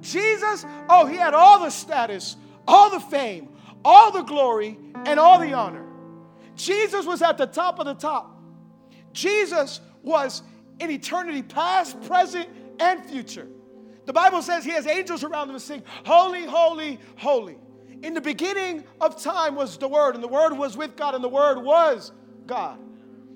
Jesus, 0.00 0.66
oh, 0.88 1.06
he 1.06 1.16
had 1.16 1.34
all 1.34 1.60
the 1.60 1.70
status, 1.70 2.36
all 2.66 2.90
the 2.90 3.00
fame, 3.00 3.48
all 3.84 4.10
the 4.10 4.22
glory, 4.22 4.78
and 5.06 5.18
all 5.18 5.38
the 5.38 5.52
honor. 5.52 5.86
Jesus 6.56 7.06
was 7.06 7.22
at 7.22 7.38
the 7.38 7.46
top 7.46 7.78
of 7.78 7.86
the 7.86 7.94
top. 7.94 8.40
Jesus 9.12 9.80
was 10.02 10.42
in 10.80 10.90
eternity 10.90 11.42
past, 11.42 12.00
present, 12.02 12.48
and 12.80 13.04
future. 13.06 13.46
The 14.06 14.12
Bible 14.12 14.42
says 14.42 14.64
he 14.64 14.72
has 14.72 14.86
angels 14.86 15.24
around 15.24 15.48
him 15.48 15.54
to 15.54 15.60
sing, 15.60 15.82
Holy, 16.04 16.44
holy, 16.44 16.98
holy. 17.16 17.56
In 18.02 18.12
the 18.12 18.20
beginning 18.20 18.84
of 19.00 19.22
time 19.22 19.54
was 19.54 19.78
the 19.78 19.88
Word, 19.88 20.14
and 20.14 20.22
the 20.22 20.28
Word 20.28 20.52
was 20.52 20.76
with 20.76 20.96
God, 20.96 21.14
and 21.14 21.24
the 21.24 21.28
Word 21.28 21.62
was 21.62 22.12
God. 22.46 22.78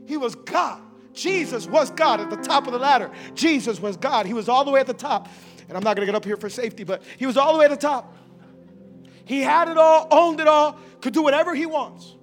He 0.06 0.16
was 0.16 0.34
God. 0.34 0.82
Jesus 1.12 1.66
was 1.66 1.90
God 1.90 2.20
at 2.20 2.30
the 2.30 2.36
top 2.36 2.66
of 2.66 2.72
the 2.72 2.78
ladder. 2.78 3.10
Jesus 3.34 3.80
was 3.80 3.96
God. 3.96 4.26
He 4.26 4.34
was 4.34 4.48
all 4.48 4.64
the 4.64 4.70
way 4.70 4.80
at 4.80 4.86
the 4.86 4.94
top. 4.94 5.28
And 5.68 5.76
I'm 5.76 5.82
not 5.82 5.96
going 5.96 6.06
to 6.06 6.12
get 6.12 6.14
up 6.14 6.24
here 6.24 6.36
for 6.36 6.48
safety, 6.48 6.84
but 6.84 7.02
he 7.16 7.26
was 7.26 7.36
all 7.36 7.52
the 7.52 7.58
way 7.58 7.64
at 7.66 7.70
the 7.70 7.76
top. 7.76 8.16
He 9.24 9.42
had 9.42 9.68
it 9.68 9.76
all, 9.76 10.08
owned 10.10 10.40
it 10.40 10.48
all, 10.48 10.78
could 11.00 11.12
do 11.12 11.22
whatever 11.22 11.54
he 11.54 11.66
wants. 11.66 12.14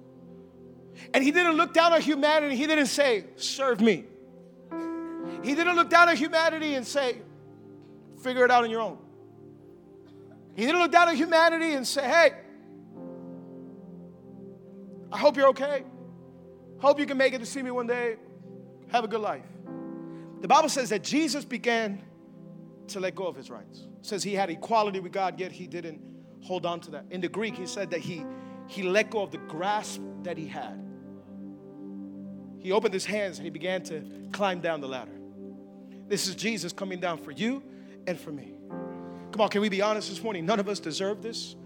And 1.14 1.22
he 1.22 1.30
didn't 1.30 1.56
look 1.56 1.72
down 1.72 1.92
on 1.92 2.00
humanity. 2.00 2.56
He 2.56 2.66
didn't 2.66 2.86
say, 2.86 3.26
serve 3.36 3.80
me. 3.80 4.04
He 5.42 5.54
didn't 5.54 5.76
look 5.76 5.88
down 5.88 6.08
on 6.08 6.16
humanity 6.16 6.74
and 6.74 6.84
say, 6.84 7.18
figure 8.22 8.44
it 8.44 8.50
out 8.50 8.64
on 8.64 8.70
your 8.70 8.80
own. 8.80 8.98
He 10.56 10.64
didn't 10.66 10.80
look 10.80 10.90
down 10.90 11.08
on 11.08 11.16
humanity 11.16 11.74
and 11.74 11.86
say, 11.86 12.02
hey, 12.02 12.32
I 15.12 15.18
hope 15.18 15.36
you're 15.36 15.48
okay. 15.50 15.84
Hope 16.78 16.98
you 16.98 17.06
can 17.06 17.16
make 17.16 17.32
it 17.32 17.38
to 17.38 17.46
see 17.46 17.62
me 17.62 17.70
one 17.70 17.86
day. 17.86 18.16
Have 18.88 19.04
a 19.04 19.08
good 19.08 19.20
life. 19.20 19.44
The 20.40 20.48
Bible 20.48 20.68
says 20.68 20.90
that 20.90 21.02
Jesus 21.02 21.44
began 21.44 22.02
to 22.88 23.00
let 23.00 23.14
go 23.14 23.26
of 23.26 23.34
his 23.34 23.50
rights. 23.50 23.86
It 24.00 24.06
says 24.06 24.22
he 24.22 24.34
had 24.34 24.50
equality 24.50 25.00
with 25.00 25.12
God, 25.12 25.40
yet 25.40 25.50
he 25.50 25.66
didn't 25.66 26.00
hold 26.42 26.66
on 26.66 26.80
to 26.80 26.90
that. 26.92 27.06
In 27.10 27.20
the 27.20 27.28
Greek, 27.28 27.56
he 27.56 27.66
said 27.66 27.90
that 27.90 28.00
he, 28.00 28.24
he 28.68 28.82
let 28.82 29.10
go 29.10 29.22
of 29.22 29.30
the 29.30 29.38
grasp 29.38 30.00
that 30.22 30.36
he 30.36 30.46
had. 30.46 30.82
He 32.58 32.72
opened 32.72 32.94
his 32.94 33.04
hands 33.04 33.38
and 33.38 33.44
he 33.44 33.50
began 33.50 33.82
to 33.84 34.02
climb 34.32 34.60
down 34.60 34.80
the 34.80 34.88
ladder. 34.88 35.12
This 36.08 36.28
is 36.28 36.34
Jesus 36.34 36.72
coming 36.72 37.00
down 37.00 37.18
for 37.18 37.30
you 37.30 37.62
and 38.06 38.18
for 38.18 38.30
me. 38.30 38.54
Come 39.32 39.40
on, 39.40 39.48
can 39.48 39.60
we 39.60 39.68
be 39.68 39.82
honest 39.82 40.08
this 40.08 40.22
morning? 40.22 40.46
None 40.46 40.60
of 40.60 40.68
us 40.68 40.80
deserve 40.80 41.22
this. 41.22 41.56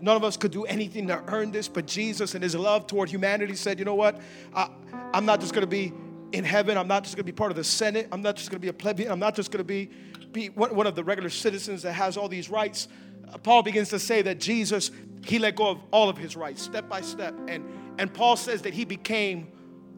None 0.00 0.16
of 0.16 0.24
us 0.24 0.36
could 0.36 0.50
do 0.50 0.64
anything 0.64 1.06
to 1.08 1.22
earn 1.28 1.50
this, 1.50 1.68
but 1.68 1.86
Jesus 1.86 2.34
and 2.34 2.42
his 2.42 2.54
love 2.54 2.86
toward 2.86 3.10
humanity 3.10 3.54
said, 3.54 3.78
you 3.78 3.84
know 3.84 3.94
what? 3.94 4.20
I, 4.54 4.70
I'm 5.12 5.26
not 5.26 5.40
just 5.40 5.52
going 5.52 5.62
to 5.62 5.70
be 5.70 5.92
in 6.32 6.44
heaven. 6.44 6.78
I'm 6.78 6.88
not 6.88 7.04
just 7.04 7.16
going 7.16 7.26
to 7.26 7.32
be 7.32 7.36
part 7.36 7.50
of 7.50 7.56
the 7.56 7.64
Senate. 7.64 8.08
I'm 8.12 8.22
not 8.22 8.36
just 8.36 8.50
going 8.50 8.58
to 8.58 8.64
be 8.64 8.68
a 8.68 8.72
plebeian. 8.72 9.10
I'm 9.10 9.18
not 9.18 9.34
just 9.34 9.50
going 9.50 9.58
to 9.58 9.64
be, 9.64 9.90
be 10.32 10.48
one 10.48 10.86
of 10.86 10.94
the 10.94 11.04
regular 11.04 11.30
citizens 11.30 11.82
that 11.82 11.92
has 11.92 12.16
all 12.16 12.28
these 12.28 12.48
rights. 12.48 12.88
Uh, 13.28 13.38
Paul 13.38 13.62
begins 13.62 13.90
to 13.90 13.98
say 13.98 14.22
that 14.22 14.40
Jesus, 14.40 14.90
he 15.24 15.38
let 15.38 15.56
go 15.56 15.68
of 15.68 15.78
all 15.90 16.08
of 16.08 16.16
his 16.16 16.36
rights 16.36 16.62
step 16.62 16.88
by 16.88 17.00
step. 17.00 17.34
And, 17.48 17.64
and 17.98 18.12
Paul 18.12 18.36
says 18.36 18.62
that 18.62 18.74
he 18.74 18.84
became 18.84 19.48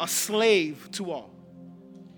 a 0.01 0.09
slave 0.09 0.89
to 0.93 1.13
all. 1.13 1.31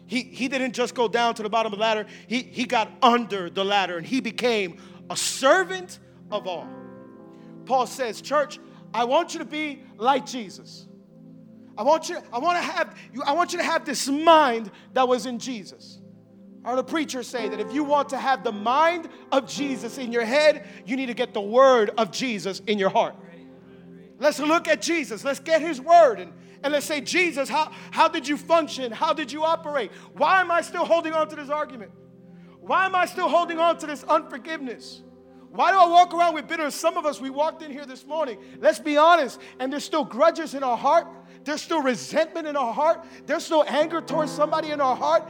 He, 0.07 0.23
he 0.23 0.49
didn't 0.49 0.73
just 0.73 0.95
go 0.95 1.09
down 1.09 1.35
to 1.35 1.43
the 1.43 1.49
bottom 1.49 1.73
of 1.73 1.79
the 1.79 1.83
ladder, 1.83 2.07
he, 2.27 2.43
he 2.43 2.65
got 2.65 2.91
under 3.03 3.51
the 3.51 3.65
ladder 3.65 3.99
and 3.99 4.07
he 4.07 4.21
became 4.21 4.79
a 5.11 5.17
servant 5.17 5.99
of 6.31 6.47
all. 6.47 6.69
Paul 7.67 7.87
says, 7.87 8.21
Church, 8.21 8.59
I 8.93 9.05
want 9.05 9.35
you 9.35 9.41
to 9.41 9.45
be 9.45 9.83
like 9.97 10.27
Jesus. 10.27 10.87
I 11.77 11.83
want 11.83 12.09
you, 12.09 12.19
I 12.33 12.39
want 12.39 12.57
to 12.57 12.63
have 12.63 12.97
you, 13.13 13.23
I 13.25 13.33
want 13.33 13.53
you 13.53 13.59
to 13.59 13.65
have 13.65 13.85
this 13.85 14.09
mind 14.09 14.71
that 14.93 15.09
was 15.09 15.27
in 15.27 15.39
Jesus. 15.39 16.01
I 16.65 16.71
heard 16.71 16.79
a 16.79 16.85
preacher 16.85 17.23
say 17.23 17.49
that 17.49 17.61
if 17.61 17.73
you 17.75 17.85
want 17.85 18.09
to 18.11 18.19
have 18.19 18.43
the 18.43 18.53
mind 18.53 19.09
of 19.33 19.47
Jesus 19.47 19.99
in 19.99 20.13
your 20.13 20.25
head, 20.25 20.67
you 20.87 20.97
need 20.97 21.07
to 21.07 21.15
get 21.15 21.35
the 21.35 21.41
word 21.41 21.91
of 21.99 22.11
Jesus 22.11 22.61
in 22.67 22.79
your 22.79 22.89
heart. 22.89 23.17
Let's 24.19 24.39
look 24.39 24.69
at 24.69 24.81
Jesus. 24.81 25.25
Let's 25.25 25.41
get 25.41 25.61
his 25.61 25.81
word 25.81 26.21
and, 26.21 26.33
and 26.63 26.73
let's 26.73 26.87
say, 26.87 27.01
Jesus, 27.03 27.49
how, 27.49 27.71
how 27.91 28.09
did 28.09 28.27
you 28.27 28.39
function? 28.39 28.93
How 28.93 29.13
did 29.13 29.31
you 29.31 29.45
operate? 29.45 29.91
Why 30.15 30.41
am 30.41 30.51
I 30.51 30.63
still 30.63 30.87
holding 30.87 31.13
on 31.13 31.29
to 31.29 31.37
this 31.37 31.51
argument? 31.51 31.91
Why 32.61 32.87
am 32.87 32.95
I 32.95 33.05
still 33.05 33.29
holding 33.29 33.59
on 33.59 33.77
to 33.79 33.87
this 33.87 34.03
unforgiveness? 34.05 35.03
Why 35.55 35.71
do 35.71 35.79
I 35.79 35.87
walk 35.87 36.13
around 36.13 36.35
with 36.35 36.49
bitterness? 36.49 36.75
Some 36.75 36.97
of 36.97 37.07
us, 37.07 37.21
we 37.21 37.31
walked 37.31 37.63
in 37.63 37.71
here 37.71 37.87
this 37.87 38.05
morning, 38.05 38.39
let's 38.59 38.81
be 38.81 38.97
honest, 38.97 39.41
and 39.61 39.73
there's 39.73 39.85
still 39.85 40.05
grudges 40.05 40.55
in 40.55 40.65
our 40.65 40.77
heart. 40.77 41.07
There's 41.45 41.63
still 41.63 41.81
resentment 41.81 42.49
in 42.49 42.57
our 42.57 42.73
heart. 42.73 43.05
There's 43.27 43.45
still 43.45 43.65
anger 43.69 44.01
towards 44.01 44.33
somebody 44.33 44.73
in 44.73 44.81
our 44.81 44.97
heart. 44.97 45.29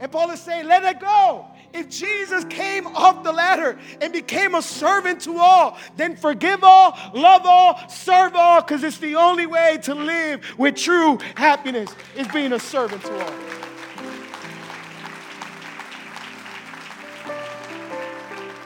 And 0.00 0.10
Paul 0.10 0.30
is 0.30 0.40
saying, 0.40 0.66
let 0.66 0.82
it 0.82 0.98
go. 0.98 1.44
If 1.74 1.90
Jesus 1.90 2.44
came 2.46 2.86
off 2.86 3.22
the 3.22 3.32
ladder 3.32 3.78
and 4.00 4.14
became 4.14 4.54
a 4.54 4.62
servant 4.62 5.20
to 5.22 5.36
all, 5.36 5.76
then 5.96 6.16
forgive 6.16 6.64
all, 6.64 6.96
love 7.12 7.42
all, 7.44 7.86
serve 7.90 8.34
all, 8.34 8.62
because 8.62 8.82
it's 8.82 8.98
the 8.98 9.16
only 9.16 9.44
way 9.44 9.78
to 9.82 9.94
live 9.94 10.40
with 10.56 10.76
true 10.76 11.18
happiness 11.34 11.90
is 12.16 12.26
being 12.28 12.54
a 12.54 12.58
servant 12.58 13.02
to 13.02 13.12
all. 13.12 13.32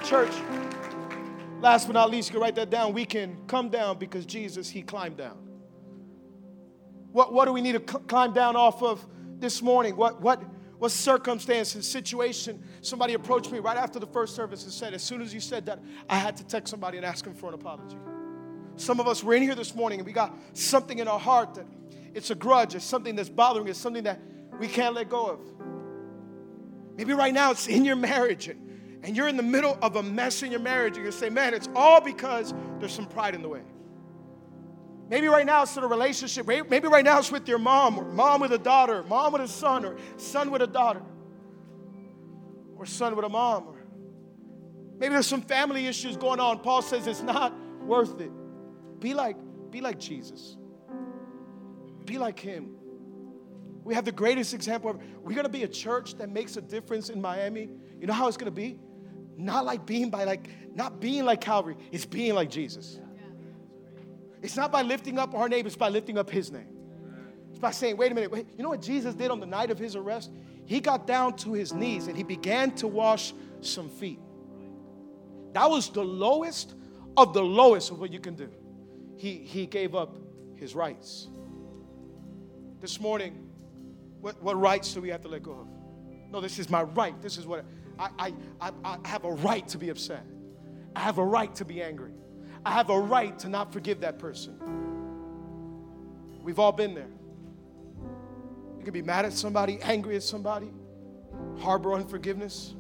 Church, 0.05 0.33
last 1.61 1.87
but 1.87 1.95
not 1.95 2.11
least, 2.11 2.29
you 2.29 2.35
can 2.35 2.43
write 2.43 2.55
that 2.57 2.71
down. 2.71 2.93
We 2.93 3.05
can 3.05 3.37
come 3.47 3.69
down 3.69 3.99
because 3.99 4.27
Jesus, 4.27 4.69
He 4.69 4.83
climbed 4.83 5.17
down. 5.17 5.39
What, 7.13 7.33
what 7.33 7.47
do 7.47 7.53
we 7.53 7.61
need 7.61 7.73
to 7.73 7.81
cl- 7.81 8.05
climb 8.05 8.33
down 8.33 8.57
off 8.57 8.83
of 8.83 9.05
this 9.39 9.63
morning? 9.63 9.97
What, 9.97 10.21
what, 10.21 10.43
what 10.79 10.91
circumstance 10.91 11.75
and 11.75 11.85
situation? 11.85 12.63
Somebody 12.83 13.15
approached 13.15 13.51
me 13.51 13.59
right 13.59 13.77
after 13.77 13.99
the 13.99 14.07
first 14.07 14.37
service 14.37 14.65
and 14.65 14.73
said, 14.73 14.95
as 14.95 15.03
soon 15.03 15.21
as 15.21 15.35
you 15.35 15.41
said 15.41 15.67
that, 15.67 15.81
I 16.09 16.17
had 16.17 16.37
to 16.37 16.45
text 16.45 16.71
somebody 16.71 16.99
and 16.99 17.07
ask 17.07 17.25
them 17.25 17.35
for 17.35 17.49
an 17.49 17.55
apology. 17.55 17.97
Some 18.77 19.01
of 19.01 19.09
us 19.09 19.23
were 19.25 19.35
in 19.35 19.43
here 19.43 19.55
this 19.55 19.75
morning 19.75 19.99
and 19.99 20.07
we 20.07 20.13
got 20.13 20.35
something 20.55 21.01
in 21.01 21.09
our 21.09 21.19
heart 21.19 21.55
that 21.57 21.67
it's 22.15 22.31
a 22.31 22.35
grudge, 22.35 22.75
it's 22.75 22.85
something 22.85 23.17
that's 23.17 23.29
bothering 23.29 23.69
us, 23.69 23.77
something 23.77 24.05
that 24.05 24.21
we 24.59 24.69
can't 24.69 24.95
let 24.95 25.09
go 25.09 25.27
of. 25.27 25.41
Maybe 26.97 27.13
right 27.13 27.35
now 27.35 27.51
it's 27.51 27.67
in 27.67 27.85
your 27.85 27.97
marriage 27.97 28.49
and, 28.49 28.70
and 29.03 29.17
you're 29.17 29.29
in 29.29 29.37
the 29.37 29.43
middle 29.43 29.79
of 29.83 29.97
a 29.97 30.03
mess 30.03 30.43
in 30.43 30.51
your 30.51 30.61
marriage 30.61 30.97
and 30.97 31.07
you 31.07 31.13
say, 31.13 31.31
man, 31.31 31.55
it's 31.55 31.69
all 31.75 32.01
because 32.01 32.53
there's 32.79 32.93
some 32.93 33.07
pride 33.07 33.35
in 33.35 33.43
the 33.43 33.49
way. 33.49 33.63
Maybe 35.09 35.27
right 35.27 35.47
now 35.47 35.63
it's 35.63 35.77
in 35.77 35.83
a 35.83 35.89
relationship. 35.89 36.47
Maybe 36.47 36.87
right 36.87 37.05
now 37.05 37.19
it's 37.19 37.33
with 37.33 37.49
your 37.49 37.59
mom, 37.59 37.99
or 37.99 38.05
mom 38.05 38.41
with 38.41 38.53
a 38.53 38.59
daughter, 38.59 39.03
mom 39.03 39.33
with 39.33 39.43
a 39.43 39.49
son, 39.49 39.85
or 39.85 39.97
son 40.17 40.53
with 40.53 40.63
a 40.63 40.69
daughter, 40.69 41.03
or 42.77 42.87
son 42.87 43.17
with 43.17 43.25
a 43.25 43.29
mom. 43.29 43.75
Maybe 44.99 45.15
there's 45.15 45.27
some 45.27 45.43
family 45.43 45.87
issues 45.87 46.17
going 46.17 46.39
on. 46.39 46.61
Paul 46.61 46.83
says 46.83 47.07
it's 47.07 47.23
not 47.23 47.53
worth 47.81 48.21
it. 48.21 48.31
Be 49.01 49.15
like, 49.15 49.37
be 49.71 49.81
like 49.81 49.99
Jesus. 49.99 50.57
Be 52.05 52.19
like 52.19 52.39
him. 52.39 52.77
We 53.83 53.95
have 53.95 54.05
the 54.05 54.13
greatest 54.13 54.55
example. 54.55 54.91
Of, 54.91 55.01
we're 55.23 55.35
gonna 55.35 55.49
be 55.49 55.65
a 55.65 55.69
church 55.69 56.15
that 56.17 56.29
makes 56.29 56.57
a 56.57 56.61
difference 56.61 57.09
in 57.09 57.21
Miami. 57.21 57.69
You 57.99 58.07
know 58.07 58.13
how 58.13 58.29
it's 58.29 58.37
gonna 58.37 58.51
be? 58.51 58.79
Not 59.37 59.65
like 59.65 59.87
being 59.87 60.11
by 60.11 60.25
like, 60.25 60.49
not 60.75 61.01
being 61.01 61.25
like 61.25 61.41
Calvary. 61.41 61.77
It's 61.93 62.07
being 62.07 62.35
like 62.35 62.51
Jesus. 62.51 63.01
It's 64.43 64.57
not 64.57 64.73
by 64.73 64.83
lifting 64.83 65.19
up 65.19 65.35
our 65.35 65.49
name, 65.49 65.67
it's 65.67 65.77
by 65.77 65.89
lifting 65.89 66.19
up 66.19 66.31
his 66.31 66.51
name. 66.51 66.69
It's 67.51 67.59
by 67.59 67.71
saying, 67.71 67.97
wait 67.97 68.13
a 68.13 68.15
minute, 68.15 68.31
wait, 68.31 68.47
you 68.57 68.63
know 68.63 68.71
what 68.71 68.81
Jesus 68.83 69.15
did 69.15 69.31
on 69.31 69.41
the 69.41 69.47
night 69.47 69.71
of 69.71 69.79
his 69.79 69.97
arrest? 69.97 70.31
He 70.65 70.81
got 70.81 71.07
down 71.07 71.37
to 71.39 71.53
his 71.53 71.73
knees 71.73 72.07
and 72.07 72.17
he 72.17 72.23
began 72.23 72.75
to 72.77 72.87
wash 72.87 73.35
some 73.61 73.89
feet. 73.89 74.21
That 75.53 75.69
was 75.69 75.91
the 75.91 76.05
lowest 76.05 76.75
of 77.17 77.35
the 77.35 77.43
lowest 77.43 77.91
of 77.91 77.99
what 77.99 78.13
you 78.13 78.21
can 78.21 78.35
do. 78.35 78.49
He, 79.17 79.35
he 79.37 79.67
gave 79.67 79.95
up 79.95 80.17
his 80.57 80.75
rights. 80.75 81.29
This 82.81 83.01
morning, 83.01 83.49
what, 84.21 84.43
what 84.43 84.59
rights 84.59 84.95
do 84.95 85.01
we 85.01 85.09
have 85.09 85.23
to 85.23 85.29
let 85.29 85.43
go 85.43 85.53
of? 85.53 85.80
No, 86.31 86.41
this 86.41 86.59
is 86.59 86.71
my 86.71 86.83
right. 86.83 87.21
This 87.21 87.39
is 87.39 87.47
what 87.47 87.65
I, 87.99 88.11
I, 88.19 88.35
I, 88.61 88.71
I 88.85 89.09
have 89.09 89.25
a 89.25 89.33
right 89.33 89.67
to 89.69 89.79
be 89.79 89.91
upset. 89.91 90.25
I 90.95 91.01
have 91.01 91.19
a 91.19 91.25
right 91.25 91.55
to 91.57 91.65
be 91.65 91.83
angry. 91.83 92.13
I 92.65 92.73
have 92.73 92.91
a 92.91 92.99
right 92.99 93.39
to 93.41 93.49
not 93.49 93.73
forgive 93.73 94.01
that 94.01 94.19
person. 94.19 94.59
We've 96.43 96.59
all 96.59 96.73
been 96.73 96.95
there. 96.95 97.11
You 98.79 98.85
can 98.85 98.93
be 98.93 99.03
mad 99.03 99.25
at 99.25 99.33
somebody, 99.33 99.79
angry 99.83 100.17
at 100.17 100.23
somebody, 100.23 100.71
harbor 101.59 101.95
unforgiveness. 101.95 102.75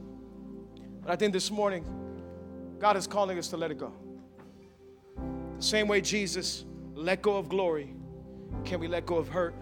But 1.02 1.10
I 1.10 1.16
think 1.16 1.32
this 1.32 1.50
morning, 1.50 1.84
God 2.78 2.96
is 2.96 3.06
calling 3.06 3.38
us 3.38 3.48
to 3.48 3.56
let 3.56 3.70
it 3.70 3.78
go. 3.78 3.92
The 5.58 5.62
same 5.62 5.88
way 5.88 6.00
Jesus 6.00 6.64
let 6.94 7.22
go 7.22 7.36
of 7.36 7.48
glory, 7.48 7.94
can 8.64 8.80
we 8.80 8.88
let 8.88 9.06
go 9.06 9.16
of 9.16 9.28
hurt? 9.28 9.54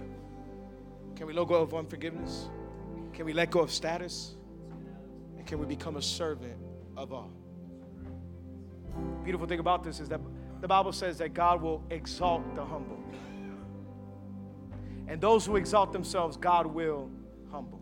Can 1.17 1.27
we 1.27 1.33
let 1.33 1.49
go 1.49 1.57
of 1.57 1.75
unforgiveness? 1.75 2.49
Can 3.19 3.27
we 3.27 3.33
let 3.33 3.51
go 3.51 3.59
of 3.59 3.73
status? 3.73 4.37
And 5.37 5.45
can 5.45 5.59
we 5.59 5.67
become 5.67 5.97
a 5.97 6.03
servant 6.03 6.55
of 6.97 7.13
all? 7.13 7.33
Beautiful 9.25 9.45
thing 9.49 9.59
about 9.59 9.83
this 9.83 9.99
is 9.99 10.09
that 10.11 10.21
the 10.61 10.69
Bible 10.69 10.93
says 10.93 11.19
that 11.19 11.35
God 11.35 11.61
will 11.61 11.83
exalt 11.91 12.55
the 12.55 12.65
humble. 12.65 13.03
And 15.09 15.21
those 15.21 15.45
who 15.45 15.57
exalt 15.57 15.93
themselves, 15.93 16.37
God 16.37 16.67
will 16.67 17.11
humble. 17.51 17.81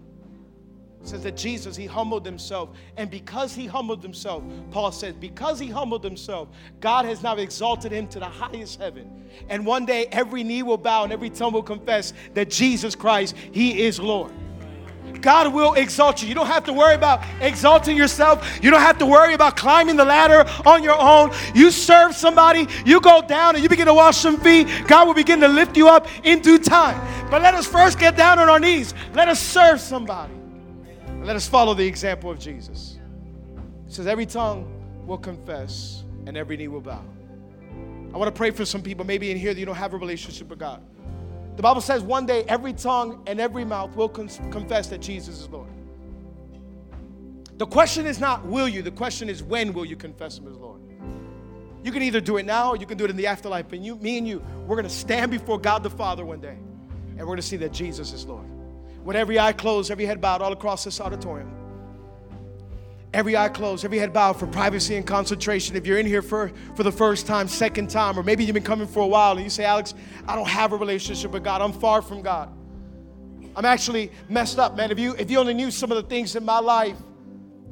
It 1.03 1.09
says 1.09 1.23
that 1.25 1.37
Jesus, 1.37 1.77
he 1.77 1.85
humbled 1.85 2.25
himself. 2.25 2.71
And 2.97 3.11
because 3.11 3.55
he 3.55 3.67
humbled 3.67 4.03
himself, 4.03 4.43
Paul 4.71 4.91
says, 4.91 5.17
because 5.17 5.59
he 5.59 5.69
humbled 5.69 6.03
himself, 6.03 6.49
God 6.81 7.05
has 7.05 7.23
now 7.23 7.37
exalted 7.37 7.93
him 7.93 8.09
to 8.09 8.19
the 8.21 8.25
highest 8.25 8.81
heaven. 8.81 9.29
And 9.51 9.67
one 9.67 9.85
day 9.85 10.07
every 10.13 10.43
knee 10.43 10.63
will 10.63 10.79
bow 10.79 11.05
and 11.05 11.13
every 11.13 11.29
tongue 11.29 11.53
will 11.53 11.63
confess 11.63 12.15
that 12.33 12.49
Jesus 12.49 12.95
Christ, 12.95 13.37
he 13.53 13.83
is 13.83 14.01
Lord. 14.01 14.33
God 15.27 15.53
will 15.53 15.75
exalt 15.75 16.23
you. 16.23 16.29
You 16.29 16.37
don't 16.37 16.47
have 16.47 16.63
to 16.67 16.73
worry 16.73 16.95
about 16.95 17.21
exalting 17.41 17.97
yourself. 17.97 18.63
You 18.63 18.71
don't 18.71 18.81
have 18.81 18.97
to 18.99 19.07
worry 19.07 19.35
about 19.35 19.57
climbing 19.57 19.97
the 19.97 20.05
ladder 20.05 20.49
on 20.65 20.85
your 20.85 20.97
own. 20.97 21.33
You 21.53 21.73
serve 21.73 22.15
somebody, 22.15 22.69
you 22.85 23.01
go 23.01 23.23
down 23.23 23.57
and 23.57 23.63
you 23.65 23.69
begin 23.69 23.87
to 23.87 23.95
wash 23.95 24.19
some 24.19 24.39
feet. 24.39 24.69
God 24.87 25.09
will 25.09 25.15
begin 25.15 25.41
to 25.41 25.49
lift 25.49 25.77
you 25.77 25.89
up 25.89 26.07
in 26.23 26.43
due 26.43 26.61
time. 26.61 27.29
But 27.29 27.43
let 27.43 27.55
us 27.55 27.67
first 27.67 27.99
get 27.99 28.17
down 28.17 28.39
on 28.39 28.49
our 28.49 28.61
knees. 28.61 28.95
Let 29.15 29.27
us 29.27 29.41
serve 29.41 29.81
somebody. 29.81 30.33
And 31.09 31.27
let 31.27 31.35
us 31.35 31.49
follow 31.49 31.75
the 31.75 31.85
example 31.85 32.31
of 32.31 32.39
Jesus. 32.39 32.97
It 33.89 33.93
says, 33.93 34.07
Every 34.07 34.27
tongue 34.27 34.73
will 35.09 35.19
confess 35.19 36.05
and 36.27 36.37
every 36.37 36.57
knee 36.57 36.69
will 36.69 36.81
bow. 36.81 37.03
I 38.15 38.17
want 38.17 38.33
to 38.33 38.39
pray 38.39 38.53
for 38.53 38.65
some 38.65 38.81
people, 38.81 39.05
maybe 39.05 39.33
in 39.33 39.37
here 39.37 39.53
that 39.53 39.59
you 39.59 39.67
don't 39.67 39.75
have 39.75 39.93
a 39.93 39.97
relationship 39.97 40.49
with 40.51 40.61
God. 40.61 40.85
The 41.57 41.63
Bible 41.63 41.81
says 41.81 42.03
one 42.03 42.27
day 42.27 42.45
every 42.45 42.75
tongue 42.75 43.23
and 43.27 43.41
every 43.41 43.65
mouth 43.65 43.97
will 43.97 44.11
con- 44.11 44.29
confess 44.51 44.89
that 44.89 45.01
Jesus 45.01 45.41
is 45.41 45.49
Lord. 45.49 45.71
The 47.57 47.67
question 47.67 48.05
is 48.07 48.21
not 48.21 48.45
will 48.45 48.69
you, 48.69 48.83
the 48.83 48.91
question 48.91 49.31
is 49.31 49.43
when 49.43 49.73
will 49.73 49.87
you 49.87 49.97
confess 49.97 50.39
Him 50.39 50.49
as 50.49 50.57
Lord. 50.57 50.83
You 51.83 51.93
can 51.93 52.03
either 52.03 52.21
do 52.21 52.37
it 52.37 52.45
now 52.45 52.71
or 52.71 52.77
you 52.77 52.85
can 52.85 52.99
do 52.99 53.05
it 53.05 53.11
in 53.11 53.17
the 53.17 53.29
afterlife. 53.29 53.73
And 53.73 53.85
you, 53.85 53.97
me 53.97 54.19
and 54.19 54.29
you, 54.29 54.45
we're 54.67 54.77
going 54.77 54.89
to 54.89 54.95
stand 54.95 55.31
before 55.31 55.59
God 55.59 55.83
the 55.83 55.91
Father 55.91 56.25
one 56.25 56.41
day 56.41 56.59
and 57.11 57.19
we're 57.21 57.27
going 57.27 57.37
to 57.37 57.43
see 57.43 57.57
that 57.59 57.73
Jesus 57.73 58.13
is 58.13 58.27
Lord. 58.27 58.45
With 59.05 59.17
every 59.17 59.39
eye 59.39 59.53
closed, 59.53 59.91
every 59.91 60.05
head 60.05 60.21
bowed 60.21 60.43
all 60.43 60.53
across 60.53 60.85
this 60.85 61.01
auditorium. 61.01 61.66
Every 63.17 63.35
eye 63.35 63.49
closed, 63.49 63.83
every 63.83 63.99
head 63.99 64.13
bowed 64.13 64.39
for 64.39 64.47
privacy 64.47 64.95
and 64.95 65.07
concentration. 65.07 65.75
If 65.75 65.87
you're 65.87 65.97
in 65.97 66.05
here 66.05 66.21
for, 66.21 66.53
for 66.75 66.83
the 66.83 66.93
first 66.93 67.27
time, 67.27 67.49
second 67.49 67.89
time, 67.89 68.19
or 68.19 68.23
maybe 68.23 68.45
you've 68.45 68.53
been 68.53 68.63
coming 68.63 68.87
for 68.87 69.01
a 69.01 69.07
while 69.07 69.33
and 69.33 69.41
you 69.41 69.49
say, 69.49 69.65
Alex, 69.65 69.95
I 70.29 70.37
don't 70.37 70.47
have 70.47 70.75
a 70.75 70.77
relationship 70.77 71.31
with 71.31 71.43
God, 71.43 71.63
I'm 71.63 71.73
far 71.73 72.03
from 72.03 72.21
God. 72.21 72.53
I'm 73.57 73.65
actually 73.65 74.13
messed 74.29 74.59
up, 74.59 74.77
man. 74.77 74.91
If 74.91 74.99
you, 74.99 75.15
if 75.15 75.31
you 75.31 75.39
only 75.39 75.55
knew 75.55 75.71
some 75.71 75.91
of 75.91 75.97
the 75.97 76.03
things 76.03 76.37
in 76.37 76.45
my 76.45 76.59
life, 76.59 76.99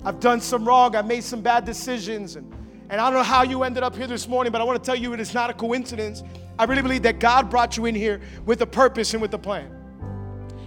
I've 0.03 0.19
done 0.19 0.41
some 0.41 0.67
wrong, 0.67 0.97
I've 0.97 1.07
made 1.07 1.25
some 1.25 1.43
bad 1.43 1.67
decisions, 1.67 2.37
and 2.37 2.51
and 2.89 3.01
I 3.01 3.11
don't 3.11 3.15
know 3.15 3.23
how 3.23 3.43
you 3.43 3.65
ended 3.65 3.83
up 3.83 3.97
here 3.97 4.07
this 4.07 4.29
morning, 4.29 4.51
but 4.53 4.61
I 4.61 4.65
want 4.65 4.83
to 4.83 4.87
tell 4.87 4.99
you 4.99 5.13
it 5.15 5.21
is 5.21 5.35
not 5.35 5.51
a 5.51 5.55
coincidence. 5.55 6.23
I 6.59 6.65
really 6.65 6.83
believe 6.83 7.03
that 7.03 7.19
God 7.19 7.51
brought 7.51 7.77
you 7.77 7.87
in 7.87 7.95
here 7.95 8.21
with 8.47 8.63
a 8.63 8.67
purpose 8.67 9.15
and 9.15 9.21
with 9.21 9.35
a 9.35 9.39
plan. 9.39 9.74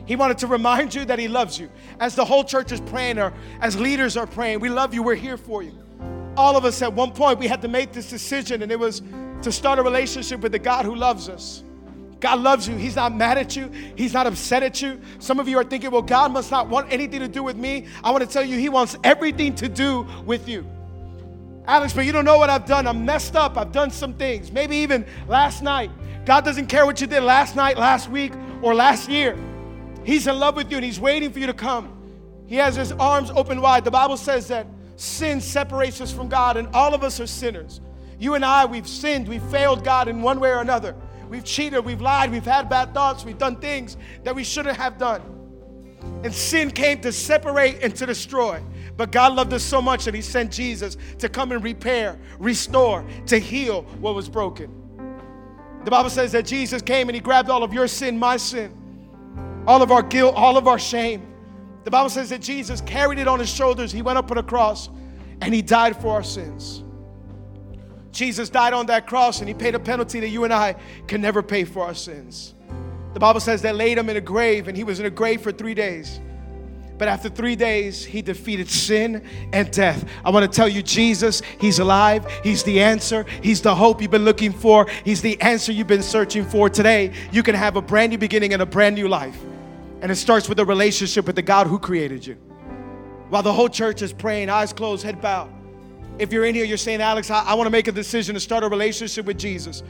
He 0.07 0.15
wanted 0.15 0.37
to 0.39 0.47
remind 0.47 0.95
you 0.95 1.05
that 1.05 1.19
He 1.19 1.27
loves 1.27 1.59
you. 1.59 1.69
As 1.99 2.15
the 2.15 2.25
whole 2.25 2.43
church 2.43 2.71
is 2.71 2.79
praying, 2.81 3.19
or 3.19 3.33
as 3.61 3.79
leaders 3.79 4.17
are 4.17 4.25
praying, 4.25 4.61
we 4.61 4.69
love 4.69 4.93
you, 4.93 5.03
we're 5.03 5.15
here 5.15 5.37
for 5.37 5.61
you. 5.61 5.73
All 6.37 6.55
of 6.55 6.65
us 6.65 6.81
at 6.81 6.93
one 6.93 7.11
point, 7.11 7.39
we 7.39 7.47
had 7.47 7.61
to 7.61 7.67
make 7.67 7.91
this 7.91 8.09
decision, 8.09 8.63
and 8.63 8.71
it 8.71 8.79
was 8.79 9.01
to 9.41 9.51
start 9.51 9.79
a 9.79 9.83
relationship 9.83 10.39
with 10.39 10.53
the 10.53 10.59
God 10.59 10.85
who 10.85 10.95
loves 10.95 11.29
us. 11.29 11.63
God 12.19 12.39
loves 12.39 12.67
you. 12.67 12.75
He's 12.75 12.95
not 12.95 13.13
mad 13.13 13.37
at 13.37 13.55
you. 13.55 13.69
He's 13.95 14.13
not 14.13 14.25
upset 14.25 14.63
at 14.63 14.81
you. 14.81 14.99
Some 15.19 15.39
of 15.39 15.47
you 15.47 15.57
are 15.57 15.63
thinking, 15.63 15.91
well, 15.91 16.01
God 16.01 16.31
must 16.31 16.49
not 16.49 16.67
want 16.67 16.91
anything 16.91 17.19
to 17.19 17.27
do 17.27 17.43
with 17.43 17.57
me. 17.57 17.85
I 18.03 18.11
want 18.11 18.23
to 18.23 18.29
tell 18.29 18.43
you, 18.43 18.57
He 18.57 18.69
wants 18.69 18.95
everything 19.03 19.55
to 19.55 19.69
do 19.69 20.07
with 20.25 20.47
you. 20.47 20.65
Alex, 21.67 21.91
but 21.91 22.05
you 22.05 22.13
don't 22.13 22.25
know 22.25 22.37
what 22.37 22.49
I've 22.49 22.65
done. 22.65 22.87
I'm 22.87 23.03
messed 23.03 23.35
up. 23.35 23.57
I've 23.57 23.73
done 23.73 23.91
some 23.91 24.13
things. 24.13 24.51
Maybe 24.53 24.77
even 24.77 25.05
last 25.27 25.61
night. 25.61 25.91
God 26.25 26.45
doesn't 26.45 26.67
care 26.67 26.85
what 26.85 27.01
you 27.01 27.07
did 27.07 27.23
last 27.23 27.55
night, 27.55 27.77
last 27.77 28.09
week, 28.09 28.31
or 28.61 28.73
last 28.73 29.09
year. 29.09 29.37
He's 30.07 30.25
in 30.25 30.39
love 30.39 30.55
with 30.55 30.71
you 30.71 30.77
and 30.77 30.85
He's 30.85 31.01
waiting 31.01 31.33
for 31.33 31.39
you 31.39 31.47
to 31.47 31.53
come. 31.53 31.93
He 32.47 32.55
has 32.55 32.77
His 32.77 32.93
arms 32.93 33.29
open 33.29 33.59
wide. 33.59 33.83
The 33.83 33.91
Bible 33.91 34.15
says 34.15 34.47
that 34.47 34.65
sin 34.95 35.41
separates 35.41 35.99
us 35.99 36.13
from 36.13 36.29
God, 36.29 36.55
and 36.55 36.69
all 36.73 36.93
of 36.93 37.03
us 37.03 37.19
are 37.19 37.27
sinners. 37.27 37.81
You 38.17 38.35
and 38.35 38.45
I, 38.45 38.65
we've 38.65 38.87
sinned. 38.87 39.27
We've 39.27 39.43
failed 39.43 39.83
God 39.83 40.07
in 40.07 40.21
one 40.21 40.39
way 40.39 40.49
or 40.49 40.61
another. 40.61 40.95
We've 41.27 41.43
cheated. 41.43 41.83
We've 41.83 41.99
lied. 41.99 42.31
We've 42.31 42.45
had 42.45 42.69
bad 42.69 42.93
thoughts. 42.93 43.25
We've 43.25 43.37
done 43.37 43.57
things 43.57 43.97
that 44.23 44.33
we 44.33 44.45
shouldn't 44.45 44.77
have 44.77 44.97
done. 44.97 45.21
And 46.23 46.33
sin 46.33 46.71
came 46.71 47.01
to 47.01 47.11
separate 47.11 47.83
and 47.83 47.93
to 47.97 48.05
destroy. 48.05 48.63
But 48.95 49.11
God 49.11 49.33
loved 49.33 49.51
us 49.51 49.61
so 49.61 49.81
much 49.81 50.05
that 50.05 50.13
He 50.13 50.21
sent 50.21 50.53
Jesus 50.53 50.95
to 51.19 51.27
come 51.27 51.51
and 51.51 51.61
repair, 51.61 52.17
restore, 52.39 53.05
to 53.25 53.37
heal 53.37 53.81
what 53.99 54.15
was 54.15 54.29
broken. 54.29 54.71
The 55.83 55.91
Bible 55.91 56.09
says 56.09 56.31
that 56.31 56.45
Jesus 56.45 56.81
came 56.81 57.09
and 57.09 57.15
He 57.15 57.19
grabbed 57.19 57.49
all 57.49 57.61
of 57.61 57.73
your 57.73 57.89
sin, 57.89 58.17
my 58.17 58.37
sin, 58.37 58.73
all 59.67 59.83
of 59.83 59.91
our 59.91 60.01
guilt, 60.01 60.33
all 60.35 60.57
of 60.57 60.67
our 60.67 60.79
shame. 60.79 61.27
The 61.83 61.91
Bible 61.91 62.09
says 62.09 62.29
that 62.29 62.41
Jesus 62.41 62.81
carried 62.81 63.19
it 63.19 63.27
on 63.27 63.39
His 63.39 63.49
shoulders. 63.49 63.91
He 63.91 64.01
went 64.01 64.17
up 64.17 64.31
on 64.31 64.37
a 64.37 64.43
cross 64.43 64.89
and 65.41 65.53
He 65.53 65.61
died 65.61 65.95
for 65.95 66.13
our 66.13 66.23
sins. 66.23 66.83
Jesus 68.11 68.49
died 68.49 68.73
on 68.73 68.87
that 68.87 69.05
cross 69.05 69.39
and 69.39 69.47
He 69.47 69.53
paid 69.53 69.75
a 69.75 69.79
penalty 69.79 70.19
that 70.21 70.29
you 70.29 70.45
and 70.45 70.53
I 70.53 70.75
can 71.07 71.21
never 71.21 71.43
pay 71.43 71.65
for 71.65 71.83
our 71.85 71.93
sins. 71.93 72.55
The 73.13 73.19
Bible 73.19 73.39
says 73.39 73.61
they 73.61 73.71
laid 73.71 73.97
Him 73.97 74.09
in 74.09 74.17
a 74.17 74.21
grave 74.21 74.67
and 74.67 74.75
He 74.75 74.83
was 74.83 74.99
in 74.99 75.05
a 75.05 75.09
grave 75.09 75.41
for 75.41 75.51
three 75.51 75.73
days. 75.73 76.19
But 76.97 77.07
after 77.07 77.29
three 77.29 77.55
days, 77.55 78.03
he 78.03 78.23
defeated 78.23 78.67
sin 78.67 79.23
and 79.53 79.69
death. 79.71 80.03
I 80.25 80.31
want 80.31 80.51
to 80.51 80.55
tell 80.55 80.67
you, 80.67 80.81
Jesus, 80.81 81.43
he's 81.59 81.77
alive. 81.77 82.25
He's 82.43 82.63
the 82.63 82.81
answer. 82.81 83.23
He's 83.43 83.61
the 83.61 83.75
hope 83.75 84.01
you've 84.01 84.09
been 84.09 84.25
looking 84.25 84.51
for. 84.51 84.87
He's 85.05 85.21
the 85.21 85.39
answer 85.39 85.71
you've 85.71 85.85
been 85.85 86.01
searching 86.01 86.43
for. 86.43 86.71
Today, 86.71 87.13
you 87.31 87.43
can 87.43 87.53
have 87.53 87.75
a 87.75 87.83
brand 87.83 88.09
new 88.09 88.17
beginning 88.17 88.53
and 88.53 88.63
a 88.63 88.65
brand 88.65 88.95
new 88.95 89.07
life. 89.07 89.37
And 90.01 90.11
it 90.11 90.15
starts 90.15 90.47
with 90.47 90.59
a 90.59 90.65
relationship 90.65 91.25
with 91.25 91.35
the 91.35 91.41
God 91.41 91.67
who 91.67 91.79
created 91.79 92.25
you. 92.25 92.35
While 93.29 93.43
the 93.43 93.53
whole 93.53 93.69
church 93.69 94.01
is 94.01 94.13
praying, 94.13 94.49
eyes 94.49 94.71
closed, 94.71 95.03
head 95.03 95.21
bowed. 95.21 95.51
If 96.19 96.31
you're 96.31 96.45
in 96.45 96.55
here, 96.55 96.65
you're 96.65 96.77
saying, 96.77 97.01
Alex, 97.01 97.29
I, 97.29 97.43
I 97.43 97.53
want 97.55 97.67
to 97.67 97.71
make 97.71 97.87
a 97.87 97.91
decision 97.91 98.33
to 98.35 98.39
start 98.39 98.63
a 98.63 98.69
relationship 98.69 99.25
with 99.25 99.37
Jesus. 99.37 99.83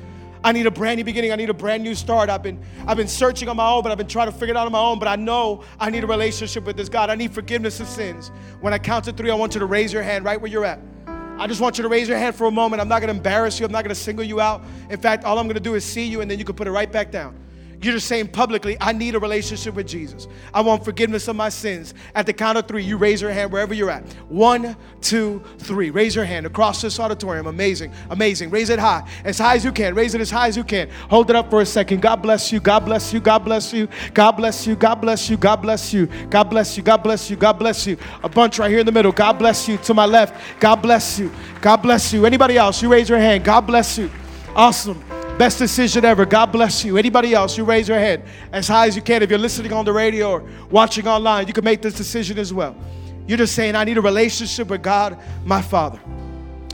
I 0.44 0.52
need 0.52 0.66
a 0.66 0.72
brand 0.72 0.98
new 0.98 1.04
beginning. 1.04 1.32
I 1.32 1.36
need 1.36 1.50
a 1.50 1.54
brand 1.54 1.84
new 1.84 1.96
start. 1.96 2.30
I've 2.30 2.44
been, 2.44 2.64
I've 2.86 2.98
been 2.98 3.08
searching 3.08 3.50
on 3.50 3.58
my 3.58 3.70
own, 3.70 3.84
but 3.84 3.92
I've 3.92 3.98
been 3.98 4.08
trying 4.08 4.28
to 4.28 4.32
figure 4.32 4.54
it 4.54 4.58
out 4.58 4.66
on 4.66 4.72
my 4.72 4.80
own. 4.80 5.00
But 5.00 5.08
I 5.08 5.16
know 5.16 5.64
I 5.80 5.90
need 5.90 6.04
a 6.04 6.08
relationship 6.08 6.64
with 6.64 6.78
this 6.78 6.90
God. 6.90 7.10
I 7.10 7.16
need 7.16 7.34
forgiveness 7.34 7.80
of 7.80 7.88
sins. 7.88 8.32
When 8.62 8.74
I 8.74 8.78
count 8.78 9.06
to 9.06 9.14
three, 9.14 9.32
I 9.32 9.36
want 9.36 9.56
you 9.56 9.60
to 9.60 9.66
raise 9.66 9.92
your 9.92 10.04
hand 10.04 10.26
right 10.26 10.40
where 10.40 10.52
you're 10.52 10.66
at. 10.66 10.80
I 11.40 11.48
just 11.48 11.62
want 11.62 11.78
you 11.78 11.84
to 11.84 11.90
raise 11.90 12.08
your 12.08 12.18
hand 12.18 12.36
for 12.36 12.48
a 12.48 12.52
moment. 12.52 12.82
I'm 12.82 12.88
not 12.88 13.00
going 13.00 13.14
to 13.14 13.16
embarrass 13.16 13.60
you. 13.60 13.66
I'm 13.66 13.72
not 13.72 13.84
going 13.84 13.94
to 13.94 14.02
single 14.02 14.24
you 14.24 14.42
out. 14.42 14.64
In 14.90 15.00
fact, 15.00 15.24
all 15.24 15.38
I'm 15.38 15.46
going 15.46 15.56
to 15.56 15.60
do 15.60 15.76
is 15.76 15.86
see 15.86 16.06
you, 16.06 16.22
and 16.22 16.30
then 16.30 16.40
you 16.40 16.46
can 16.46 16.56
put 16.56 16.68
it 16.68 16.72
right 16.72 16.92
back 16.92 17.12
down. 17.12 17.38
You're 17.80 17.94
just 17.94 18.08
saying 18.08 18.30
publicly, 18.30 18.76
I 18.82 18.92
need 18.92 19.14
a 19.14 19.20
relationship 19.20 19.76
with 19.76 19.88
Jesus. 19.88 20.28
I 20.52 20.62
want 20.62 20.84
forgiveness 20.84 21.28
of 21.28 21.36
my 21.36 21.50
sins. 21.50 21.94
At 22.16 22.26
the 22.26 22.34
count 22.34 22.58
of 22.58 22.68
three, 22.68 22.84
you 22.84 22.98
raise 22.98 23.22
your 23.22 23.30
hand 23.30 23.52
wherever 23.52 23.74
you're 23.74 23.92
at. 23.92 24.04
One, 24.30 24.76
two, 25.00 25.44
three. 25.60 25.92
Raise 25.92 26.16
your 26.16 26.26
hand 26.26 26.48
across 26.48 26.82
this 26.82 27.00
auditorium. 27.00 27.46
Amazing, 27.46 27.94
amazing. 28.10 28.50
Raise 28.50 28.70
it 28.70 28.80
high, 28.80 29.08
as 29.24 29.38
high 29.38 29.56
as 29.56 29.64
you 29.64 29.72
can. 29.72 29.94
Raise 29.94 30.16
it 30.16 30.22
as 30.22 30.32
high 30.32 30.48
as 30.48 30.58
you 30.58 30.64
can. 30.64 30.90
Hold 31.10 31.30
it 31.30 31.36
up 31.36 31.52
for 31.52 31.62
a 31.62 31.66
second. 31.66 32.02
God 32.02 32.18
bless 32.18 32.52
you. 32.52 32.60
God 32.60 32.84
bless 32.84 33.14
you. 33.14 33.22
God 33.22 33.46
bless 33.46 33.70
you. 33.70 34.10
God 34.16 34.36
bless 34.38 34.66
you. 34.66 34.76
God 34.76 35.02
bless 35.02 35.30
you. 35.30 35.38
God 35.38 35.62
bless 35.62 35.94
you. 35.94 36.08
God 36.30 36.50
bless 36.50 36.78
you. 36.78 36.84
God 36.84 37.04
bless 37.04 37.30
you. 37.30 37.36
God 37.36 37.60
bless 37.60 37.86
you. 37.86 37.98
A 38.24 38.30
bunch 38.30 38.58
right 38.58 38.72
here 38.72 38.80
in 38.80 38.88
the 38.88 38.92
middle. 38.92 39.12
God 39.12 39.34
bless 39.34 39.68
you. 39.68 39.78
To 39.78 39.94
my 39.94 40.06
left. 40.06 40.60
God 40.60 40.78
bless 40.78 41.20
you. 41.20 41.32
God 41.62 41.78
bless 41.78 42.12
you. 42.12 42.26
Anybody 42.26 42.58
else? 42.58 42.82
You 42.82 42.90
raise 42.92 43.08
your 43.08 43.20
hand. 43.20 43.44
God 43.44 43.62
bless 43.62 44.00
you. 44.00 44.10
Awesome. 44.56 45.04
Best 45.38 45.60
decision 45.60 46.04
ever. 46.04 46.26
God 46.26 46.48
bless 46.48 46.84
you. 46.84 46.98
Anybody 46.98 47.36
else, 47.36 47.60
you 47.60 47.64
raise 47.64 47.88
your 47.88 48.00
hand 48.00 48.24
as 48.52 48.68
high 48.68 48.88
as 48.88 48.96
you 48.96 49.04
can. 49.04 49.22
If 49.22 49.30
you're 49.30 49.38
listening 49.38 49.72
on 49.72 49.86
the 49.86 49.94
radio 49.94 50.32
or 50.32 50.50
watching 50.72 51.08
online, 51.08 51.46
you 51.46 51.54
can 51.54 51.64
make 51.64 51.84
this 51.84 51.94
decision 51.94 52.40
as 52.40 52.52
well. 52.52 52.76
You're 53.28 53.38
just 53.38 53.54
saying, 53.54 53.76
I 53.76 53.84
need 53.84 54.00
a 54.00 54.02
relationship 54.02 54.70
with 54.70 54.82
God, 54.82 55.20
my 55.46 55.62
Father. 55.62 56.00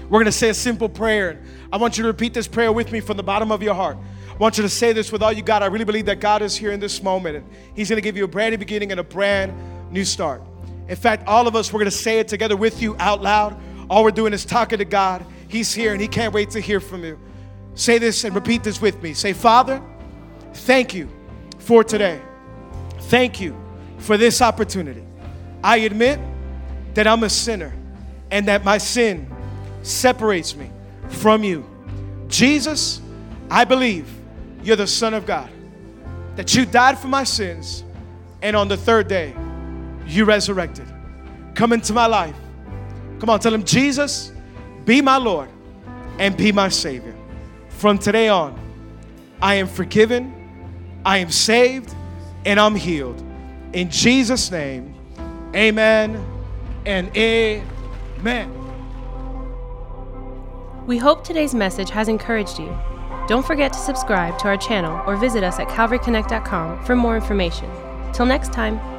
We're 0.03 0.19
going 0.19 0.25
to 0.25 0.31
say 0.31 0.47
a 0.47 0.53
simple 0.53 0.87
prayer. 0.87 1.41
I 1.73 1.77
want 1.77 1.97
you 1.97 2.03
to 2.03 2.07
repeat 2.07 2.33
this 2.33 2.47
prayer 2.47 2.71
with 2.71 2.89
me 2.89 3.01
from 3.01 3.17
the 3.17 3.23
bottom 3.23 3.51
of 3.51 3.61
your 3.61 3.73
heart. 3.73 3.97
I 4.29 4.35
want 4.37 4.57
you 4.57 4.61
to 4.63 4.69
say 4.69 4.93
this 4.93 5.11
with 5.11 5.21
all 5.21 5.33
you 5.33 5.41
got. 5.41 5.61
I 5.61 5.65
really 5.65 5.83
believe 5.83 6.05
that 6.05 6.21
God 6.21 6.41
is 6.41 6.55
here 6.55 6.71
in 6.71 6.79
this 6.79 7.03
moment 7.03 7.35
and 7.35 7.45
He's 7.75 7.89
going 7.89 7.97
to 7.97 8.01
give 8.01 8.15
you 8.15 8.23
a 8.23 8.27
brand 8.27 8.53
new 8.53 8.57
beginning 8.59 8.91
and 8.91 8.99
a 8.99 9.03
brand 9.03 9.53
new 9.91 10.05
start. 10.05 10.41
In 10.87 10.95
fact, 10.95 11.27
all 11.27 11.47
of 11.47 11.55
us, 11.57 11.73
we're 11.73 11.79
going 11.79 11.91
to 11.91 11.97
say 11.97 12.19
it 12.19 12.29
together 12.29 12.55
with 12.55 12.81
you 12.81 12.95
out 12.99 13.21
loud. 13.21 13.59
All 13.89 14.05
we're 14.05 14.11
doing 14.11 14.31
is 14.31 14.45
talking 14.45 14.77
to 14.77 14.85
God. 14.85 15.25
He's 15.49 15.73
here 15.73 15.91
and 15.91 16.01
He 16.01 16.07
can't 16.07 16.33
wait 16.33 16.51
to 16.51 16.61
hear 16.61 16.79
from 16.79 17.03
you. 17.03 17.19
Say 17.75 17.97
this 17.97 18.23
and 18.23 18.35
repeat 18.35 18.63
this 18.63 18.81
with 18.81 19.01
me. 19.01 19.13
Say, 19.13 19.33
Father, 19.33 19.81
thank 20.53 20.93
you 20.93 21.09
for 21.59 21.83
today. 21.83 22.21
Thank 23.01 23.41
you 23.41 23.55
for 23.97 24.17
this 24.17 24.41
opportunity. 24.41 25.03
I 25.63 25.77
admit 25.77 26.19
that 26.93 27.07
I'm 27.07 27.23
a 27.23 27.29
sinner 27.29 27.73
and 28.31 28.47
that 28.47 28.63
my 28.63 28.77
sin 28.77 29.27
separates 29.81 30.55
me 30.55 30.69
from 31.09 31.43
you. 31.43 31.65
Jesus, 32.27 33.01
I 33.49 33.63
believe 33.63 34.09
you're 34.63 34.75
the 34.75 34.87
Son 34.87 35.13
of 35.13 35.25
God, 35.25 35.49
that 36.35 36.55
you 36.55 36.65
died 36.65 36.97
for 36.97 37.07
my 37.07 37.23
sins, 37.23 37.83
and 38.41 38.55
on 38.55 38.67
the 38.67 38.77
third 38.77 39.07
day, 39.07 39.33
you 40.07 40.25
resurrected. 40.25 40.87
Come 41.55 41.73
into 41.73 41.93
my 41.93 42.07
life. 42.07 42.35
Come 43.19 43.29
on, 43.29 43.39
tell 43.39 43.53
him, 43.53 43.63
Jesus, 43.63 44.31
be 44.85 45.01
my 45.01 45.17
Lord 45.17 45.49
and 46.19 46.35
be 46.35 46.51
my 46.51 46.69
Savior. 46.69 47.15
From 47.83 47.99
today 47.99 48.29
on, 48.29 48.57
I 49.41 49.55
am 49.55 49.67
forgiven, 49.67 50.33
I 51.03 51.17
am 51.17 51.29
saved, 51.29 51.93
and 52.45 52.57
I'm 52.57 52.75
healed. 52.75 53.21
In 53.73 53.89
Jesus' 53.89 54.49
name, 54.49 54.95
amen 55.53 56.25
and 56.85 57.11
amen. 57.17 58.53
We 60.87 60.97
hope 60.97 61.25
today's 61.25 61.53
message 61.53 61.89
has 61.89 62.07
encouraged 62.07 62.57
you. 62.57 62.73
Don't 63.27 63.45
forget 63.45 63.73
to 63.73 63.79
subscribe 63.79 64.39
to 64.39 64.45
our 64.45 64.55
channel 64.55 65.03
or 65.05 65.17
visit 65.17 65.43
us 65.43 65.59
at 65.59 65.67
calvaryconnect.com 65.67 66.85
for 66.85 66.95
more 66.95 67.17
information. 67.17 67.69
Till 68.13 68.25
next 68.25 68.53
time. 68.53 68.92